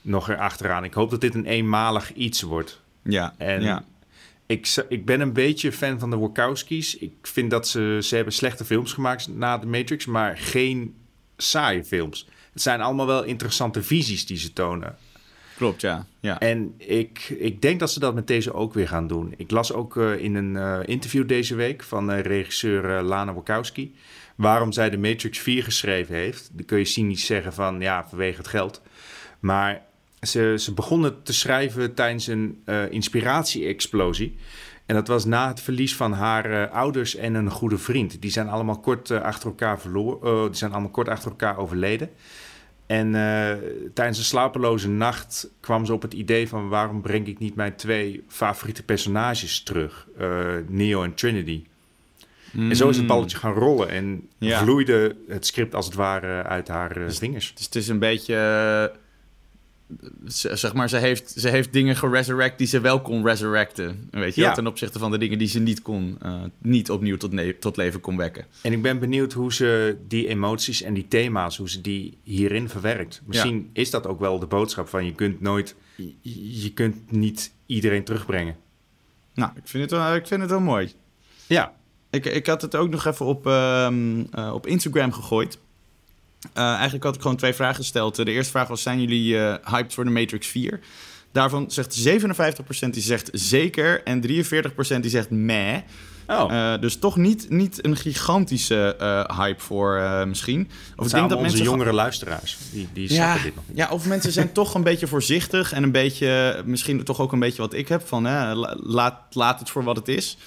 nog 0.01 0.29
erachteraan. 0.29 0.83
Ik 0.83 0.93
hoop 0.93 1.09
dat 1.09 1.21
dit 1.21 1.35
een 1.35 1.45
eenmalig 1.45 2.13
iets 2.13 2.41
wordt. 2.41 2.81
Ja, 3.09 3.33
En 3.37 3.61
ja. 3.61 3.83
ik, 4.45 4.85
ik 4.89 5.05
ben 5.05 5.21
een 5.21 5.33
beetje 5.33 5.71
fan 5.71 5.99
van 5.99 6.09
de 6.09 6.17
Wachowski's. 6.17 6.97
Ik 6.97 7.13
vind 7.21 7.49
dat 7.51 7.67
ze, 7.67 7.99
ze 8.01 8.15
hebben 8.15 8.33
slechte 8.33 8.65
films 8.65 8.93
gemaakt 8.93 9.27
na 9.27 9.57
de 9.57 9.67
Matrix, 9.67 10.05
maar 10.05 10.37
geen 10.37 10.95
saaie 11.37 11.83
films. 11.83 12.27
Het 12.53 12.61
zijn 12.61 12.81
allemaal 12.81 13.05
wel 13.05 13.23
interessante 13.23 13.83
visies 13.83 14.25
die 14.25 14.37
ze 14.37 14.53
tonen. 14.53 14.97
klopt, 15.57 15.81
ja. 15.81 16.05
ja. 16.19 16.39
En 16.39 16.73
ik, 16.77 17.35
ik 17.39 17.61
denk 17.61 17.79
dat 17.79 17.91
ze 17.91 17.99
dat 17.99 18.15
met 18.15 18.27
deze 18.27 18.53
ook 18.53 18.73
weer 18.73 18.87
gaan 18.87 19.07
doen. 19.07 19.33
Ik 19.37 19.51
las 19.51 19.73
ook 19.73 19.97
eh, 19.97 20.17
in 20.17 20.35
een 20.35 20.57
eh, 20.57 20.79
interview 20.85 21.27
deze 21.27 21.55
week 21.55 21.83
van 21.83 22.11
eh, 22.11 22.21
regisseur 22.21 23.01
Lana 23.01 23.33
Wachowski... 23.33 23.95
waarom 24.35 24.71
zij 24.71 24.89
de 24.89 24.97
Matrix 24.97 25.39
4 25.39 25.63
geschreven 25.63 26.15
heeft. 26.15 26.49
Dan 26.53 26.65
kun 26.65 26.77
je 26.77 26.85
cynisch 26.85 27.25
zeggen 27.25 27.53
van 27.53 27.81
ja, 27.81 28.07
vanwege 28.07 28.37
het 28.37 28.47
geld. 28.47 28.81
Maar 29.39 29.81
ze, 30.25 30.55
ze 30.57 30.73
begonnen 30.73 31.23
te 31.23 31.33
schrijven 31.33 31.93
tijdens 31.93 32.27
een 32.27 32.61
eh, 32.65 32.91
inspiratie-explosie. 32.91 34.35
En 34.85 34.95
dat 34.95 35.07
was 35.07 35.25
na 35.25 35.47
het 35.47 35.61
verlies 35.61 35.95
van 35.95 36.13
haar 36.13 36.45
eh, 36.63 36.71
ouders 36.71 37.15
en 37.15 37.33
een 37.33 37.49
goede 37.49 37.77
vriend. 37.77 38.21
Die 38.21 38.31
zijn 38.31 38.49
allemaal 38.49 38.79
kort 38.79 39.09
eh, 39.09 39.21
achter 39.21 39.49
elkaar 39.49 39.79
verloren. 39.79 40.45
die 40.45 40.57
zijn 40.57 40.71
allemaal 40.71 40.89
kort 40.89 41.09
achter 41.09 41.29
elkaar 41.29 41.57
overleden. 41.57 42.09
En 42.85 43.11
tijdens 43.93 44.17
een 44.17 44.23
slapeloze 44.23 44.89
nacht 44.89 45.49
kwam 45.59 45.85
ze 45.85 45.93
op 45.93 46.01
het 46.01 46.13
idee 46.13 46.47
van... 46.47 46.69
waarom 46.69 47.01
breng 47.01 47.27
ik 47.27 47.39
niet 47.39 47.55
mijn 47.55 47.75
twee 47.75 48.23
favoriete 48.27 48.83
personages 48.83 49.63
terug? 49.63 50.07
Neo 50.67 51.03
en 51.03 51.13
Trinity. 51.13 51.63
En 52.57 52.75
zo 52.75 52.89
is 52.89 52.97
het 52.97 53.07
balletje 53.07 53.37
gaan 53.37 53.53
rollen. 53.53 53.89
En. 53.89 54.27
Ja. 54.37 54.63
vloeide 54.63 55.15
het 55.27 55.45
script 55.45 55.75
als 55.75 55.85
het 55.85 55.95
ware 55.95 56.43
uit 56.43 56.67
haar 56.67 56.97
eh, 56.97 57.09
vingers. 57.09 57.53
Dus 57.55 57.65
het 57.65 57.75
is 57.75 57.87
een 57.87 57.99
beetje... 57.99 58.35
zeg 60.25 60.73
maar, 60.73 60.89
ze 60.89 60.97
heeft, 60.97 61.29
ze 61.37 61.49
heeft 61.49 61.73
dingen 61.73 61.95
geresurrect 61.95 62.57
die 62.57 62.67
ze 62.67 62.79
wel 62.79 63.01
kon 63.01 63.25
resurrecten. 63.25 64.07
Weet 64.11 64.35
je 64.35 64.41
Ja. 64.41 64.53
Ten 64.53 64.67
opzichte 64.67 64.99
van 64.99 65.11
de 65.11 65.17
dingen 65.17 65.37
die 65.37 65.47
ze 65.47 65.59
niet 65.59 65.81
kon... 65.81 66.17
eh, 66.21 66.41
niet 66.61 66.89
opnieuw 66.91 67.17
tot, 67.17 67.31
ne- 67.31 67.57
tot 67.59 67.77
leven 67.77 67.99
kon 67.99 68.17
wekken. 68.17 68.45
En 68.61 68.73
ik 68.73 68.81
ben 68.81 68.99
benieuwd 68.99 69.33
hoe 69.33 69.53
ze 69.53 69.97
die 70.07 70.27
emoties 70.27 70.81
en 70.81 70.93
die 70.93 71.07
thema's... 71.07 71.57
hoe 71.57 71.69
ze 71.69 71.81
die 71.81 72.17
hierin 72.23 72.69
verwerkt. 72.69 73.21
Misschien 73.25 73.69
is 73.73 73.89
dat 73.89 74.07
ook 74.07 74.19
wel 74.19 74.39
de 74.39 74.45
boodschap 74.45 74.87
van... 74.87 75.05
je 75.05 75.13
kunt 75.13 75.41
nooit... 75.41 75.75
je- 75.95 76.61
je 76.61 76.73
kunt 76.73 77.11
niet 77.11 77.53
iedereen 77.65 78.03
terugbrengen. 78.03 78.55
Nou, 79.33 79.51
ik 79.55 79.61
vind 79.67 79.83
het 79.83 79.91
wel, 79.99 80.15
ik 80.15 80.27
vind 80.27 80.41
het 80.41 80.49
wel 80.49 80.59
mooi. 80.59 80.91
Ja, 81.47 81.73
Ik, 82.09 82.25
ik 82.25 82.45
had 82.47 82.61
het 82.61 82.75
ook 82.75 82.89
nog 82.89 83.05
even 83.05 83.25
op, 83.25 83.47
ehm, 83.47 84.23
eh, 84.31 84.51
op 84.53 84.67
Instagram 84.67 85.11
gegooid. 85.11 85.57
Eh, 86.53 86.73
eigenlijk 86.73 87.03
had 87.03 87.15
ik 87.15 87.21
gewoon 87.21 87.37
twee 87.37 87.53
vragen 87.53 87.75
gesteld. 87.75 88.15
De 88.15 88.31
eerste 88.31 88.51
vraag 88.51 88.67
was: 88.67 88.81
zijn 88.81 88.99
jullie 88.99 89.39
eh, 89.39 89.71
hyped 89.73 89.93
voor 89.93 90.03
de 90.03 90.09
Matrix 90.09 90.47
4? 90.47 90.79
Daarvan 91.31 91.71
zegt 91.71 92.07
57% 92.07 92.89
die 92.89 93.01
zegt 93.01 93.29
zeker 93.33 94.03
en 94.03 94.21
43% 94.21 94.25
die 94.99 95.09
zegt 95.09 95.29
meh. 95.29 95.77
oh. 96.27 96.73
Eh, 96.73 96.81
dus 96.81 96.95
toch 96.97 97.15
niet, 97.17 97.49
niet 97.49 97.85
een 97.85 97.95
gigantische 97.97 98.95
hype 99.37 99.61
voor 99.61 100.01
misschien. 100.27 100.69
Of 100.95 101.09
zijn 101.09 101.23
allemaal 101.23 101.43
onze 101.43 101.63
jongere 101.63 101.93
luisteraars. 101.93 102.57
Die, 102.71 102.87
die 102.93 103.13
ja, 103.13 103.33
dit 103.37 103.55
nog 103.55 103.63
niet. 103.67 103.77
ja, 103.77 103.89
of 103.89 104.07
mensen 104.07 104.31
zijn 104.31 104.51
toch 104.51 104.73
een 104.73 104.83
beetje 104.83 105.07
voorzichtig 105.07 105.71
en 105.73 105.83
een 105.83 105.91
beetje, 105.91 106.61
misschien 106.65 107.03
toch 107.03 107.19
ook 107.19 107.31
een 107.31 107.39
beetje 107.39 107.61
wat 107.61 107.73
ik 107.73 107.87
heb 107.87 108.07
van 108.07 108.25
hè, 108.25 108.53
la- 108.53 108.75
laat, 108.79 109.15
laat 109.31 109.59
het 109.59 109.69
voor 109.69 109.83
wat 109.83 109.95
het 109.95 110.07
is. 110.07 110.37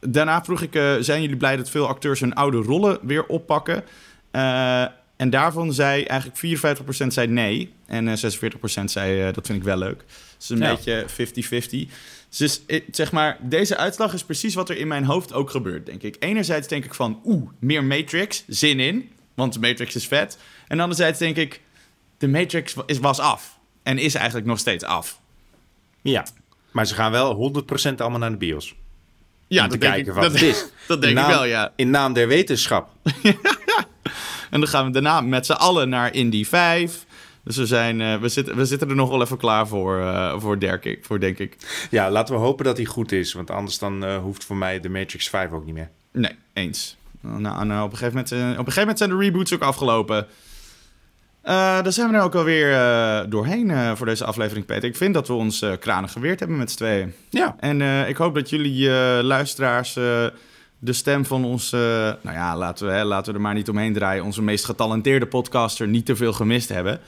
Daarna 0.00 0.44
vroeg 0.44 0.60
ik, 0.62 0.72
zijn 1.00 1.22
jullie 1.22 1.36
blij 1.36 1.56
dat 1.56 1.70
veel 1.70 1.88
acteurs 1.88 2.20
hun 2.20 2.34
oude 2.34 2.56
rollen 2.58 2.98
weer 3.02 3.26
oppakken? 3.26 3.84
Eh, 5.16 5.24
en 5.24 5.30
daarvan 5.30 5.72
zei 5.72 6.02
eigenlijk 6.04 6.38
54% 6.38 7.06
zei 7.12 7.26
nee 7.26 7.72
en 7.86 8.08
eh 8.08 8.16
46% 8.16 8.84
zei 8.84 9.20
eh, 9.20 9.32
dat 9.34 9.46
vind 9.46 9.58
ik 9.58 9.64
wel 9.64 9.76
leuk. 9.78 10.04
Dus 10.38 10.48
een 10.48 10.58
Ja. 10.58 10.74
beetje 10.74 11.04
50-50. 11.08 11.88
Dus 12.38 12.60
eh, 12.66 12.80
zeg 12.90 13.12
maar, 13.12 13.38
deze 13.40 13.76
uitslag 13.76 14.12
is 14.12 14.24
precies 14.24 14.54
wat 14.54 14.68
er 14.68 14.76
in 14.76 14.88
mijn 14.88 15.04
hoofd 15.04 15.32
ook 15.32 15.50
gebeurt, 15.50 15.86
denk 15.86 16.02
ik. 16.02 16.16
Enerzijds 16.18 16.68
denk 16.68 16.84
ik 16.84 16.94
van, 16.94 17.20
oeh, 17.24 17.50
meer 17.58 17.84
Matrix, 17.84 18.44
zin 18.46 18.80
in, 18.80 19.10
want 19.34 19.52
de 19.52 19.60
Matrix 19.60 19.94
is 19.94 20.06
vet. 20.06 20.38
En 20.68 20.80
anderzijds 20.80 21.18
denk 21.18 21.36
ik, 21.36 21.60
de 22.18 22.28
Matrix 22.28 22.74
is, 22.86 22.98
was 22.98 23.18
af. 23.18 23.58
En 23.82 23.98
is 23.98 24.14
eigenlijk 24.14 24.46
nog 24.46 24.58
steeds 24.58 24.84
af. 24.84 25.20
Ja, 26.02 26.26
maar 26.70 26.86
ze 26.86 26.94
gaan 26.94 27.10
wel 27.10 27.34
100% 27.90 27.94
allemaal 27.96 28.18
naar 28.18 28.30
de 28.30 28.36
bios. 28.36 28.74
Ja, 29.48 29.64
om 29.64 29.70
te 29.70 29.78
dat 29.78 29.88
kijken 29.88 30.06
ik, 30.08 30.12
wat 30.12 30.22
dat, 30.22 30.32
het 30.32 30.42
is. 30.42 30.64
dat 30.88 31.02
denk 31.02 31.18
ik 31.18 31.26
wel, 31.26 31.44
ja. 31.44 31.72
In 31.76 31.90
naam 31.90 32.12
der 32.12 32.28
wetenschap. 32.28 32.88
En 34.50 34.60
dan 34.60 34.68
gaan 34.68 34.86
we 34.86 34.90
daarna 34.90 35.20
met 35.20 35.46
z'n 35.46 35.52
allen 35.52 35.88
naar 35.88 36.14
Indy 36.14 36.44
5. 36.44 37.06
Dus 37.46 37.56
we, 37.56 37.66
zijn, 37.66 38.00
eh, 38.00 38.20
we, 38.20 38.28
zitten, 38.28 38.56
we 38.56 38.64
zitten 38.64 38.88
er 38.88 38.94
nog 38.94 39.10
wel 39.10 39.22
even 39.22 39.36
klaar 39.36 39.66
voor, 39.66 40.00
eh, 40.00 40.34
voor, 40.40 40.58
denk 40.58 40.84
ik, 40.84 41.04
voor, 41.04 41.20
denk 41.20 41.38
ik. 41.38 41.56
Ja, 41.90 42.10
laten 42.10 42.34
we 42.34 42.40
hopen 42.40 42.64
dat 42.64 42.76
hij 42.76 42.86
goed 42.86 43.12
is. 43.12 43.32
Want 43.32 43.50
anders 43.50 43.78
dan 43.78 44.04
eh, 44.04 44.16
hoeft 44.16 44.44
voor 44.44 44.56
mij 44.56 44.80
de 44.80 44.88
Matrix 44.88 45.28
5 45.28 45.50
ook 45.50 45.64
niet 45.64 45.74
meer. 45.74 45.90
Nee, 46.12 46.32
eens. 46.52 46.96
Nou, 47.20 47.64
nou, 47.64 47.84
op, 47.84 47.92
een 47.92 47.98
gegeven 47.98 48.14
moment, 48.14 48.32
op 48.32 48.38
een 48.38 48.56
gegeven 48.56 48.80
moment 48.80 48.98
zijn 48.98 49.10
de 49.10 49.16
reboots 49.16 49.54
ook 49.54 49.62
afgelopen. 49.62 50.16
Uh, 50.16 51.52
daar 51.52 51.92
zijn 51.92 52.10
we 52.10 52.16
er 52.16 52.22
ook 52.22 52.34
alweer 52.34 52.70
uh, 52.70 53.20
doorheen 53.28 53.68
uh, 53.68 53.92
voor 53.94 54.06
deze 54.06 54.24
aflevering, 54.24 54.66
Peter. 54.66 54.88
Ik 54.88 54.96
vind 54.96 55.14
dat 55.14 55.28
we 55.28 55.32
ons 55.32 55.64
kranen 55.80 56.10
geweerd 56.10 56.38
hebben 56.38 56.58
met 56.58 56.70
z'n 56.70 56.76
tweeën. 56.76 57.14
Ja. 57.28 57.56
En 57.58 57.80
ik 58.08 58.16
hoop 58.16 58.34
dat 58.34 58.50
jullie 58.50 58.90
luisteraars 59.22 59.98
de 60.86 60.92
stem 60.92 61.24
van 61.24 61.44
onze... 61.44 61.76
nou 62.22 62.36
ja, 62.36 62.56
laten 62.56 62.86
we, 62.86 62.92
hè, 62.92 63.04
laten 63.04 63.32
we 63.32 63.38
er 63.38 63.44
maar 63.44 63.54
niet 63.54 63.68
omheen 63.68 63.92
draaien. 63.92 64.24
Onze 64.24 64.42
meest 64.42 64.64
getalenteerde 64.64 65.26
podcaster 65.26 65.88
niet 65.88 66.06
te 66.06 66.16
veel 66.16 66.32
gemist 66.32 66.68
hebben. 66.68 67.00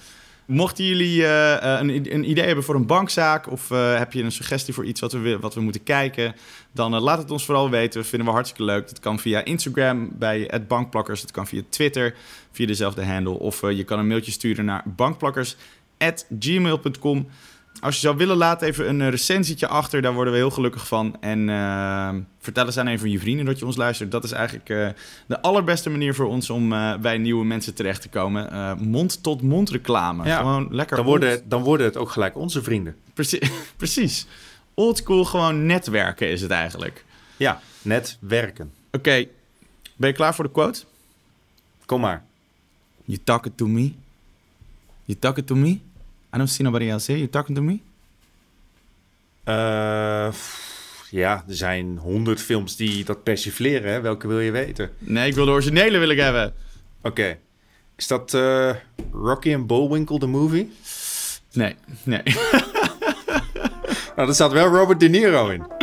Mochten 0.46 0.84
jullie 0.84 1.26
een, 1.26 2.14
een, 2.14 2.30
idee 2.30 2.44
hebben 2.44 2.64
voor 2.64 2.74
een 2.74 2.86
bankzaak... 2.86 3.50
of 3.50 3.68
heb 3.68 4.12
je 4.12 4.22
een 4.22 4.32
suggestie 4.32 4.74
voor 4.74 4.84
iets 4.84 5.00
wat 5.00 5.12
we, 5.12 5.38
wat 5.40 5.54
we 5.54 5.60
moeten 5.60 5.82
kijken... 5.82 6.34
dan 6.72 7.00
laat 7.00 7.18
het 7.18 7.30
ons 7.30 7.44
vooral 7.44 7.70
weten. 7.70 8.04
Vinden 8.04 8.28
we 8.28 8.34
hartstikke 8.34 8.64
leuk. 8.64 8.88
Dat 8.88 9.00
kan 9.00 9.18
via 9.18 9.44
Instagram 9.44 10.08
bij 10.12 10.64
bankplakkers. 10.68 11.20
Dat 11.20 11.30
kan 11.30 11.46
via 11.46 11.62
Twitter 11.68 12.14
via 12.52 12.66
dezelfde 12.66 13.04
handle. 13.04 13.38
Of 13.38 13.60
je 13.60 13.84
kan 13.84 13.98
een 13.98 14.06
mailtje 14.06 14.32
sturen 14.32 14.64
naar 14.64 14.82
bankplakkers.gmail.com. 14.86 17.28
Als 17.80 17.94
je 17.94 18.00
zou 18.00 18.16
willen, 18.16 18.36
laat 18.36 18.62
even 18.62 18.88
een 18.88 19.10
recensietje 19.10 19.68
achter. 19.68 20.02
Daar 20.02 20.12
worden 20.12 20.32
we 20.32 20.38
heel 20.38 20.50
gelukkig 20.50 20.86
van. 20.86 21.16
En 21.20 21.48
uh, 21.48 22.14
vertel 22.38 22.66
eens 22.66 22.78
aan 22.78 22.86
een 22.86 22.98
van 22.98 23.10
je 23.10 23.18
vrienden 23.18 23.46
dat 23.46 23.58
je 23.58 23.66
ons 23.66 23.76
luistert. 23.76 24.10
Dat 24.10 24.24
is 24.24 24.32
eigenlijk 24.32 24.68
uh, 24.68 24.88
de 25.26 25.42
allerbeste 25.42 25.90
manier 25.90 26.14
voor 26.14 26.26
ons 26.26 26.50
om 26.50 26.68
bij 27.00 27.18
nieuwe 27.18 27.44
mensen 27.44 27.74
terecht 27.74 28.02
te 28.02 28.08
komen. 28.08 28.78
Mond-tot-mond 28.80 29.70
reclame. 29.70 30.24
Ja, 30.24 30.38
gewoon 30.38 30.68
lekker. 30.70 30.96
Dan 30.96 31.06
worden, 31.06 31.48
dan 31.48 31.62
worden 31.62 31.86
het 31.86 31.96
ook 31.96 32.10
gelijk 32.10 32.36
onze 32.36 32.62
vrienden. 32.62 32.96
Precies. 33.14 33.50
precies. 33.76 34.26
Oldschool, 34.74 35.24
gewoon 35.24 35.66
netwerken 35.66 36.28
is 36.30 36.40
het 36.40 36.50
eigenlijk. 36.50 37.04
Ja, 37.36 37.60
netwerken. 37.82 38.72
Oké, 38.92 39.26
ben 39.96 40.08
je 40.08 40.14
klaar 40.14 40.34
voor 40.34 40.44
de 40.44 40.50
quote? 40.50 40.84
Kom 41.86 42.00
maar. 42.00 42.24
You 43.04 43.18
talking 43.24 43.54
to 43.56 43.66
me? 43.66 43.92
You 45.04 45.18
talking 45.18 45.46
to 45.46 45.54
me? 45.54 45.78
I 46.34 46.38
don't 46.38 46.48
see 46.48 46.64
nobody 46.64 46.90
else 46.90 47.12
here. 47.12 47.18
You 47.18 47.30
talking 47.30 47.56
to 47.56 47.62
me? 47.62 47.78
Uh, 49.44 50.32
ja, 51.10 51.44
er 51.48 51.54
zijn 51.54 51.98
honderd 51.98 52.40
films 52.40 52.76
die 52.76 53.04
dat 53.04 53.22
persifleren. 53.22 53.92
Hè? 53.92 54.00
Welke 54.00 54.26
wil 54.26 54.40
je 54.40 54.50
weten? 54.50 54.90
Nee, 54.98 55.28
ik 55.28 55.34
wil 55.34 55.44
de 55.44 55.50
originele 55.50 55.98
wil 55.98 56.08
ik 56.08 56.18
hebben. 56.18 56.54
Oké. 56.98 57.08
Okay. 57.08 57.38
Is 57.96 58.06
dat 58.06 58.34
uh, 58.34 58.74
Rocky 59.12 59.54
and 59.54 59.66
Bullwinkle, 59.66 60.18
the 60.18 60.26
movie? 60.26 60.72
Nee, 61.52 61.76
nee. 62.02 62.22
nou, 64.16 64.28
er 64.28 64.34
staat 64.34 64.52
wel 64.52 64.66
Robert 64.66 65.00
De 65.00 65.08
Niro 65.08 65.48
in. 65.48 65.77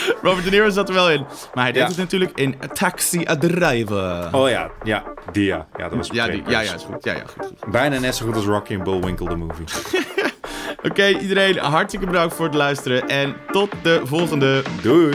Robert 0.22 0.44
De 0.44 0.50
Niro 0.50 0.70
zat 0.70 0.88
er 0.88 0.94
wel 0.94 1.10
in. 1.10 1.24
Maar 1.54 1.64
hij 1.64 1.72
deed 1.72 1.82
ja. 1.82 1.88
het 1.88 1.96
natuurlijk 1.96 2.38
in 2.38 2.54
Taxi 2.72 3.24
Driver. 3.38 4.28
Oh 4.32 4.48
ja, 4.48 4.70
ja, 4.82 5.04
die 5.32 5.44
ja. 5.44 5.66
Ja, 5.76 5.88
dat 5.88 5.96
was 5.96 6.08
ja, 6.12 6.26
die, 6.26 6.42
ja, 6.46 6.60
ja, 6.60 6.74
is 6.74 6.82
goed. 6.82 7.04
Ja, 7.04 7.12
ja, 7.12 7.22
goed, 7.26 7.46
goed. 7.46 7.72
Bijna 7.72 7.98
net 7.98 8.14
zo 8.14 8.24
goed 8.26 8.34
als 8.34 8.44
Rocky 8.44 8.74
and 8.74 8.84
Bullwinkle, 8.84 9.28
de 9.28 9.36
movie. 9.36 9.64
Oké, 10.76 10.86
okay, 10.88 11.12
iedereen 11.12 11.58
hartstikke 11.58 12.06
bedankt 12.06 12.34
voor 12.34 12.44
het 12.44 12.54
luisteren. 12.54 13.08
En 13.08 13.36
tot 13.52 13.70
de 13.82 14.00
volgende. 14.04 14.62
Doei. 14.82 15.14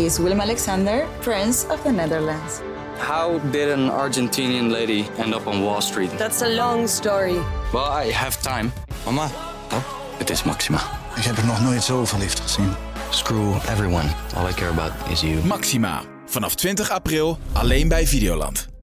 Maxima, 0.00 0.06
he 0.06 0.06
is 0.06 0.18
Willem 0.18 0.40
Alexander, 0.40 1.06
Prince 1.20 1.66
of 1.68 1.82
the 1.82 1.92
Netherlands. 1.92 2.60
How 2.98 3.40
did 3.50 3.68
an 3.68 3.90
Argentinian 3.90 4.70
lady 4.70 5.04
end 5.18 5.34
up 5.34 5.46
on 5.46 5.62
Wall 5.62 5.80
Street? 5.80 6.10
That's 6.18 6.42
a 6.42 6.48
long 6.48 6.88
story. 6.88 7.38
Well, 7.72 8.06
I 8.06 8.12
have 8.12 8.36
time. 8.42 8.72
Mama, 9.04 9.30
oh, 9.72 9.82
het 10.18 10.30
is 10.30 10.44
Maxima. 10.44 10.80
Ik 11.16 11.24
heb 11.24 11.36
er 11.36 11.46
nog 11.46 11.60
nooit 11.60 11.82
zo 11.82 12.04
verliefd 12.04 12.40
gezien. 12.40 12.74
Screw 13.10 13.54
everyone. 13.68 14.08
All 14.36 14.48
I 14.48 14.52
care 14.52 14.70
about 14.70 14.92
is 15.10 15.20
you. 15.20 15.44
Maxima. 15.44 16.02
Vanaf 16.26 16.54
20 16.54 16.90
april 16.90 17.38
alleen 17.52 17.88
bij 17.88 18.06
Videoland. 18.06 18.79